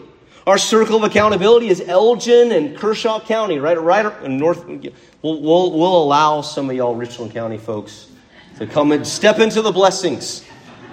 Our 0.48 0.56
circle 0.56 0.96
of 0.96 1.04
accountability 1.04 1.68
is 1.68 1.82
Elgin 1.86 2.52
and 2.52 2.74
Kershaw 2.74 3.20
County, 3.20 3.58
right? 3.58 3.78
Right 3.78 4.10
in 4.22 4.38
North. 4.38 4.64
We'll, 4.66 5.42
we'll, 5.42 5.72
we'll 5.72 6.02
allow 6.02 6.40
some 6.40 6.70
of 6.70 6.74
y'all 6.74 6.94
Richland 6.94 7.34
County 7.34 7.58
folks 7.58 8.10
to 8.56 8.66
come 8.66 8.92
and 8.92 9.06
step 9.06 9.40
into 9.40 9.60
the 9.60 9.72
blessings 9.72 10.42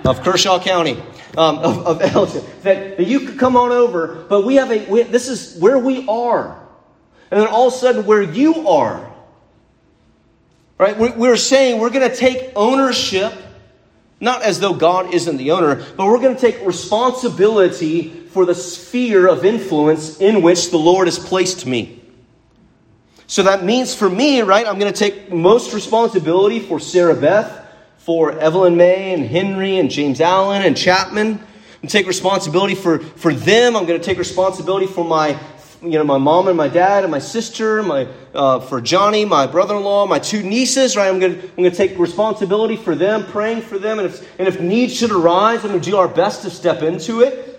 of 0.03 0.21
Kershaw 0.23 0.61
County, 0.61 1.01
um, 1.37 1.59
of, 1.59 1.87
of 1.87 2.01
Elgin, 2.01 2.43
that, 2.63 2.97
that 2.97 3.07
you 3.07 3.21
could 3.21 3.39
come 3.39 3.55
on 3.55 3.71
over, 3.71 4.25
but 4.27 4.45
we 4.45 4.55
have 4.55 4.71
a, 4.71 4.85
we, 4.89 5.03
this 5.03 5.29
is 5.29 5.57
where 5.57 5.79
we 5.79 6.05
are. 6.09 6.61
And 7.31 7.39
then 7.39 7.47
all 7.47 7.69
of 7.69 7.73
a 7.73 7.77
sudden, 7.77 8.05
where 8.05 8.21
you 8.21 8.67
are, 8.67 9.09
right? 10.77 10.97
We're, 10.97 11.15
we're 11.15 11.37
saying 11.37 11.79
we're 11.79 11.91
going 11.91 12.09
to 12.09 12.15
take 12.15 12.51
ownership, 12.57 13.31
not 14.19 14.41
as 14.41 14.59
though 14.59 14.73
God 14.73 15.13
isn't 15.13 15.37
the 15.37 15.51
owner, 15.51 15.81
but 15.95 16.07
we're 16.07 16.19
going 16.19 16.35
to 16.35 16.41
take 16.41 16.65
responsibility 16.65 18.24
for 18.35 18.45
the 18.45 18.53
sphere 18.53 19.29
of 19.29 19.45
influence 19.45 20.19
in 20.19 20.41
which 20.41 20.69
the 20.69 20.77
Lord 20.77 21.07
has 21.07 21.17
placed 21.17 21.65
me. 21.65 22.01
So 23.27 23.43
that 23.43 23.63
means 23.63 23.95
for 23.95 24.09
me, 24.09 24.41
right, 24.41 24.67
I'm 24.67 24.77
going 24.77 24.91
to 24.91 24.99
take 24.99 25.31
most 25.31 25.73
responsibility 25.73 26.59
for 26.59 26.77
Sarah 26.81 27.15
Beth, 27.15 27.65
for 27.97 28.37
Evelyn 28.37 28.75
May 28.75 29.13
and 29.13 29.25
Henry 29.25 29.77
and 29.77 29.89
James 29.89 30.19
Allen 30.19 30.63
and 30.63 30.75
Chapman. 30.75 31.39
And 31.81 31.89
take 31.89 32.07
responsibility 32.07 32.75
for, 32.75 32.99
for 32.99 33.33
them. 33.33 33.77
I'm 33.77 33.85
going 33.85 34.01
to 34.01 34.05
take 34.05 34.17
responsibility 34.17 34.87
for 34.87 35.05
my, 35.05 35.39
you 35.81 35.91
know, 35.91 36.03
my 36.03 36.17
mom 36.17 36.49
and 36.49 36.57
my 36.57 36.67
dad 36.67 37.05
and 37.05 37.11
my 37.11 37.19
sister, 37.19 37.81
my, 37.83 38.05
uh, 38.33 38.59
for 38.59 38.81
Johnny, 38.81 39.23
my 39.23 39.47
brother-in-law, 39.47 40.07
my 40.07 40.19
two 40.19 40.43
nieces, 40.43 40.97
right? 40.97 41.07
I'm 41.07 41.19
going, 41.19 41.35
to, 41.35 41.41
I'm 41.41 41.55
going 41.55 41.71
to 41.71 41.77
take 41.77 41.97
responsibility 41.97 42.75
for 42.75 42.95
them, 42.95 43.23
praying 43.27 43.61
for 43.61 43.79
them. 43.79 43.97
And 43.99 44.07
if, 44.09 44.39
and 44.39 44.45
if 44.45 44.59
needs 44.59 44.93
should 44.93 45.11
arise, 45.11 45.63
I'm 45.63 45.69
going 45.69 45.79
to 45.79 45.89
do 45.89 45.95
our 45.95 46.09
best 46.09 46.41
to 46.41 46.49
step 46.49 46.81
into 46.81 47.21
it. 47.21 47.53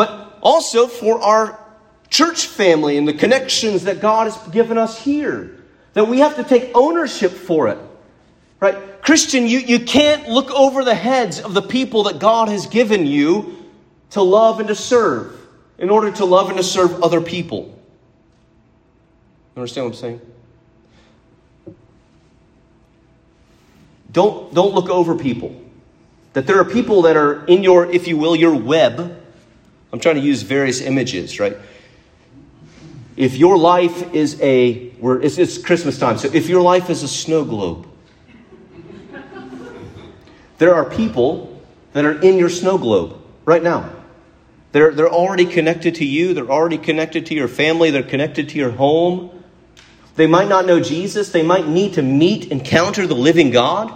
But 0.00 0.38
also 0.40 0.86
for 0.86 1.20
our 1.20 1.62
church 2.08 2.46
family 2.46 2.96
and 2.96 3.06
the 3.06 3.12
connections 3.12 3.84
that 3.84 4.00
God 4.00 4.32
has 4.32 4.48
given 4.48 4.78
us 4.78 4.98
here. 4.98 5.58
That 5.92 6.08
we 6.08 6.20
have 6.20 6.36
to 6.36 6.42
take 6.42 6.70
ownership 6.74 7.30
for 7.30 7.68
it. 7.68 7.76
Right? 8.60 9.02
Christian, 9.02 9.46
you, 9.46 9.58
you 9.58 9.80
can't 9.80 10.26
look 10.26 10.50
over 10.52 10.84
the 10.84 10.94
heads 10.94 11.38
of 11.38 11.52
the 11.52 11.60
people 11.60 12.04
that 12.04 12.18
God 12.18 12.48
has 12.48 12.66
given 12.66 13.04
you 13.04 13.62
to 14.12 14.22
love 14.22 14.58
and 14.58 14.68
to 14.68 14.74
serve 14.74 15.38
in 15.76 15.90
order 15.90 16.10
to 16.12 16.24
love 16.24 16.48
and 16.48 16.56
to 16.56 16.64
serve 16.64 17.02
other 17.02 17.20
people. 17.20 17.78
You 19.54 19.60
understand 19.60 19.84
what 19.84 19.92
I'm 19.96 20.00
saying? 20.00 20.20
Don't, 24.10 24.54
don't 24.54 24.72
look 24.72 24.88
over 24.88 25.14
people. 25.14 25.62
That 26.32 26.46
there 26.46 26.58
are 26.58 26.64
people 26.64 27.02
that 27.02 27.18
are 27.18 27.44
in 27.44 27.62
your, 27.62 27.84
if 27.92 28.08
you 28.08 28.16
will, 28.16 28.34
your 28.34 28.56
web. 28.56 29.18
I'm 29.92 30.00
trying 30.00 30.16
to 30.16 30.20
use 30.20 30.42
various 30.42 30.80
images, 30.80 31.40
right? 31.40 31.56
If 33.16 33.36
your 33.36 33.58
life 33.58 34.14
is 34.14 34.40
a, 34.40 34.90
we're, 34.98 35.20
it's, 35.20 35.36
it's 35.36 35.58
Christmas 35.58 35.98
time, 35.98 36.18
so 36.18 36.28
if 36.32 36.48
your 36.48 36.62
life 36.62 36.90
is 36.90 37.02
a 37.02 37.08
snow 37.08 37.44
globe, 37.44 37.86
there 40.58 40.74
are 40.74 40.84
people 40.84 41.60
that 41.92 42.04
are 42.04 42.20
in 42.20 42.38
your 42.38 42.48
snow 42.48 42.78
globe 42.78 43.20
right 43.44 43.62
now. 43.62 43.90
They're, 44.72 44.92
they're 44.92 45.10
already 45.10 45.46
connected 45.46 45.96
to 45.96 46.04
you, 46.04 46.34
they're 46.34 46.50
already 46.50 46.78
connected 46.78 47.26
to 47.26 47.34
your 47.34 47.48
family, 47.48 47.90
they're 47.90 48.02
connected 48.02 48.48
to 48.50 48.58
your 48.58 48.70
home. 48.70 49.42
They 50.14 50.26
might 50.26 50.48
not 50.48 50.66
know 50.66 50.80
Jesus, 50.80 51.30
they 51.30 51.42
might 51.42 51.66
need 51.66 51.94
to 51.94 52.02
meet, 52.02 52.52
encounter 52.52 53.06
the 53.06 53.14
living 53.14 53.50
God. 53.50 53.92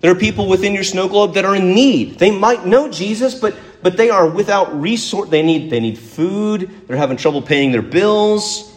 There 0.00 0.10
are 0.10 0.16
people 0.16 0.48
within 0.48 0.74
your 0.74 0.84
snow 0.84 1.08
globe 1.08 1.34
that 1.34 1.44
are 1.44 1.54
in 1.54 1.74
need. 1.74 2.18
They 2.18 2.30
might 2.30 2.66
know 2.66 2.90
Jesus, 2.90 3.34
but 3.34 3.56
but 3.82 3.96
they 3.96 4.10
are 4.10 4.26
without 4.28 4.80
resource. 4.80 5.28
They 5.28 5.42
need, 5.42 5.70
they 5.70 5.80
need 5.80 5.98
food. 5.98 6.70
They're 6.86 6.96
having 6.96 7.16
trouble 7.16 7.42
paying 7.42 7.72
their 7.72 7.82
bills. 7.82 8.72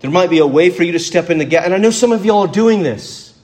There 0.00 0.10
might 0.10 0.30
be 0.30 0.38
a 0.38 0.46
way 0.46 0.70
for 0.70 0.82
you 0.82 0.92
to 0.92 0.98
step 0.98 1.30
in 1.30 1.38
the 1.38 1.44
gap. 1.44 1.64
And 1.64 1.74
I 1.74 1.78
know 1.78 1.90
some 1.90 2.12
of 2.12 2.24
y'all 2.24 2.46
are 2.48 2.52
doing 2.52 2.82
this. 2.82 3.38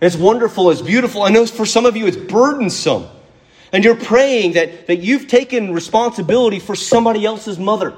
It's 0.00 0.16
wonderful. 0.16 0.70
It's 0.70 0.82
beautiful. 0.82 1.22
I 1.22 1.30
know 1.30 1.46
for 1.46 1.64
some 1.64 1.86
of 1.86 1.96
you 1.96 2.06
it's 2.06 2.16
burdensome. 2.16 3.06
And 3.72 3.82
you're 3.82 3.96
praying 3.96 4.52
that, 4.52 4.86
that 4.86 4.98
you've 4.98 5.26
taken 5.26 5.72
responsibility 5.72 6.58
for 6.60 6.76
somebody 6.76 7.24
else's 7.24 7.58
mother, 7.58 7.94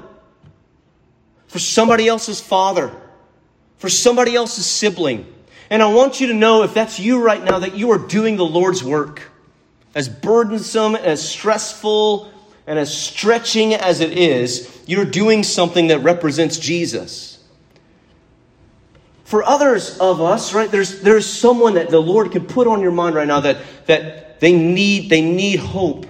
for 1.47 1.59
somebody 1.59 2.07
else's 2.07 2.41
father, 2.41 2.91
for 3.77 3.89
somebody 3.89 4.35
else's 4.35 4.65
sibling. 4.65 5.31
And 5.69 5.83
I 5.83 5.93
want 5.93 6.19
you 6.19 6.27
to 6.27 6.33
know 6.33 6.63
if 6.63 6.73
that's 6.73 6.99
you 6.99 7.21
right 7.21 7.43
now, 7.43 7.59
that 7.59 7.75
you 7.75 7.91
are 7.91 7.99
doing 7.99 8.37
the 8.37 8.45
Lord's 8.45 8.83
work 8.83 9.21
as 9.95 10.09
burdensome, 10.09 10.95
as 10.95 11.27
stressful, 11.27 12.31
and 12.67 12.77
as 12.77 12.95
stretching 12.95 13.73
as 13.73 14.01
it 14.01 14.17
is, 14.17 14.83
you're 14.85 15.05
doing 15.05 15.43
something 15.43 15.87
that 15.87 15.99
represents 15.99 16.59
Jesus. 16.59 17.43
For 19.23 19.43
others 19.43 19.97
of 19.99 20.21
us, 20.21 20.53
right, 20.53 20.69
there's, 20.69 21.01
there's 21.01 21.25
someone 21.25 21.73
that 21.73 21.89
the 21.89 22.01
Lord 22.01 22.31
can 22.31 22.45
put 22.45 22.67
on 22.67 22.81
your 22.81 22.91
mind 22.91 23.15
right 23.15 23.27
now 23.27 23.41
that, 23.41 23.57
that 23.87 24.39
they, 24.39 24.53
need, 24.53 25.09
they 25.09 25.21
need 25.21 25.59
hope. 25.59 26.05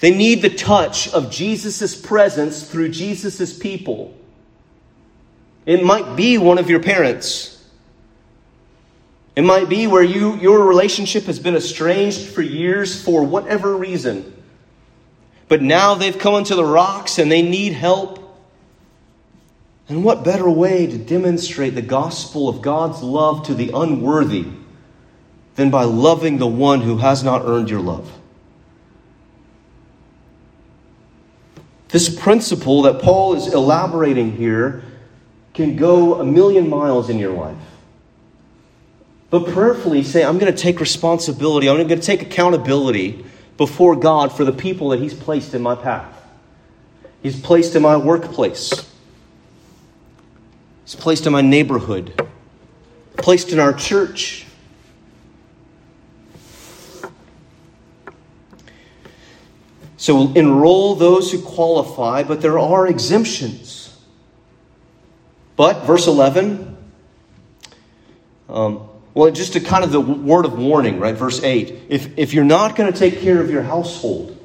They 0.00 0.12
need 0.12 0.42
the 0.42 0.50
touch 0.50 1.12
of 1.12 1.30
Jesus' 1.30 1.94
presence 1.94 2.68
through 2.68 2.88
Jesus' 2.88 3.56
people. 3.56 4.12
It 5.64 5.84
might 5.84 6.16
be 6.16 6.38
one 6.38 6.58
of 6.58 6.68
your 6.68 6.80
parents. 6.80 7.61
It 9.34 9.42
might 9.42 9.68
be 9.68 9.86
where 9.86 10.02
you, 10.02 10.36
your 10.36 10.66
relationship 10.66 11.24
has 11.24 11.38
been 11.38 11.56
estranged 11.56 12.28
for 12.28 12.42
years 12.42 13.02
for 13.02 13.24
whatever 13.24 13.76
reason. 13.76 14.34
But 15.48 15.62
now 15.62 15.94
they've 15.94 16.18
come 16.18 16.34
into 16.34 16.54
the 16.54 16.64
rocks 16.64 17.18
and 17.18 17.30
they 17.30 17.42
need 17.42 17.72
help. 17.72 18.18
And 19.88 20.04
what 20.04 20.24
better 20.24 20.48
way 20.48 20.86
to 20.86 20.98
demonstrate 20.98 21.74
the 21.74 21.82
gospel 21.82 22.48
of 22.48 22.62
God's 22.62 23.02
love 23.02 23.46
to 23.46 23.54
the 23.54 23.70
unworthy 23.74 24.46
than 25.56 25.70
by 25.70 25.84
loving 25.84 26.38
the 26.38 26.46
one 26.46 26.80
who 26.80 26.98
has 26.98 27.22
not 27.22 27.42
earned 27.44 27.70
your 27.70 27.80
love? 27.80 28.10
This 31.88 32.08
principle 32.08 32.82
that 32.82 33.02
Paul 33.02 33.34
is 33.34 33.52
elaborating 33.52 34.34
here 34.36 34.82
can 35.52 35.76
go 35.76 36.20
a 36.20 36.24
million 36.24 36.70
miles 36.70 37.10
in 37.10 37.18
your 37.18 37.34
life. 37.34 37.71
But 39.32 39.46
prayerfully 39.46 40.02
say, 40.02 40.22
I'm 40.24 40.38
going 40.38 40.54
to 40.54 40.62
take 40.62 40.78
responsibility, 40.78 41.66
I'm 41.66 41.76
going 41.76 41.88
to 41.88 41.96
take 41.96 42.20
accountability 42.20 43.24
before 43.56 43.96
God 43.96 44.30
for 44.30 44.44
the 44.44 44.52
people 44.52 44.90
that 44.90 45.00
He's 45.00 45.14
placed 45.14 45.54
in 45.54 45.62
my 45.62 45.74
path. 45.74 46.14
He's 47.22 47.40
placed 47.40 47.74
in 47.74 47.80
my 47.80 47.96
workplace, 47.96 48.92
He's 50.84 50.94
placed 50.94 51.26
in 51.26 51.32
my 51.32 51.40
neighborhood, 51.40 52.28
placed 53.16 53.52
in 53.52 53.58
our 53.58 53.72
church. 53.72 54.44
So 59.96 60.30
enroll 60.34 60.94
those 60.96 61.32
who 61.32 61.40
qualify, 61.40 62.22
but 62.22 62.42
there 62.42 62.58
are 62.58 62.86
exemptions. 62.86 63.96
But, 65.56 65.86
verse 65.86 66.06
11, 66.06 66.76
um, 68.50 68.88
well, 69.14 69.30
just 69.30 69.56
a 69.56 69.60
kind 69.60 69.84
of 69.84 69.92
the 69.92 70.00
word 70.00 70.46
of 70.46 70.58
warning, 70.58 70.98
right? 70.98 71.14
Verse 71.14 71.42
8. 71.42 71.86
If, 71.88 72.18
if 72.18 72.32
you're 72.32 72.44
not 72.44 72.76
going 72.76 72.92
to 72.92 72.98
take 72.98 73.20
care 73.20 73.40
of 73.40 73.50
your 73.50 73.62
household, 73.62 74.38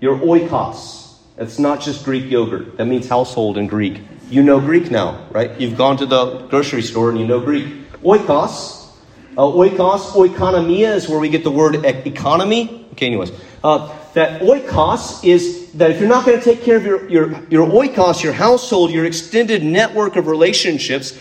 your 0.00 0.18
oikos, 0.18 1.14
it's 1.38 1.58
not 1.58 1.80
just 1.80 2.04
Greek 2.04 2.30
yogurt. 2.30 2.76
That 2.76 2.86
means 2.86 3.08
household 3.08 3.56
in 3.56 3.66
Greek. 3.66 4.00
You 4.28 4.42
know 4.42 4.60
Greek 4.60 4.90
now, 4.90 5.26
right? 5.30 5.58
You've 5.60 5.76
gone 5.76 5.96
to 5.98 6.06
the 6.06 6.46
grocery 6.48 6.82
store 6.82 7.10
and 7.10 7.18
you 7.18 7.26
know 7.26 7.40
Greek. 7.40 7.90
Oikos, 8.02 8.88
uh, 9.36 9.42
oikos, 9.42 10.12
oikonomia 10.12 10.94
is 10.94 11.08
where 11.08 11.18
we 11.18 11.28
get 11.28 11.44
the 11.44 11.50
word 11.50 11.84
economy. 11.84 12.86
Okay, 12.92 13.06
anyways. 13.06 13.32
Uh, 13.62 13.94
that 14.14 14.40
oikos 14.40 15.24
is 15.24 15.72
that 15.72 15.90
if 15.90 16.00
you're 16.00 16.08
not 16.08 16.24
going 16.24 16.38
to 16.38 16.44
take 16.44 16.62
care 16.62 16.76
of 16.76 16.84
your, 16.84 17.08
your, 17.08 17.28
your 17.50 17.66
oikos, 17.68 18.22
your 18.22 18.32
household, 18.32 18.90
your 18.90 19.04
extended 19.04 19.62
network 19.62 20.16
of 20.16 20.26
relationships, 20.26 21.18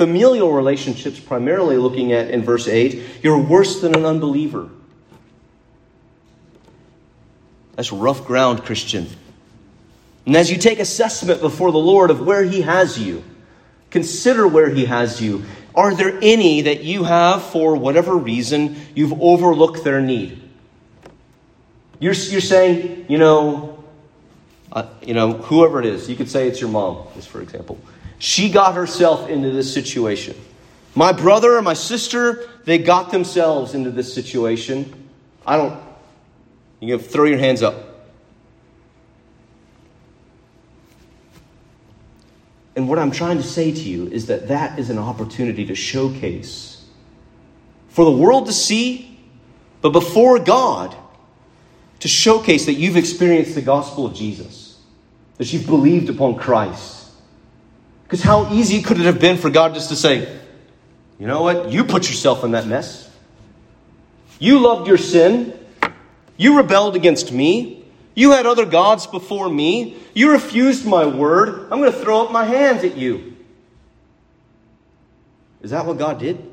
familial 0.00 0.50
relationships 0.50 1.20
primarily 1.20 1.76
looking 1.76 2.14
at 2.14 2.30
in 2.30 2.42
verse 2.42 2.66
8, 2.66 3.02
you're 3.22 3.36
worse 3.36 3.82
than 3.82 3.94
an 3.94 4.06
unbeliever. 4.06 4.70
That's 7.76 7.92
rough 7.92 8.24
ground, 8.24 8.64
Christian. 8.64 9.08
And 10.24 10.38
as 10.38 10.50
you 10.50 10.56
take 10.56 10.78
assessment 10.78 11.42
before 11.42 11.70
the 11.70 11.76
Lord 11.76 12.10
of 12.10 12.24
where 12.24 12.42
He 12.42 12.62
has 12.62 12.98
you, 12.98 13.22
consider 13.90 14.48
where 14.48 14.70
He 14.70 14.86
has 14.86 15.20
you. 15.20 15.44
Are 15.74 15.94
there 15.94 16.18
any 16.22 16.62
that 16.62 16.82
you 16.82 17.04
have, 17.04 17.42
for 17.42 17.76
whatever 17.76 18.16
reason, 18.16 18.76
you've 18.94 19.20
overlooked 19.20 19.84
their 19.84 20.00
need? 20.00 20.40
You're, 21.98 22.14
you're 22.14 22.40
saying, 22.40 23.04
you 23.10 23.18
know, 23.18 23.84
uh, 24.72 24.86
you 25.02 25.12
know, 25.12 25.34
whoever 25.34 25.78
it 25.78 25.84
is, 25.84 26.08
you 26.08 26.16
could 26.16 26.30
say 26.30 26.48
it's 26.48 26.58
your 26.58 26.70
mom, 26.70 27.06
just 27.14 27.28
for 27.28 27.42
example. 27.42 27.78
She 28.20 28.50
got 28.50 28.74
herself 28.74 29.30
into 29.30 29.50
this 29.50 29.72
situation. 29.72 30.36
My 30.94 31.10
brother 31.10 31.56
and 31.56 31.64
my 31.64 31.72
sister, 31.72 32.48
they 32.64 32.76
got 32.76 33.10
themselves 33.10 33.74
into 33.74 33.90
this 33.90 34.12
situation. 34.12 35.08
I 35.46 35.56
don't, 35.56 35.80
you 36.80 36.98
can 36.98 37.04
throw 37.04 37.24
your 37.24 37.38
hands 37.38 37.62
up. 37.62 37.74
And 42.76 42.88
what 42.88 42.98
I'm 42.98 43.10
trying 43.10 43.38
to 43.38 43.42
say 43.42 43.72
to 43.72 43.80
you 43.80 44.06
is 44.08 44.26
that 44.26 44.48
that 44.48 44.78
is 44.78 44.90
an 44.90 44.98
opportunity 44.98 45.64
to 45.66 45.74
showcase 45.74 46.84
for 47.88 48.04
the 48.04 48.10
world 48.10 48.46
to 48.46 48.52
see, 48.52 49.18
but 49.80 49.90
before 49.90 50.38
God, 50.38 50.94
to 52.00 52.08
showcase 52.08 52.66
that 52.66 52.74
you've 52.74 52.96
experienced 52.98 53.54
the 53.54 53.62
gospel 53.62 54.04
of 54.04 54.14
Jesus, 54.14 54.78
that 55.38 55.52
you've 55.54 55.66
believed 55.66 56.10
upon 56.10 56.36
Christ. 56.36 56.99
Because 58.10 58.24
how 58.24 58.52
easy 58.52 58.82
could 58.82 58.98
it 58.98 59.04
have 59.04 59.20
been 59.20 59.36
for 59.36 59.50
God 59.50 59.72
just 59.72 59.90
to 59.90 59.94
say, 59.96 60.36
you 61.20 61.28
know 61.28 61.42
what? 61.42 61.70
You 61.70 61.84
put 61.84 62.08
yourself 62.08 62.42
in 62.42 62.50
that 62.52 62.66
mess. 62.66 63.08
You 64.40 64.58
loved 64.58 64.88
your 64.88 64.98
sin. 64.98 65.56
You 66.36 66.56
rebelled 66.56 66.96
against 66.96 67.30
me. 67.30 67.84
You 68.16 68.32
had 68.32 68.46
other 68.46 68.66
gods 68.66 69.06
before 69.06 69.48
me. 69.48 69.96
You 70.12 70.32
refused 70.32 70.84
my 70.84 71.06
word. 71.06 71.68
I'm 71.70 71.78
going 71.78 71.92
to 71.92 71.98
throw 71.98 72.24
up 72.24 72.32
my 72.32 72.44
hands 72.44 72.82
at 72.82 72.96
you. 72.96 73.36
Is 75.62 75.70
that 75.70 75.86
what 75.86 75.96
God 75.96 76.18
did? 76.18 76.44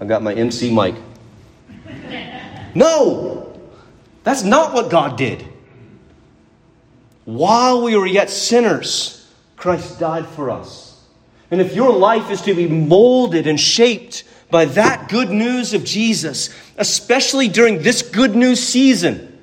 I 0.00 0.06
got 0.06 0.22
my 0.22 0.32
MC 0.32 0.74
mic. 0.74 0.94
No, 2.74 3.60
that's 4.24 4.44
not 4.44 4.72
what 4.72 4.88
God 4.90 5.18
did. 5.18 5.47
While 7.28 7.82
we 7.82 7.94
were 7.94 8.06
yet 8.06 8.30
sinners, 8.30 9.30
Christ 9.54 10.00
died 10.00 10.24
for 10.24 10.50
us. 10.50 10.98
And 11.50 11.60
if 11.60 11.74
your 11.74 11.92
life 11.92 12.30
is 12.30 12.40
to 12.40 12.54
be 12.54 12.66
molded 12.66 13.46
and 13.46 13.60
shaped 13.60 14.24
by 14.50 14.64
that 14.64 15.10
good 15.10 15.28
news 15.28 15.74
of 15.74 15.84
Jesus, 15.84 16.48
especially 16.78 17.48
during 17.48 17.82
this 17.82 18.00
good 18.00 18.34
news 18.34 18.66
season, 18.66 19.38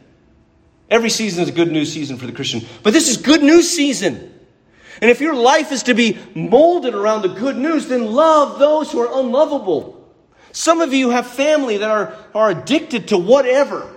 every 0.89 1.11
season 1.11 1.43
is 1.43 1.49
a 1.49 1.51
good 1.51 1.71
news 1.71 1.93
season 1.93 2.17
for 2.17 2.25
the 2.25 2.31
Christian, 2.31 2.65
but 2.81 2.91
this 2.91 3.07
is 3.07 3.17
good 3.17 3.43
news 3.43 3.69
season. 3.69 4.33
And 4.99 5.11
if 5.11 5.21
your 5.21 5.35
life 5.35 5.71
is 5.71 5.83
to 5.83 5.93
be 5.93 6.17
molded 6.33 6.95
around 6.95 7.21
the 7.21 7.39
good 7.39 7.55
news, 7.55 7.87
then 7.87 8.13
love 8.13 8.57
those 8.57 8.91
who 8.91 8.99
are 8.99 9.19
unlovable. 9.19 10.09
Some 10.53 10.81
of 10.81 10.91
you 10.91 11.11
have 11.11 11.27
family 11.27 11.77
that 11.77 11.91
are, 11.91 12.17
are 12.33 12.49
addicted 12.49 13.09
to 13.09 13.19
whatever. 13.19 13.94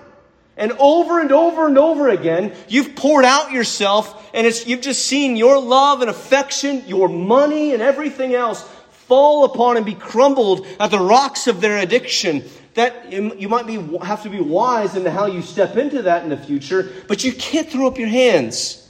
And 0.59 0.73
over 0.81 1.21
and 1.21 1.31
over 1.31 1.67
and 1.67 1.79
over 1.79 2.09
again, 2.09 2.53
you've 2.67 2.97
poured 2.97 3.25
out 3.25 3.53
yourself 3.53 4.29
and 4.35 4.45
you've 4.67 4.81
just 4.81 5.07
seen 5.07 5.37
your 5.37 5.61
love 5.61 6.01
and 6.01 6.11
affection, 6.11 6.83
your 6.87 7.09
money 7.09 7.73
and 7.73 7.81
everything 7.81 8.35
else 8.35 8.63
fall 8.91 9.45
upon 9.45 9.77
and 9.77 9.87
be 9.87 9.95
crumbled 9.95 10.67
at 10.81 10.91
the 10.91 10.99
rocks 10.99 11.47
of 11.47 11.61
their 11.61 11.79
addiction. 11.79 12.45
That 12.75 13.13
you 13.13 13.49
might 13.49 13.67
be, 13.67 13.75
have 14.03 14.25
to 14.25 14.31
be 14.31 14.41
wise 14.41 14.97
into 14.97 15.13
how 15.13 15.27
you 15.27 15.43
step 15.43 15.77
into 15.77 16.03
that 16.03 16.25
in 16.25 16.29
the 16.29 16.37
future, 16.37 16.93
but 17.07 17.23
you 17.23 17.33
can't 17.33 17.69
throw 17.69 17.87
up 17.87 17.97
your 17.97 18.09
hands. 18.09 18.85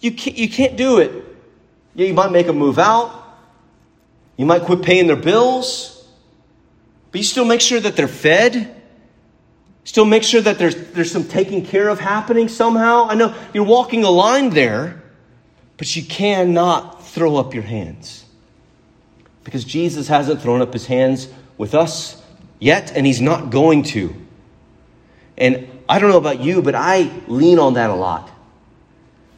You 0.00 0.12
can't, 0.12 0.36
you 0.36 0.50
can't 0.50 0.76
do 0.76 0.98
it. 0.98 1.24
Yeah, 1.94 2.08
you 2.08 2.14
might 2.14 2.30
make 2.30 2.46
them 2.46 2.58
move 2.58 2.78
out. 2.78 3.10
You 4.36 4.44
might 4.44 4.62
quit 4.62 4.82
paying 4.82 5.06
their 5.06 5.16
bills. 5.16 6.06
But 7.10 7.18
you 7.20 7.24
still 7.24 7.46
make 7.46 7.62
sure 7.62 7.80
that 7.80 7.96
they're 7.96 8.06
fed. 8.06 8.75
Still 9.86 10.04
make 10.04 10.24
sure 10.24 10.40
that 10.40 10.58
there's, 10.58 10.74
there's 10.90 11.12
some 11.12 11.24
taking 11.24 11.64
care 11.64 11.88
of 11.88 12.00
happening 12.00 12.48
somehow. 12.48 13.06
I 13.08 13.14
know 13.14 13.32
you're 13.54 13.64
walking 13.64 14.02
a 14.02 14.10
line 14.10 14.50
there, 14.50 15.00
but 15.76 15.94
you 15.94 16.02
cannot 16.02 17.06
throw 17.06 17.36
up 17.36 17.54
your 17.54 17.62
hands. 17.62 18.24
Because 19.44 19.62
Jesus 19.62 20.08
hasn't 20.08 20.42
thrown 20.42 20.60
up 20.60 20.72
his 20.72 20.86
hands 20.86 21.28
with 21.56 21.72
us 21.72 22.20
yet, 22.58 22.90
and 22.96 23.06
he's 23.06 23.20
not 23.20 23.50
going 23.50 23.84
to. 23.84 24.12
And 25.38 25.68
I 25.88 26.00
don't 26.00 26.10
know 26.10 26.18
about 26.18 26.40
you, 26.40 26.62
but 26.62 26.74
I 26.74 27.08
lean 27.28 27.60
on 27.60 27.74
that 27.74 27.88
a 27.88 27.94
lot. 27.94 28.28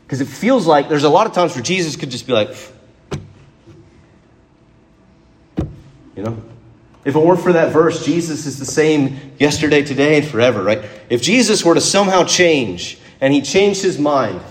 Because 0.06 0.22
it 0.22 0.28
feels 0.28 0.66
like 0.66 0.88
there's 0.88 1.04
a 1.04 1.10
lot 1.10 1.26
of 1.26 1.34
times 1.34 1.54
where 1.56 1.62
Jesus 1.62 1.94
could 1.94 2.08
just 2.08 2.26
be 2.26 2.32
like, 2.32 2.56
you 6.16 6.22
know, 6.22 6.42
if 7.08 7.16
it 7.16 7.18
weren't 7.18 7.40
for 7.40 7.54
that 7.54 7.72
verse, 7.72 8.04
Jesus 8.04 8.44
is 8.44 8.58
the 8.58 8.66
same 8.66 9.32
yesterday, 9.38 9.82
today, 9.82 10.18
and 10.18 10.28
forever, 10.28 10.62
right? 10.62 10.84
If 11.08 11.22
Jesus 11.22 11.64
were 11.64 11.72
to 11.72 11.80
somehow 11.80 12.24
change 12.24 12.98
and 13.22 13.32
he 13.32 13.40
changed 13.40 13.82
his 13.82 13.98
mind, 13.98 14.42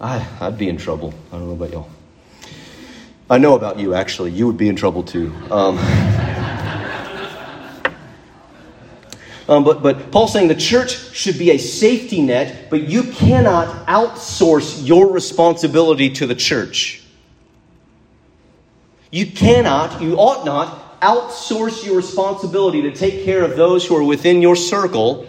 I, 0.00 0.24
would 0.42 0.58
be 0.58 0.68
in 0.68 0.76
trouble. 0.76 1.12
I 1.32 1.38
don't 1.38 1.48
know 1.48 1.54
about 1.54 1.72
y'all. 1.72 1.88
I 3.28 3.38
know 3.38 3.56
about 3.56 3.80
you, 3.80 3.94
actually. 3.94 4.30
You 4.30 4.46
would 4.46 4.56
be 4.56 4.68
in 4.68 4.76
trouble 4.76 5.02
too. 5.02 5.34
Um, 5.50 5.76
Um, 9.48 9.62
but, 9.62 9.80
but 9.80 10.10
Paul's 10.10 10.32
saying 10.32 10.48
the 10.48 10.56
church 10.56 11.14
should 11.14 11.38
be 11.38 11.52
a 11.52 11.56
safety 11.56 12.20
net, 12.20 12.68
but 12.68 12.82
you 12.82 13.04
cannot 13.04 13.86
outsource 13.86 14.84
your 14.84 15.12
responsibility 15.12 16.10
to 16.14 16.26
the 16.26 16.34
church. 16.34 17.04
You 19.12 19.24
cannot, 19.24 20.02
you 20.02 20.16
ought 20.16 20.44
not, 20.44 20.85
outsource 21.00 21.84
your 21.84 21.96
responsibility 21.96 22.82
to 22.82 22.92
take 22.92 23.24
care 23.24 23.42
of 23.42 23.56
those 23.56 23.86
who 23.86 23.96
are 23.96 24.02
within 24.02 24.42
your 24.42 24.56
circle, 24.56 25.26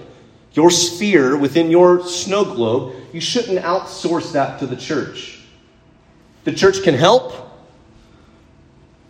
your 0.53 0.69
sphere, 0.69 1.37
within 1.37 1.69
your 1.69 2.05
snow 2.07 2.43
globe. 2.43 2.95
You 3.13 3.21
shouldn't 3.21 3.59
outsource 3.59 4.33
that 4.33 4.59
to 4.59 4.67
the 4.67 4.75
church. 4.75 5.39
The 6.43 6.53
church 6.53 6.83
can 6.83 6.93
help, 6.93 7.33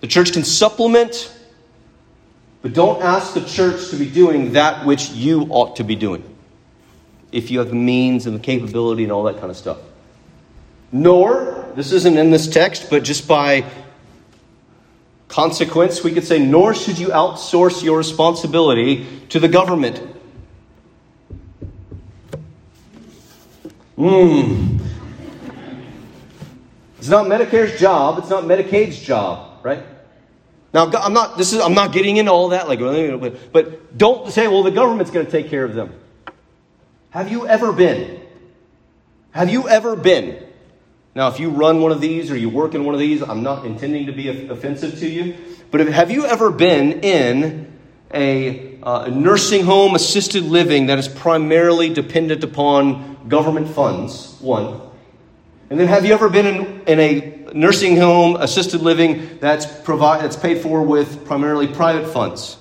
the 0.01 0.07
church 0.07 0.33
can 0.33 0.43
supplement, 0.43 1.33
but 2.61 2.73
don't 2.73 3.01
ask 3.01 3.33
the 3.33 3.45
church 3.45 3.89
to 3.91 3.95
be 3.95 4.09
doing 4.09 4.53
that 4.53 4.85
which 4.85 5.11
you 5.11 5.43
ought 5.49 5.75
to 5.75 5.83
be 5.83 5.95
doing 5.95 6.23
if 7.31 7.51
you 7.51 7.59
have 7.59 7.69
the 7.69 7.75
means 7.75 8.25
and 8.25 8.35
the 8.35 8.39
capability 8.39 9.03
and 9.03 9.11
all 9.11 9.23
that 9.23 9.37
kind 9.37 9.51
of 9.51 9.57
stuff. 9.57 9.77
Nor, 10.91 11.71
this 11.75 11.91
isn't 11.91 12.17
in 12.17 12.31
this 12.31 12.47
text, 12.47 12.89
but 12.89 13.03
just 13.03 13.27
by 13.27 13.65
consequence, 15.37 16.03
we 16.03 16.11
could 16.11 16.25
say, 16.25 16.39
nor 16.39 16.73
should 16.73 16.97
you 16.97 17.09
outsource 17.09 17.83
your 17.83 17.95
responsibility 17.95 19.05
to 19.29 19.39
the 19.39 19.47
government. 19.47 19.99
Hmm. 23.95 24.77
It's 26.97 27.07
not 27.07 27.27
Medicare's 27.27 27.79
job, 27.79 28.17
it's 28.17 28.31
not 28.31 28.45
Medicaid's 28.45 28.99
job, 28.99 29.63
right? 29.63 29.83
Now, 30.73 30.89
I'm 30.89 31.13
not, 31.13 31.37
this 31.37 31.53
is, 31.53 31.61
I'm 31.61 31.75
not 31.75 31.93
getting 31.93 32.17
into 32.17 32.31
all 32.31 32.49
that, 32.49 32.67
like, 32.67 32.79
but 33.51 33.95
don't 33.95 34.31
say, 34.31 34.47
well, 34.47 34.63
the 34.63 34.71
government's 34.71 35.11
going 35.11 35.27
to 35.27 35.31
take 35.31 35.51
care 35.51 35.63
of 35.63 35.75
them. 35.75 35.93
Have 37.11 37.29
you 37.29 37.45
ever 37.45 37.71
been? 37.71 38.21
Have 39.33 39.51
you 39.51 39.69
ever 39.69 39.95
been? 39.95 40.46
Now, 41.17 41.29
if 41.29 41.39
you 41.39 41.49
run 41.49 41.81
one 41.81 41.91
of 41.91 41.99
these 41.99 42.29
or 42.29 42.37
you 42.37 42.47
work 42.47 42.75
in 42.75 42.85
one 42.85 42.93
of 42.93 42.99
these, 42.99 43.23
I'm 43.23 43.41
not 43.41 43.65
intending 43.65 44.05
to 44.05 44.11
be 44.11 44.29
offensive 44.49 44.99
to 44.99 45.09
you, 45.09 45.35
but 45.71 45.79
have 45.87 46.11
you 46.11 46.27
ever 46.27 46.51
been 46.51 47.01
in 47.01 47.75
a, 48.13 48.79
uh, 48.83 49.05
a 49.05 49.09
nursing 49.09 49.65
home 49.65 49.95
assisted 49.95 50.43
living 50.43 50.85
that 50.85 50.99
is 50.99 51.07
primarily 51.07 51.91
dependent 51.91 52.43
upon 52.43 53.27
government 53.27 53.67
funds? 53.67 54.37
One. 54.41 54.79
And 55.71 55.79
then 55.79 55.87
have 55.87 56.05
you 56.05 56.13
ever 56.13 56.29
been 56.29 56.45
in, 56.45 56.81
in 56.81 56.99
a 56.99 57.51
nursing 57.51 57.97
home, 57.97 58.35
assisted 58.35 58.81
living 58.81 59.39
that's, 59.39 59.65
provide, 59.65 60.21
that's 60.23 60.35
paid 60.35 60.61
for 60.61 60.83
with 60.83 61.25
primarily 61.25 61.65
private 61.65 62.07
funds? 62.09 62.57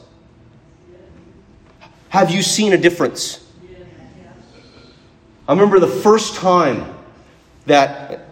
Have 2.09 2.31
you 2.31 2.41
seen 2.41 2.73
a 2.73 2.79
difference? 2.79 3.47
I 5.47 5.53
remember 5.53 5.79
the 5.79 5.87
first 5.87 6.37
time 6.37 6.95
that 7.67 8.26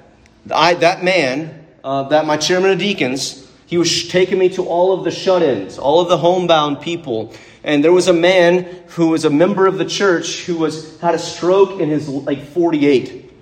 I, 0.50 0.74
that 0.74 1.02
man, 1.02 1.66
uh, 1.83 2.04
that 2.04 2.26
my 2.26 2.37
chairman 2.37 2.70
of 2.70 2.78
deacons, 2.78 3.50
he 3.66 3.78
was 3.78 4.09
taking 4.09 4.38
me 4.38 4.48
to 4.50 4.64
all 4.66 4.92
of 4.92 5.04
the 5.04 5.11
shut 5.11 5.42
ins, 5.42 5.78
all 5.78 6.00
of 6.00 6.09
the 6.09 6.18
homebound 6.18 6.80
people. 6.80 7.33
And 7.62 7.83
there 7.83 7.92
was 7.92 8.09
a 8.09 8.12
man 8.12 8.64
who 8.88 9.09
was 9.09 9.24
a 9.24 9.30
member 9.30 9.66
of 9.66 9.78
the 9.78 9.87
church 9.87 10.44
who 10.44 10.59
was 10.59 11.00
had 11.00 11.14
a 11.14 11.18
stroke 11.18 11.80
in 11.80 11.88
his 11.88 12.09
like 12.09 12.44
48. 12.44 13.33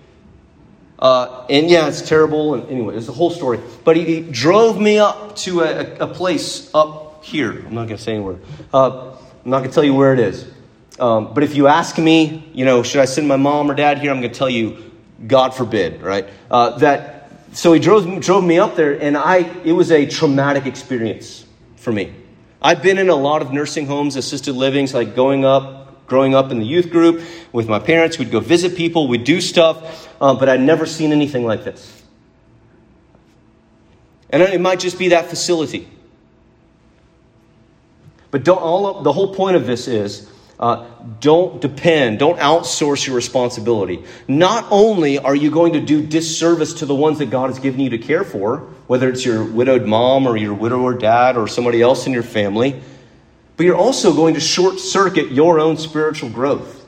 Uh, 0.98 1.44
and 1.50 1.68
yeah, 1.68 1.88
it's 1.88 2.02
terrible. 2.02 2.54
And 2.54 2.68
anyway, 2.70 2.96
it's 2.96 3.08
a 3.08 3.12
whole 3.12 3.30
story. 3.30 3.58
But 3.84 3.96
he, 3.96 4.04
he 4.04 4.20
drove 4.20 4.80
me 4.80 4.98
up 4.98 5.34
to 5.38 5.62
a, 5.62 5.96
a, 5.96 6.06
place 6.06 6.70
up 6.72 7.24
here. 7.24 7.50
I'm 7.50 7.74
not 7.74 7.88
going 7.88 7.96
to 7.96 7.98
say 7.98 8.14
anywhere. 8.14 8.38
Uh, 8.72 9.10
I'm 9.44 9.50
not 9.50 9.58
going 9.58 9.70
to 9.70 9.74
tell 9.74 9.82
you 9.82 9.94
where 9.94 10.12
it 10.12 10.20
is. 10.20 10.48
Um, 11.00 11.34
but 11.34 11.42
if 11.42 11.56
you 11.56 11.66
ask 11.66 11.98
me, 11.98 12.48
you 12.54 12.64
know, 12.64 12.84
should 12.84 13.00
I 13.00 13.06
send 13.06 13.26
my 13.26 13.36
mom 13.36 13.68
or 13.68 13.74
dad 13.74 13.98
here? 13.98 14.12
I'm 14.12 14.20
going 14.20 14.32
to 14.32 14.38
tell 14.38 14.48
you, 14.48 14.91
God 15.26 15.54
forbid, 15.54 16.02
right? 16.02 16.28
Uh, 16.50 16.78
that 16.78 17.30
so 17.52 17.72
he 17.72 17.80
drove 17.80 18.20
drove 18.20 18.44
me 18.44 18.58
up 18.58 18.76
there, 18.76 19.00
and 19.00 19.16
I 19.16 19.38
it 19.64 19.72
was 19.72 19.90
a 19.90 20.06
traumatic 20.06 20.66
experience 20.66 21.44
for 21.76 21.92
me. 21.92 22.14
I've 22.60 22.82
been 22.82 22.98
in 22.98 23.08
a 23.08 23.14
lot 23.14 23.42
of 23.42 23.52
nursing 23.52 23.86
homes, 23.86 24.16
assisted 24.16 24.54
livings, 24.54 24.94
like 24.94 25.14
going 25.14 25.44
up 25.44 25.82
growing 26.12 26.34
up 26.34 26.50
in 26.50 26.58
the 26.58 26.66
youth 26.66 26.90
group 26.90 27.24
with 27.52 27.70
my 27.70 27.78
parents. 27.78 28.18
We'd 28.18 28.30
go 28.30 28.40
visit 28.40 28.76
people, 28.76 29.08
we'd 29.08 29.24
do 29.24 29.40
stuff, 29.40 30.06
um, 30.20 30.38
but 30.38 30.46
I'd 30.46 30.60
never 30.60 30.84
seen 30.84 31.10
anything 31.10 31.46
like 31.46 31.64
this. 31.64 32.02
And 34.28 34.42
it 34.42 34.60
might 34.60 34.78
just 34.78 34.98
be 34.98 35.08
that 35.08 35.30
facility. 35.30 35.88
But 38.30 38.44
don't, 38.44 38.58
all 38.58 39.00
the 39.00 39.12
whole 39.12 39.34
point 39.34 39.56
of 39.56 39.66
this 39.66 39.88
is 39.88 40.30
uh, 40.62 40.86
don't 41.18 41.60
depend, 41.60 42.20
don't 42.20 42.38
outsource 42.38 43.04
your 43.04 43.16
responsibility. 43.16 44.04
Not 44.28 44.64
only 44.70 45.18
are 45.18 45.34
you 45.34 45.50
going 45.50 45.72
to 45.72 45.80
do 45.80 46.06
disservice 46.06 46.74
to 46.74 46.86
the 46.86 46.94
ones 46.94 47.18
that 47.18 47.30
God 47.30 47.50
has 47.50 47.58
given 47.58 47.80
you 47.80 47.90
to 47.90 47.98
care 47.98 48.22
for, 48.22 48.58
whether 48.86 49.08
it's 49.08 49.24
your 49.24 49.42
widowed 49.42 49.86
mom 49.86 50.24
or 50.24 50.36
your 50.36 50.54
widower 50.54 50.94
dad 50.94 51.36
or 51.36 51.48
somebody 51.48 51.82
else 51.82 52.06
in 52.06 52.12
your 52.12 52.22
family, 52.22 52.80
but 53.56 53.66
you're 53.66 53.76
also 53.76 54.14
going 54.14 54.34
to 54.34 54.40
short 54.40 54.78
circuit 54.78 55.32
your 55.32 55.58
own 55.58 55.76
spiritual 55.76 56.30
growth. 56.30 56.86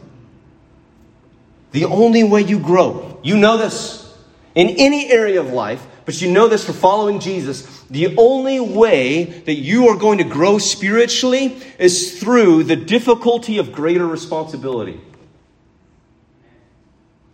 The 1.73 1.87
only 1.87 2.23
way 2.23 2.43
you 2.43 2.61
grow, 2.61 3.19
you 3.25 3.37
know 3.37 3.57
this 3.57 4.17
in 4.55 4.69
any 4.69 5.11
area 5.11 5.41
of 5.41 5.53
life, 5.53 5.85
but 6.05 6.21
you 6.21 6.31
know 6.31 6.49
this 6.49 6.64
for 6.64 6.73
following 6.73 7.21
Jesus. 7.21 7.83
The 7.85 8.17
only 8.17 8.61
way 8.61 9.25
that 9.25 9.55
you 9.55 9.88
are 9.88 9.97
going 9.97 10.19
to 10.19 10.25
grow 10.25 10.59
spiritually 10.59 11.57
is 11.79 12.21
through 12.21 12.64
the 12.64 12.77
difficulty 12.77 13.59
of 13.59 13.73
greater 13.73 14.07
responsibility. 14.07 15.01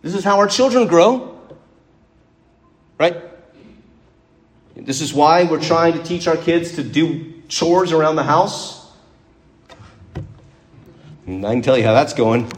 This 0.01 0.15
is 0.15 0.23
how 0.23 0.37
our 0.37 0.47
children 0.47 0.87
grow, 0.87 1.39
right? 2.97 3.17
This 4.75 5.01
is 5.01 5.13
why 5.13 5.43
we're 5.43 5.61
trying 5.61 5.93
to 5.93 6.03
teach 6.03 6.27
our 6.27 6.37
kids 6.37 6.75
to 6.75 6.83
do 6.83 7.41
chores 7.47 7.91
around 7.91 8.15
the 8.15 8.23
house 8.23 8.81
and 11.27 11.45
I 11.45 11.53
can 11.53 11.61
tell 11.61 11.77
you 11.77 11.83
how 11.83 11.93
that's 11.93 12.13
going. 12.13 12.51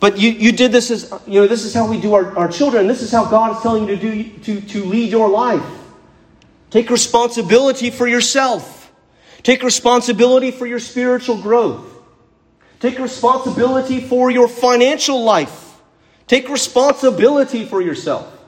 But 0.00 0.18
you, 0.18 0.30
you 0.30 0.52
did 0.52 0.72
this 0.72 0.90
as, 0.90 1.12
you 1.26 1.42
know, 1.42 1.46
this 1.46 1.62
is 1.62 1.74
how 1.74 1.86
we 1.86 2.00
do 2.00 2.14
our, 2.14 2.36
our 2.36 2.48
children. 2.48 2.86
This 2.86 3.02
is 3.02 3.12
how 3.12 3.26
God 3.26 3.56
is 3.56 3.62
telling 3.62 3.86
you 3.86 3.96
to, 3.96 4.00
do, 4.00 4.38
to, 4.38 4.60
to 4.68 4.84
lead 4.86 5.10
your 5.10 5.28
life. 5.28 5.62
Take 6.70 6.88
responsibility 6.88 7.90
for 7.90 8.06
yourself. 8.06 8.90
Take 9.42 9.62
responsibility 9.62 10.50
for 10.50 10.66
your 10.66 10.78
spiritual 10.78 11.40
growth. 11.40 11.86
Take 12.80 12.98
responsibility 12.98 14.00
for 14.00 14.30
your 14.30 14.48
financial 14.48 15.22
life. 15.22 15.78
Take 16.26 16.48
responsibility 16.48 17.66
for 17.66 17.82
yourself. 17.82 18.38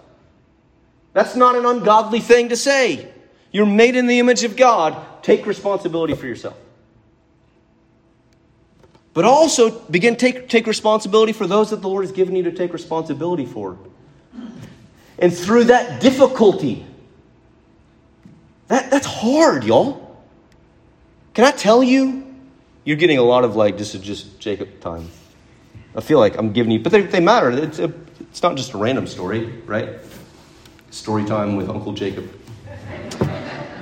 That's 1.13 1.37
not 1.37 1.57
an 1.57 1.67
ungodly 1.67 2.21
thing 2.21 2.49
to 2.49 2.57
say. 2.57 3.13
You're 3.51 3.67
made 3.67 3.97
in 3.97 4.07
the 4.07 4.19
image 4.19 4.45
of 4.45 4.57
God. 4.57 4.97
Take 5.23 5.45
responsibility 5.45 6.15
for 6.15 6.27
yourself 6.27 6.57
but 9.15 9.25
also 9.25 9.71
begin 9.91 10.17
take, 10.17 10.49
take 10.49 10.67
responsibility 10.67 11.33
for 11.33 11.47
those 11.47 11.71
that 11.71 11.83
the 11.83 11.89
Lord 11.89 12.05
has 12.05 12.13
given 12.13 12.35
you 12.35 12.45
to 12.45 12.53
take 12.53 12.73
responsibility 12.73 13.47
for. 13.47 13.79
And 15.19 15.33
through 15.37 15.65
that 15.65 16.01
difficulty, 16.01 16.87
that, 18.69 18.91
that's 18.91 19.07
hard, 19.07 19.65
y'all. 19.65 20.19
Can 21.35 21.45
I 21.45 21.51
tell 21.51 21.83
you? 21.83 22.27
You're 22.85 22.97
getting 22.97 23.19
a 23.19 23.23
lot 23.23 23.45
of 23.45 23.55
like, 23.55 23.79
this 23.79 23.95
is 23.95 24.01
just 24.01 24.41
Jacob 24.41 24.81
time. 24.81 25.09
I 25.95 26.01
feel 26.01 26.19
like 26.19 26.37
I'm 26.39 26.53
giving 26.53 26.73
you, 26.73 26.81
but 26.81 26.91
they, 26.91 27.03
they 27.03 27.21
matter. 27.21 27.51
It's, 27.51 27.79
a, 27.79 27.93
it's 28.21 28.43
not 28.43 28.57
just 28.57 28.73
a 28.73 28.79
random 28.79 29.07
story, 29.07 29.61
right? 29.67 29.91
Story 30.91 31.25
time 31.25 31.57
with 31.57 31.69
Uncle 31.69 31.93
Jacob. 31.93 32.31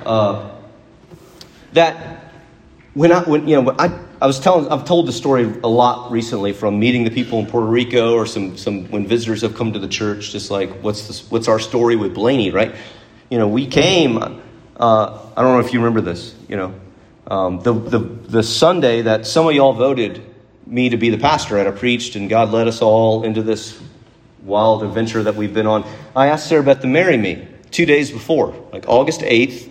Uh, 0.05 0.51
that 1.73 2.33
when 2.93 3.11
I, 3.11 3.21
when, 3.23 3.47
you 3.47 3.61
know, 3.61 3.75
I, 3.79 3.97
I 4.21 4.27
was 4.27 4.39
telling, 4.39 4.71
I've 4.71 4.85
told 4.85 5.07
the 5.07 5.11
story 5.11 5.45
a 5.63 5.67
lot 5.67 6.11
recently 6.11 6.53
from 6.53 6.79
meeting 6.79 7.05
the 7.05 7.09
people 7.09 7.39
in 7.39 7.47
Puerto 7.47 7.65
Rico 7.65 8.13
or 8.13 8.27
some, 8.27 8.55
some 8.55 8.85
when 8.91 9.07
visitors 9.07 9.41
have 9.41 9.55
come 9.55 9.73
to 9.73 9.79
the 9.79 9.87
church, 9.87 10.29
just 10.29 10.51
like, 10.51 10.69
what's, 10.83 11.07
this, 11.07 11.31
what's 11.31 11.47
our 11.47 11.57
story 11.57 11.95
with 11.95 12.13
Blaney, 12.13 12.51
right? 12.51 12.75
You 13.31 13.39
know, 13.39 13.47
we 13.47 13.65
came, 13.65 14.17
uh, 14.19 14.29
I 14.77 15.41
don't 15.41 15.53
know 15.53 15.59
if 15.59 15.73
you 15.73 15.79
remember 15.79 16.01
this, 16.01 16.35
you 16.47 16.55
know, 16.55 16.75
um, 17.25 17.61
the, 17.61 17.73
the, 17.73 17.97
the 17.97 18.43
Sunday 18.43 19.01
that 19.01 19.25
some 19.25 19.47
of 19.47 19.55
y'all 19.55 19.73
voted 19.73 20.23
me 20.67 20.89
to 20.89 20.97
be 20.97 21.09
the 21.09 21.17
pastor 21.17 21.57
at, 21.57 21.65
I 21.65 21.71
preached 21.71 22.15
and 22.15 22.29
God 22.29 22.51
led 22.51 22.67
us 22.67 22.83
all 22.83 23.23
into 23.23 23.41
this 23.41 23.81
wild 24.43 24.83
adventure 24.83 25.23
that 25.23 25.33
we've 25.33 25.53
been 25.53 25.65
on. 25.65 25.83
I 26.15 26.27
asked 26.27 26.47
Sarah 26.47 26.61
Beth 26.61 26.81
to 26.81 26.87
marry 26.87 27.17
me 27.17 27.47
two 27.71 27.87
days 27.87 28.11
before, 28.11 28.53
like 28.71 28.87
August 28.87 29.21
8th, 29.21 29.67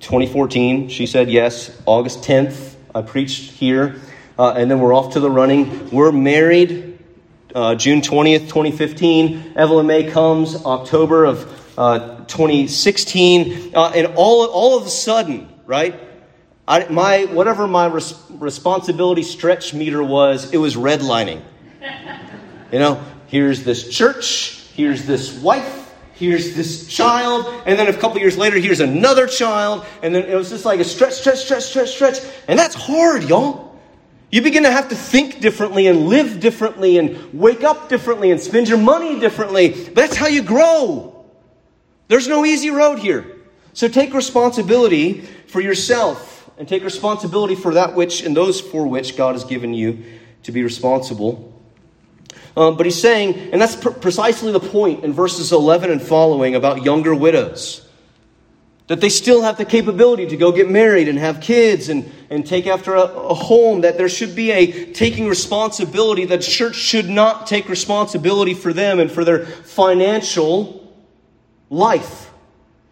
2014. 0.00 0.90
She 0.90 1.06
said 1.06 1.30
yes. 1.30 1.80
August 1.86 2.24
10th, 2.24 2.69
I 2.94 3.02
preached 3.02 3.52
here, 3.52 4.00
uh, 4.38 4.52
and 4.52 4.70
then 4.70 4.80
we're 4.80 4.94
off 4.94 5.12
to 5.12 5.20
the 5.20 5.30
running. 5.30 5.90
We're 5.90 6.12
married 6.12 6.98
uh, 7.54 7.74
June 7.76 8.00
20th, 8.00 8.48
2015. 8.48 9.52
Evelyn 9.56 9.86
May 9.86 10.10
comes 10.10 10.64
October 10.64 11.24
of 11.24 11.78
uh, 11.78 12.24
2016. 12.24 13.74
Uh, 13.74 13.92
and 13.94 14.14
all, 14.16 14.46
all 14.46 14.76
of 14.78 14.86
a 14.86 14.90
sudden, 14.90 15.48
right, 15.66 16.00
I, 16.66 16.88
my 16.88 17.24
whatever 17.26 17.66
my 17.66 17.86
res- 17.86 18.20
responsibility 18.30 19.22
stretch 19.22 19.74
meter 19.74 20.02
was, 20.02 20.52
it 20.52 20.58
was 20.58 20.76
redlining. 20.76 21.42
You 22.72 22.78
know, 22.78 23.04
here's 23.26 23.64
this 23.64 23.88
church, 23.88 24.64
here's 24.74 25.04
this 25.06 25.38
wife, 25.40 25.79
here's 26.20 26.54
this 26.54 26.86
child, 26.86 27.46
and 27.66 27.78
then 27.78 27.88
a 27.88 27.96
couple 27.96 28.20
years 28.20 28.36
later, 28.36 28.58
here's 28.58 28.80
another 28.80 29.26
child, 29.26 29.84
and 30.02 30.14
then 30.14 30.24
it 30.24 30.34
was 30.34 30.50
just 30.50 30.66
like 30.66 30.78
a 30.78 30.84
stretch, 30.84 31.14
stretch, 31.14 31.38
stretch, 31.38 31.64
stretch, 31.64 31.88
stretch, 31.88 32.18
and 32.46 32.58
that's 32.58 32.74
hard, 32.74 33.24
y'all. 33.24 33.80
You 34.30 34.42
begin 34.42 34.62
to 34.62 34.70
have 34.70 34.90
to 34.90 34.94
think 34.94 35.40
differently 35.40 35.88
and 35.88 36.06
live 36.06 36.38
differently 36.38 36.98
and 36.98 37.32
wake 37.32 37.64
up 37.64 37.88
differently 37.88 38.30
and 38.30 38.40
spend 38.40 38.68
your 38.68 38.78
money 38.78 39.18
differently. 39.18 39.70
But 39.70 39.94
that's 39.96 40.14
how 40.14 40.28
you 40.28 40.42
grow. 40.42 41.26
There's 42.06 42.28
no 42.28 42.44
easy 42.44 42.70
road 42.70 43.00
here. 43.00 43.38
So 43.72 43.88
take 43.88 44.14
responsibility 44.14 45.22
for 45.48 45.60
yourself 45.60 46.48
and 46.58 46.68
take 46.68 46.84
responsibility 46.84 47.56
for 47.56 47.74
that 47.74 47.96
which 47.96 48.22
and 48.22 48.36
those 48.36 48.60
for 48.60 48.86
which 48.86 49.16
God 49.16 49.34
has 49.34 49.44
given 49.44 49.74
you 49.74 50.04
to 50.44 50.52
be 50.52 50.62
responsible. 50.62 51.49
Um, 52.60 52.76
but 52.76 52.84
he's 52.84 53.00
saying, 53.00 53.52
and 53.52 53.62
that's 53.62 53.74
pr- 53.74 53.88
precisely 53.88 54.52
the 54.52 54.60
point 54.60 55.02
in 55.02 55.14
verses 55.14 55.50
11 55.50 55.90
and 55.90 56.02
following 56.02 56.54
about 56.54 56.84
younger 56.84 57.14
widows, 57.14 57.88
that 58.88 59.00
they 59.00 59.08
still 59.08 59.40
have 59.40 59.56
the 59.56 59.64
capability 59.64 60.26
to 60.26 60.36
go 60.36 60.52
get 60.52 60.68
married 60.68 61.08
and 61.08 61.18
have 61.18 61.40
kids 61.40 61.88
and, 61.88 62.12
and 62.28 62.46
take 62.46 62.66
after 62.66 62.96
a, 62.96 63.04
a 63.04 63.34
home, 63.34 63.80
that 63.80 63.96
there 63.96 64.10
should 64.10 64.36
be 64.36 64.50
a 64.50 64.92
taking 64.92 65.26
responsibility, 65.26 66.26
that 66.26 66.42
church 66.42 66.74
should 66.74 67.08
not 67.08 67.46
take 67.46 67.66
responsibility 67.66 68.52
for 68.52 68.74
them 68.74 69.00
and 69.00 69.10
for 69.10 69.24
their 69.24 69.46
financial 69.46 70.94
life. 71.70 72.29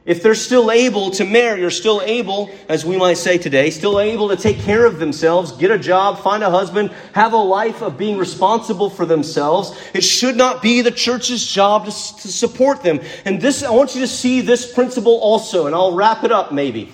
If 0.09 0.23
they're 0.23 0.35
still 0.35 0.71
able 0.71 1.11
to 1.13 1.27
marry 1.27 1.63
or 1.63 1.69
still 1.69 2.01
able, 2.01 2.51
as 2.67 2.83
we 2.83 2.97
might 2.97 3.19
say 3.19 3.37
today, 3.37 3.69
still 3.69 4.01
able 4.01 4.31
to 4.31 4.37
take 4.37 4.59
care 4.61 4.87
of 4.87 4.99
themselves, 4.99 5.53
get 5.53 5.71
a 5.71 5.79
job, 5.79 6.21
find 6.21 6.43
a 6.43 6.49
husband, 6.49 6.93
have 7.13 7.35
a 7.35 7.37
life 7.37 7.83
of 7.83 7.99
being 7.99 8.17
responsible 8.17 8.89
for 8.89 9.05
themselves, 9.05 9.79
it 9.93 10.03
should 10.03 10.35
not 10.35 10.63
be 10.63 10.81
the 10.81 10.91
church's 10.91 11.47
job 11.47 11.85
to, 11.85 11.91
to 11.91 12.29
support 12.29 12.83
them. 12.83 13.01
And 13.27 13.39
this, 13.39 13.63
I 13.63 13.71
want 13.71 13.95
you 13.95 14.01
to 14.01 14.07
see 14.07 14.41
this 14.41 14.73
principle 14.73 15.19
also, 15.19 15.67
and 15.67 15.75
I'll 15.75 15.95
wrap 15.95 16.25
it 16.25 16.33
up 16.33 16.53
maybe. 16.53 16.91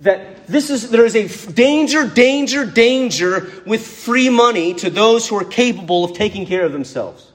That 0.00 0.46
this 0.46 0.70
is, 0.70 0.88
there 0.88 1.04
is 1.04 1.14
a 1.14 1.52
danger, 1.52 2.08
danger, 2.08 2.64
danger 2.64 3.52
with 3.66 3.86
free 3.86 4.30
money 4.30 4.72
to 4.76 4.88
those 4.88 5.28
who 5.28 5.36
are 5.36 5.44
capable 5.44 6.04
of 6.04 6.14
taking 6.14 6.46
care 6.46 6.64
of 6.64 6.72
themselves. 6.72 7.25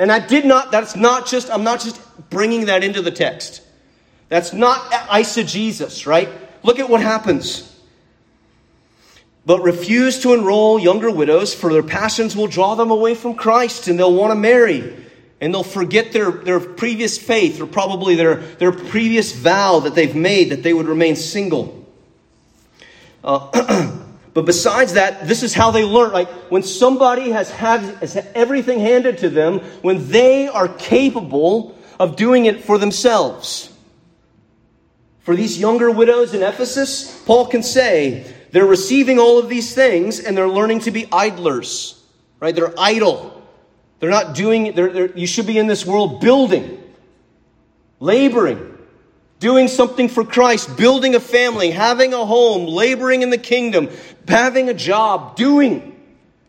And 0.00 0.10
I 0.10 0.18
did 0.18 0.46
not, 0.46 0.70
that's 0.70 0.96
not 0.96 1.26
just, 1.26 1.50
I'm 1.50 1.62
not 1.62 1.78
just 1.78 2.00
bringing 2.30 2.64
that 2.64 2.82
into 2.82 3.02
the 3.02 3.10
text. 3.10 3.60
That's 4.30 4.54
not 4.54 4.90
eisegesis, 4.90 6.06
right? 6.06 6.26
Look 6.62 6.78
at 6.78 6.88
what 6.88 7.02
happens. 7.02 7.70
But 9.44 9.60
refuse 9.62 10.22
to 10.22 10.32
enroll 10.32 10.78
younger 10.78 11.10
widows, 11.10 11.52
for 11.52 11.70
their 11.70 11.82
passions 11.82 12.34
will 12.34 12.46
draw 12.46 12.76
them 12.76 12.90
away 12.90 13.14
from 13.14 13.34
Christ, 13.34 13.88
and 13.88 13.98
they'll 13.98 14.14
want 14.14 14.30
to 14.30 14.36
marry. 14.36 14.96
And 15.38 15.52
they'll 15.52 15.62
forget 15.62 16.12
their, 16.12 16.30
their 16.30 16.60
previous 16.60 17.18
faith, 17.18 17.60
or 17.60 17.66
probably 17.66 18.14
their, 18.14 18.36
their 18.36 18.72
previous 18.72 19.32
vow 19.32 19.80
that 19.80 19.94
they've 19.94 20.16
made 20.16 20.48
that 20.48 20.62
they 20.62 20.72
would 20.72 20.86
remain 20.86 21.14
single. 21.14 21.86
Uh, 23.22 23.98
But 24.32 24.46
besides 24.46 24.92
that, 24.92 25.26
this 25.26 25.42
is 25.42 25.54
how 25.54 25.70
they 25.70 25.84
learn. 25.84 26.12
Like 26.12 26.28
when 26.50 26.62
somebody 26.62 27.30
has 27.30 27.50
had, 27.50 27.80
has 27.96 28.16
everything 28.34 28.78
handed 28.78 29.18
to 29.18 29.28
them, 29.28 29.60
when 29.82 30.08
they 30.08 30.46
are 30.48 30.68
capable 30.68 31.76
of 31.98 32.16
doing 32.16 32.46
it 32.46 32.64
for 32.64 32.78
themselves. 32.78 33.72
For 35.20 35.36
these 35.36 35.58
younger 35.58 35.90
widows 35.90 36.32
in 36.32 36.42
Ephesus, 36.42 37.22
Paul 37.24 37.46
can 37.46 37.62
say 37.62 38.34
they're 38.52 38.66
receiving 38.66 39.18
all 39.18 39.38
of 39.38 39.48
these 39.48 39.74
things 39.74 40.18
and 40.18 40.36
they're 40.36 40.48
learning 40.48 40.80
to 40.80 40.90
be 40.90 41.06
idlers, 41.12 42.02
right? 42.40 42.54
They're 42.54 42.74
idle. 42.78 43.42
They're 43.98 44.10
not 44.10 44.34
doing, 44.34 44.74
they're, 44.74 44.92
they're, 44.92 45.16
you 45.16 45.26
should 45.26 45.46
be 45.46 45.58
in 45.58 45.66
this 45.66 45.84
world 45.84 46.20
building, 46.20 46.82
laboring, 48.00 48.69
doing 49.40 49.68
something 49.68 50.08
for 50.08 50.22
Christ, 50.22 50.76
building 50.76 51.14
a 51.14 51.20
family, 51.20 51.70
having 51.70 52.12
a 52.12 52.24
home, 52.24 52.66
laboring 52.66 53.22
in 53.22 53.30
the 53.30 53.38
kingdom, 53.38 53.88
having 54.28 54.68
a 54.68 54.74
job, 54.74 55.34
doing, 55.34 55.98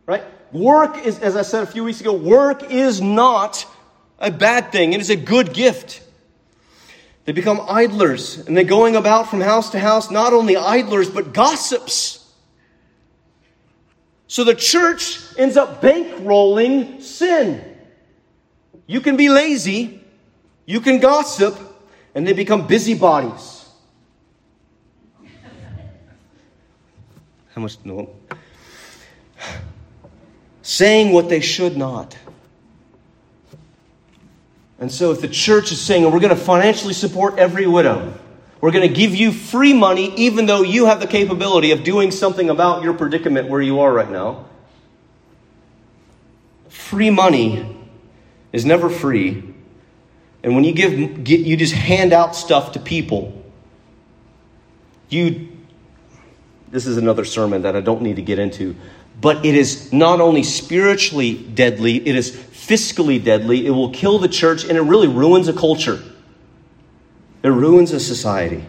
right? 0.05 0.23
Work 0.51 1.05
is, 1.05 1.17
as 1.19 1.37
I 1.37 1.41
said 1.41 1.63
a 1.63 1.65
few 1.65 1.85
weeks 1.85 2.01
ago, 2.01 2.13
work 2.13 2.69
is 2.69 3.01
not 3.01 3.65
a 4.19 4.29
bad 4.29 4.73
thing. 4.73 4.91
It 4.91 4.99
is 4.99 5.09
a 5.09 5.15
good 5.15 5.53
gift. 5.53 6.03
They 7.23 7.31
become 7.31 7.61
idlers 7.67 8.37
and 8.45 8.57
they're 8.57 8.65
going 8.65 8.97
about 8.97 9.29
from 9.29 9.39
house 9.39 9.69
to 9.69 9.79
house, 9.79 10.11
not 10.11 10.33
only 10.33 10.57
idlers, 10.57 11.09
but 11.09 11.33
gossips. 11.33 12.17
So 14.27 14.43
the 14.43 14.55
church 14.55 15.17
ends 15.37 15.55
up 15.55 15.81
bankrolling 15.81 17.01
sin. 17.01 17.63
You 18.85 18.99
can 18.99 19.15
be 19.15 19.29
lazy, 19.29 20.03
you 20.65 20.81
can 20.81 20.99
gossip, 20.99 21.57
and 22.13 22.27
they 22.27 22.33
become 22.33 22.67
busybodies. 22.67 23.65
How 27.53 27.61
much? 27.61 27.77
No. 27.83 28.15
Saying 30.61 31.11
what 31.11 31.29
they 31.29 31.41
should 31.41 31.75
not. 31.75 32.17
And 34.79 34.91
so, 34.91 35.11
if 35.11 35.21
the 35.21 35.27
church 35.27 35.71
is 35.71 35.79
saying, 35.79 36.03
we're 36.03 36.19
going 36.19 36.29
to 36.29 36.35
financially 36.35 36.93
support 36.93 37.37
every 37.37 37.67
widow, 37.67 38.13
we're 38.61 38.71
going 38.71 38.87
to 38.87 38.93
give 38.93 39.13
you 39.13 39.31
free 39.31 39.73
money, 39.73 40.13
even 40.15 40.45
though 40.45 40.63
you 40.63 40.85
have 40.85 40.99
the 40.99 41.07
capability 41.07 41.71
of 41.71 41.83
doing 41.83 42.09
something 42.09 42.49
about 42.49 42.83
your 42.83 42.93
predicament 42.93 43.47
where 43.47 43.61
you 43.61 43.81
are 43.81 43.93
right 43.93 44.09
now. 44.09 44.45
Free 46.69 47.09
money 47.09 47.77
is 48.51 48.65
never 48.65 48.89
free 48.89 49.50
and 50.43 50.55
when 50.55 50.63
you 50.63 50.73
give, 50.73 51.23
get, 51.23 51.41
you 51.41 51.55
just 51.55 51.73
hand 51.73 52.13
out 52.13 52.35
stuff 52.35 52.71
to 52.73 52.79
people, 52.79 53.43
you, 55.09 55.49
this 56.69 56.85
is 56.85 56.97
another 56.97 57.25
sermon 57.25 57.63
that 57.63 57.75
I 57.75 57.81
don't 57.81 58.01
need 58.01 58.15
to 58.15 58.21
get 58.21 58.39
into, 58.39 58.75
but 59.19 59.45
it 59.45 59.55
is 59.55 59.93
not 59.93 60.19
only 60.19 60.41
spiritually 60.41 61.33
deadly, 61.33 61.97
it 62.07 62.15
is 62.15 62.31
fiscally 62.31 63.23
deadly. 63.23 63.67
It 63.67 63.71
will 63.71 63.91
kill 63.91 64.17
the 64.17 64.27
church 64.27 64.63
and 64.63 64.77
it 64.77 64.81
really 64.81 65.07
ruins 65.07 65.47
a 65.47 65.53
culture. 65.53 66.01
It 67.43 67.49
ruins 67.49 67.91
a 67.91 67.99
society. 67.99 68.65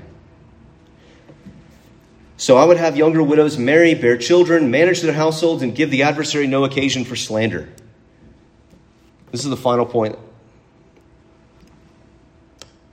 So 2.36 2.56
I 2.56 2.64
would 2.64 2.76
have 2.76 2.96
younger 2.96 3.22
widows 3.22 3.56
marry, 3.56 3.94
bear 3.94 4.18
children, 4.18 4.70
manage 4.70 5.00
their 5.00 5.12
households, 5.12 5.62
and 5.62 5.74
give 5.74 5.90
the 5.90 6.02
adversary 6.02 6.48
no 6.48 6.64
occasion 6.64 7.04
for 7.04 7.14
slander. 7.14 7.68
This 9.30 9.44
is 9.44 9.50
the 9.50 9.56
final 9.56 9.86
point 9.86 10.18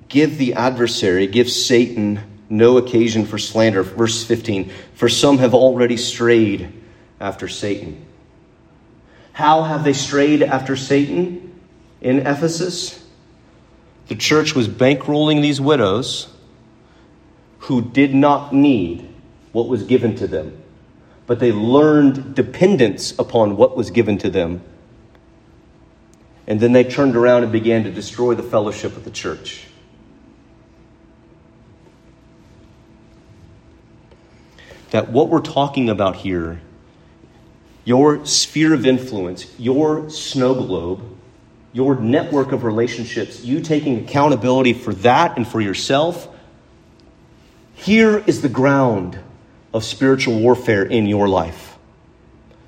give 0.10 0.38
the 0.38 0.55
adversary, 0.55 1.28
give 1.28 1.49
Satan 1.49 2.20
no 2.49 2.78
occasion 2.78 3.26
for 3.26 3.38
slander. 3.38 3.84
Verse 3.84 4.24
15 4.26 4.72
For 4.95 5.07
some 5.07 5.38
have 5.38 5.53
already 5.53 5.95
strayed 5.95 6.74
after 7.20 7.47
Satan. 7.47 8.05
How 9.32 9.64
have 9.64 9.84
they 9.84 9.93
strayed 9.93 10.43
after 10.43 10.76
Satan 10.76 11.62
in 12.01 12.20
Ephesus? 12.20 13.05
The 14.07 14.16
church 14.16 14.55
was 14.55 14.68
bankrolling 14.68 15.41
these 15.41 15.62
widows 15.62 16.28
who 17.60 17.82
did 17.82 18.14
not 18.14 18.53
need 18.53 19.07
what 19.51 19.68
was 19.68 19.84
given 19.84 20.16
to 20.16 20.28
them, 20.28 20.62
but 21.28 21.39
they 21.39 21.51
learned 21.51 22.36
dependence 22.36 23.18
upon 23.20 23.55
what 23.55 23.78
was 23.78 23.91
given 23.91 24.18
to 24.18 24.30
them. 24.30 24.64
And 26.47 26.60
then 26.60 26.74
they 26.74 26.84
turned 26.84 27.16
around 27.16 27.43
and 27.43 27.51
began 27.51 27.84
to 27.84 27.91
destroy 27.91 28.34
the 28.34 28.43
fellowship 28.43 28.97
of 28.97 29.05
the 29.05 29.12
church. 29.12 29.69
That 34.92 35.10
what 35.10 35.30
we're 35.30 35.42
talking 35.42 35.90
about 35.90 36.16
here, 36.16 36.62
your 37.86 38.26
sphere 38.26 38.74
of 38.74 38.86
influence, 38.86 39.48
your 39.60 40.10
snow 40.10 40.54
globe, 40.54 41.02
your 41.74 41.96
network 41.96 42.52
of 42.52 42.64
relationships, 42.64 43.44
you 43.44 43.62
taking 43.62 44.04
accountability 44.04 44.74
for 44.74 44.94
that 44.94 45.38
and 45.38 45.48
for 45.48 45.62
yourself, 45.62 46.28
here 47.76 48.18
is 48.28 48.42
the 48.42 48.50
ground 48.50 49.20
of 49.74 49.84
spiritual 49.84 50.40
warfare 50.40 50.84
in 50.84 51.06
your 51.06 51.30
life. 51.30 51.78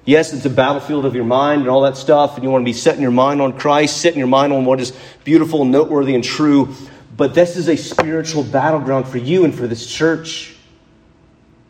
Yes, 0.06 0.34
it's 0.34 0.46
a 0.46 0.50
battlefield 0.50 1.06
of 1.06 1.16
your 1.16 1.26
mind 1.26 1.62
and 1.62 1.70
all 1.70 1.82
that 1.82 1.98
stuff, 1.98 2.36
and 2.36 2.44
you 2.44 2.50
want 2.50 2.64
to 2.64 2.66
be 2.66 2.74
setting 2.74 3.02
your 3.02 3.12
mind 3.12 3.42
on 3.42 3.58
Christ, 3.58 3.98
setting 3.98 4.20
your 4.20 4.28
mind 4.28 4.52
on 4.54 4.66
what 4.66 4.80
is 4.80 4.94
beautiful, 5.24 5.66
noteworthy, 5.66 6.16
and 6.16 6.24
true. 6.24 6.74
But 7.16 7.36
this 7.36 7.56
is 7.56 7.68
a 7.68 7.78
spiritual 7.78 8.44
battleground 8.44 9.08
for 9.08 9.20
you 9.20 9.46
and 9.46 9.54
for 9.54 9.68
this 9.68 9.86
church. 9.86 10.51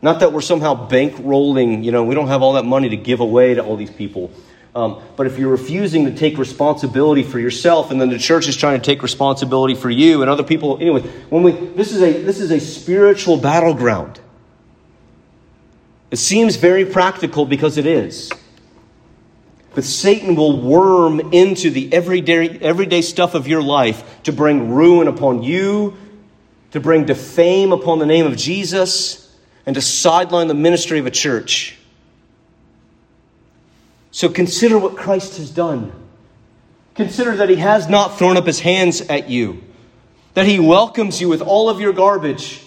Not 0.02 0.22
that 0.22 0.34
we're 0.34 0.42
somehow 0.42 0.90
bankrolling, 0.90 1.84
you 1.84 1.92
know, 1.92 2.04
we 2.04 2.16
don't 2.16 2.28
have 2.28 2.42
all 2.42 2.54
that 2.54 2.66
money 2.66 2.90
to 2.90 2.98
give 2.98 3.20
away 3.20 3.54
to 3.54 3.64
all 3.64 3.78
these 3.78 3.92
people. 3.92 4.32
Um, 4.74 5.02
but 5.18 5.28
if 5.28 5.38
you're 5.38 5.50
refusing 5.50 6.06
to 6.06 6.16
take 6.16 6.38
responsibility 6.38 7.24
for 7.24 7.40
yourself, 7.40 7.92
and 7.92 8.00
then 8.00 8.10
the 8.10 8.18
church 8.18 8.48
is 8.48 8.56
trying 8.56 8.80
to 8.80 8.86
take 8.86 9.04
responsibility 9.04 9.76
for 9.76 9.90
you 9.90 10.22
and 10.22 10.32
other 10.32 10.44
people, 10.44 10.78
anyway, 10.78 11.02
when 11.30 11.44
we 11.44 11.52
this 11.52 11.92
is 11.92 12.02
a 12.02 12.22
this 12.24 12.40
is 12.40 12.52
a 12.52 12.60
spiritual 12.60 13.38
battleground. 13.38 14.20
It 16.10 16.18
seems 16.18 16.56
very 16.56 16.86
practical 16.86 17.46
because 17.46 17.78
it 17.78 17.86
is. 17.86 18.32
But 19.74 19.86
Satan 19.86 20.36
will 20.36 20.60
worm 20.60 21.34
into 21.34 21.70
the 21.70 21.92
everyday, 21.94 22.60
everyday 22.60 23.02
stuff 23.02 23.34
of 23.34 23.48
your 23.48 23.62
life 23.62 24.22
to 24.24 24.34
bring 24.34 24.72
ruin 24.72 25.08
upon 25.08 25.44
you, 25.44 25.96
to 26.72 26.82
bring 26.82 27.06
defame 27.06 27.72
upon 27.72 28.00
the 28.00 28.06
name 28.06 28.26
of 28.26 28.36
Jesus, 28.36 29.31
and 29.72 29.76
to 29.76 29.82
sideline 29.82 30.50
the 30.50 30.54
ministry 30.54 31.00
of 31.00 31.06
a 31.06 31.12
church. 31.12 31.78
So 34.12 34.28
consider 34.28 34.78
what 34.78 34.98
Christ 34.98 35.38
has 35.38 35.50
done. 35.50 35.94
Consider 36.96 37.38
that 37.38 37.48
he 37.48 37.56
has 37.56 37.88
not 37.88 38.18
thrown 38.18 38.36
up 38.36 38.46
his 38.46 38.60
hands 38.60 39.00
at 39.00 39.30
you, 39.30 39.64
that 40.34 40.46
he 40.46 40.60
welcomes 40.60 41.22
you 41.22 41.30
with 41.30 41.42
all 41.42 41.70
of 41.70 41.80
your 41.80 41.94
garbage 41.94 42.62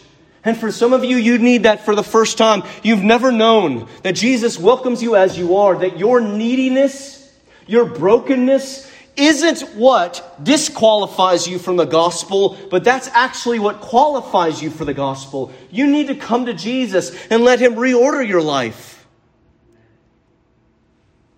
and 0.44 0.56
for 0.56 0.70
some 0.70 0.92
of 0.92 1.04
you, 1.04 1.16
you 1.16 1.38
need 1.38 1.62
that 1.64 1.84
for 1.84 1.94
the 1.94 2.02
first 2.02 2.36
time. 2.36 2.62
You've 2.82 3.02
never 3.02 3.32
known 3.32 3.88
that 4.02 4.14
Jesus 4.14 4.58
welcomes 4.58 5.02
you 5.02 5.16
as 5.16 5.38
you 5.38 5.56
are, 5.56 5.78
that 5.78 5.98
your 5.98 6.20
neediness, 6.20 7.32
your 7.66 7.86
brokenness, 7.86 8.90
isn't 9.16 9.60
what 9.76 10.38
disqualifies 10.42 11.46
you 11.46 11.58
from 11.58 11.76
the 11.76 11.84
gospel, 11.84 12.56
but 12.70 12.84
that's 12.84 13.08
actually 13.08 13.58
what 13.58 13.80
qualifies 13.80 14.62
you 14.62 14.70
for 14.70 14.84
the 14.84 14.94
gospel. 14.94 15.52
You 15.70 15.86
need 15.86 16.08
to 16.08 16.14
come 16.14 16.46
to 16.46 16.54
Jesus 16.54 17.14
and 17.28 17.44
let 17.44 17.60
Him 17.60 17.74
reorder 17.74 18.26
your 18.26 18.42
life. 18.42 19.06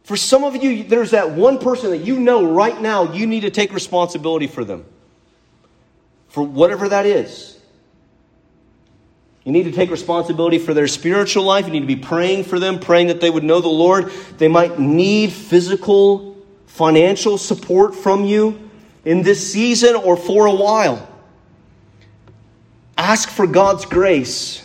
For 0.04 0.16
some 0.16 0.44
of 0.44 0.62
you, 0.62 0.84
there's 0.84 1.10
that 1.10 1.32
one 1.32 1.58
person 1.58 1.90
that 1.90 1.98
you 1.98 2.20
know 2.20 2.52
right 2.52 2.80
now 2.80 3.12
you 3.12 3.26
need 3.26 3.40
to 3.40 3.50
take 3.50 3.72
responsibility 3.72 4.46
for 4.46 4.64
them, 4.64 4.84
for 6.28 6.44
whatever 6.44 6.88
that 6.88 7.06
is. 7.06 7.58
You 9.42 9.52
need 9.52 9.64
to 9.64 9.72
take 9.72 9.90
responsibility 9.90 10.58
for 10.58 10.74
their 10.74 10.88
spiritual 10.88 11.44
life. 11.44 11.66
You 11.66 11.72
need 11.72 11.80
to 11.80 11.86
be 11.86 11.96
praying 11.96 12.44
for 12.44 12.58
them, 12.58 12.80
praying 12.80 13.08
that 13.08 13.20
they 13.20 13.30
would 13.30 13.44
know 13.44 13.60
the 13.60 13.68
Lord. 13.68 14.10
They 14.38 14.48
might 14.48 14.78
need 14.78 15.32
physical, 15.32 16.35
financial 16.76 17.38
support 17.38 17.94
from 17.94 18.24
you 18.24 18.70
in 19.04 19.22
this 19.22 19.52
season 19.52 19.94
or 19.94 20.16
for 20.16 20.46
a 20.46 20.54
while. 20.54 21.08
Ask 22.96 23.28
for 23.28 23.46
God's 23.46 23.84
grace 23.84 24.62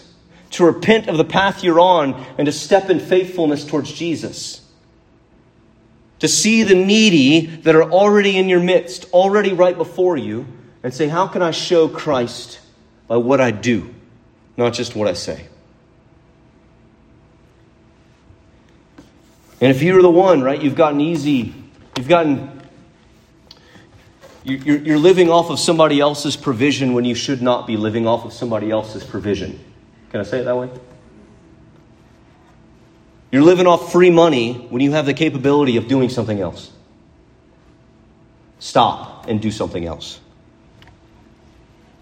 to 0.51 0.66
repent 0.66 1.07
of 1.07 1.18
the 1.18 1.24
path 1.24 1.64
you're 1.64 1.80
on 1.80 2.14
and 2.38 2.45
to 2.45 2.51
step 2.51 2.89
in 2.89 2.99
faithfulness 2.99 3.66
towards 3.66 3.91
Jesus. 3.91 4.62
To 6.20 6.28
see 6.28 6.64
the 6.64 6.76
needy 6.76 7.45
that 7.47 7.76
are 7.76 7.89
already 7.91 8.38
in 8.38 8.47
your 8.47 8.59
midst, 8.59 9.05
already 9.12 9.53
right 9.53 9.76
before 9.76 10.18
you, 10.18 10.45
and 10.84 10.93
say, 10.93 11.07
How 11.07 11.28
can 11.28 11.41
I 11.41 11.51
show 11.51 11.88
Christ 11.88 12.59
by 13.07 13.18
what 13.18 13.41
I 13.41 13.51
do? 13.51 13.93
not 14.57 14.74
just 14.74 14.95
what 14.95 15.07
I 15.07 15.14
say. 15.14 15.47
And 19.59 19.70
if 19.70 19.82
you're 19.82 20.01
the 20.01 20.09
one, 20.09 20.41
right, 20.41 20.62
you've 20.62 20.76
got 20.76 20.93
an 20.93 21.01
easy, 21.01 21.53
you've 21.97 22.07
gotten, 22.07 22.61
you're, 24.43 24.77
you're 24.77 24.97
living 24.97 25.29
off 25.29 25.49
of 25.49 25.59
somebody 25.59 25.99
else's 25.99 26.35
provision 26.35 26.93
when 26.93 27.05
you 27.05 27.15
should 27.15 27.41
not 27.41 27.67
be 27.67 27.77
living 27.77 28.07
off 28.07 28.25
of 28.25 28.33
somebody 28.33 28.71
else's 28.71 29.03
provision. 29.03 29.59
Can 30.09 30.19
I 30.19 30.23
say 30.23 30.39
it 30.39 30.43
that 30.43 30.57
way? 30.57 30.69
You're 33.31 33.43
living 33.43 33.67
off 33.67 33.91
free 33.91 34.09
money 34.09 34.53
when 34.69 34.81
you 34.81 34.91
have 34.91 35.05
the 35.05 35.13
capability 35.13 35.77
of 35.77 35.87
doing 35.87 36.09
something 36.09 36.39
else. 36.39 36.71
Stop 38.59 39.27
and 39.27 39.41
do 39.41 39.51
something 39.51 39.85
else. 39.85 40.19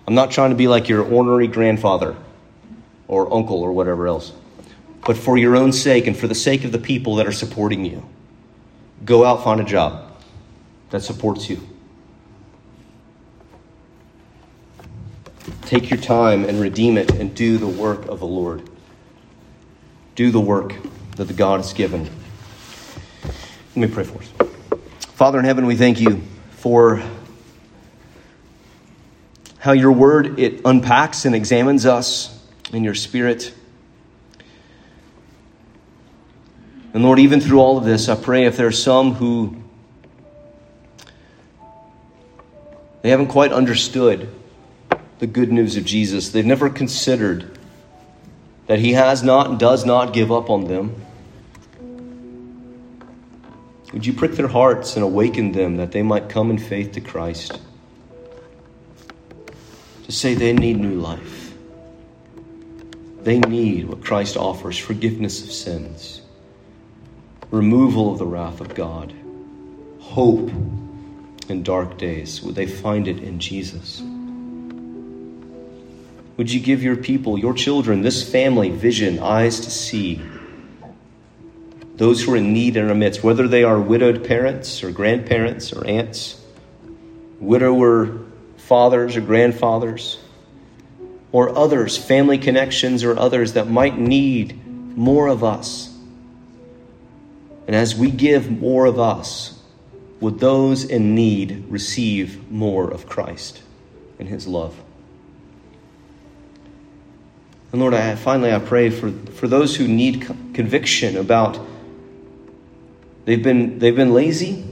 I'm 0.07 0.15
not 0.15 0.31
trying 0.31 0.49
to 0.49 0.55
be 0.55 0.67
like 0.67 0.89
your 0.89 1.03
ornery 1.03 1.47
grandfather 1.47 2.15
or 3.07 3.31
uncle 3.31 3.61
or 3.61 3.71
whatever 3.71 4.07
else. 4.07 4.33
But 5.05 5.17
for 5.17 5.37
your 5.37 5.55
own 5.55 5.71
sake 5.71 6.07
and 6.07 6.17
for 6.17 6.27
the 6.27 6.35
sake 6.35 6.63
of 6.63 6.71
the 6.71 6.79
people 6.79 7.17
that 7.17 7.27
are 7.27 7.31
supporting 7.31 7.85
you, 7.85 8.03
go 9.05 9.25
out, 9.25 9.43
find 9.43 9.59
a 9.59 9.63
job 9.63 10.11
that 10.89 11.01
supports 11.01 11.49
you. 11.49 11.59
Take 15.63 15.89
your 15.89 15.99
time 15.99 16.45
and 16.45 16.59
redeem 16.59 16.97
it 16.97 17.11
and 17.11 17.33
do 17.35 17.57
the 17.57 17.67
work 17.67 18.07
of 18.07 18.19
the 18.19 18.25
Lord. 18.25 18.67
Do 20.15 20.31
the 20.31 20.39
work 20.39 20.73
that 21.15 21.25
the 21.25 21.33
God 21.33 21.59
has 21.59 21.73
given. 21.73 22.09
Let 23.75 23.75
me 23.75 23.87
pray 23.87 24.03
for 24.03 24.19
us. 24.19 24.79
Father 25.13 25.39
in 25.39 25.45
heaven, 25.45 25.65
we 25.65 25.75
thank 25.75 25.99
you 25.99 26.21
for 26.51 27.03
how 29.59 29.73
your 29.73 29.91
word 29.91 30.39
it 30.39 30.61
unpacks 30.65 31.25
and 31.25 31.35
examines 31.35 31.85
us 31.85 32.35
in 32.73 32.83
your 32.83 32.95
spirit. 32.95 33.53
And 36.93 37.03
Lord, 37.03 37.19
even 37.19 37.39
through 37.39 37.59
all 37.59 37.77
of 37.77 37.85
this, 37.85 38.09
I 38.09 38.15
pray 38.15 38.45
if 38.45 38.57
there 38.57 38.67
are 38.67 38.71
some 38.71 39.13
who 39.13 39.55
they 43.01 43.09
haven't 43.09 43.27
quite 43.27 43.51
understood 43.51 44.29
the 45.19 45.27
good 45.27 45.51
news 45.51 45.77
of 45.77 45.85
Jesus, 45.85 46.29
they've 46.29 46.45
never 46.45 46.69
considered 46.69 47.57
that 48.67 48.79
He 48.79 48.93
has 48.93 49.23
not 49.23 49.49
and 49.49 49.59
does 49.59 49.85
not 49.85 50.13
give 50.13 50.31
up 50.31 50.49
on 50.49 50.65
them. 50.65 50.95
Would 53.93 54.05
you 54.05 54.13
prick 54.13 54.33
their 54.33 54.47
hearts 54.47 54.95
and 54.95 55.03
awaken 55.03 55.51
them 55.51 55.77
that 55.77 55.91
they 55.91 56.03
might 56.03 56.29
come 56.29 56.51
in 56.51 56.57
faith 56.57 56.91
to 56.93 57.01
Christ? 57.01 57.59
To 60.05 60.11
say 60.11 60.35
they 60.35 60.53
need 60.53 60.77
new 60.77 60.99
life. 60.99 61.53
They 63.23 63.39
need 63.39 63.89
what 63.89 64.03
Christ 64.03 64.37
offers 64.37 64.77
forgiveness 64.77 65.43
of 65.43 65.51
sins, 65.51 66.21
removal 67.51 68.13
of 68.13 68.19
the 68.19 68.25
wrath 68.25 68.61
of 68.61 68.75
God, 68.75 69.13
hope 69.99 70.49
in 71.49 71.63
dark 71.63 71.97
days. 71.97 72.41
Would 72.41 72.55
they 72.55 72.67
find 72.67 73.07
it 73.07 73.19
in 73.19 73.39
Jesus? 73.39 74.01
Would 76.37 76.51
you 76.51 76.59
give 76.59 76.83
your 76.83 76.95
people, 76.95 77.37
your 77.37 77.53
children, 77.53 78.01
this 78.01 78.29
family 78.29 78.69
vision, 78.69 79.19
eyes 79.19 79.59
to 79.61 79.71
see 79.71 80.21
those 81.95 82.23
who 82.23 82.33
are 82.33 82.37
in 82.37 82.53
need 82.53 82.77
in 82.77 82.87
our 82.87 82.95
midst, 82.95 83.23
whether 83.23 83.47
they 83.47 83.63
are 83.63 83.79
widowed 83.79 84.25
parents 84.25 84.83
or 84.83 84.91
grandparents 84.91 85.73
or 85.73 85.85
aunts, 85.85 86.41
widower 87.39 88.19
fathers 88.57 89.17
or 89.17 89.21
grandfathers? 89.21 90.19
or 91.31 91.55
others, 91.57 91.97
family 91.97 92.37
connections 92.37 93.03
or 93.03 93.17
others 93.17 93.53
that 93.53 93.69
might 93.69 93.97
need 93.97 94.65
more 94.97 95.27
of 95.27 95.43
us. 95.43 95.88
And 97.69 97.75
as 97.75 97.95
we 97.95 98.09
give 98.09 98.49
more 98.49 98.87
of 98.87 98.97
us, 98.97 99.61
would 100.21 100.39
those 100.39 100.83
in 100.83 101.13
need 101.13 101.65
receive 101.69 102.49
more 102.49 102.89
of 102.89 103.07
Christ 103.07 103.61
and 104.17 104.27
His 104.27 104.47
love? 104.47 104.75
And 107.71 107.79
Lord, 107.79 107.93
I, 107.93 108.15
finally 108.15 108.51
I 108.51 108.57
pray 108.57 108.89
for, 108.89 109.11
for 109.11 109.47
those 109.47 109.75
who 109.75 109.87
need 109.87 110.23
conviction 110.55 111.15
about 111.15 111.59
they've 113.25 113.43
been, 113.43 113.77
they've 113.77 113.95
been 113.95 114.15
lazy. 114.15 114.65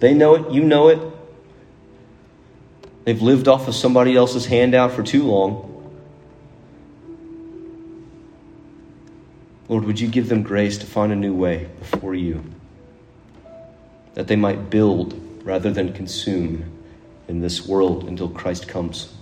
They 0.00 0.14
know 0.14 0.34
it, 0.34 0.50
you 0.50 0.64
know 0.64 0.88
it, 0.88 0.98
They've 3.04 3.22
lived 3.22 3.46
off 3.46 3.68
of 3.68 3.76
somebody 3.76 4.16
else's 4.16 4.46
handout 4.46 4.92
for 4.92 5.04
too 5.04 5.22
long. 5.22 5.69
Lord, 9.70 9.84
would 9.84 10.00
you 10.00 10.08
give 10.08 10.28
them 10.28 10.42
grace 10.42 10.78
to 10.78 10.86
find 10.86 11.12
a 11.12 11.16
new 11.16 11.32
way 11.32 11.68
before 11.78 12.12
you? 12.12 12.42
That 14.14 14.26
they 14.26 14.34
might 14.34 14.68
build 14.68 15.14
rather 15.44 15.70
than 15.70 15.92
consume 15.92 16.64
in 17.28 17.40
this 17.40 17.68
world 17.68 18.08
until 18.08 18.28
Christ 18.28 18.66
comes. 18.66 19.14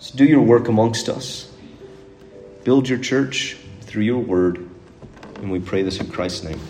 So 0.00 0.16
do 0.16 0.24
your 0.24 0.42
work 0.42 0.66
amongst 0.66 1.08
us. 1.08 1.48
Build 2.64 2.88
your 2.88 2.98
church 2.98 3.56
through 3.82 4.02
your 4.02 4.18
word. 4.18 4.68
And 5.36 5.52
we 5.52 5.60
pray 5.60 5.82
this 5.82 6.00
in 6.00 6.08
Christ's 6.10 6.42
name. 6.42 6.60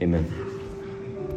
Amen. 0.00 0.43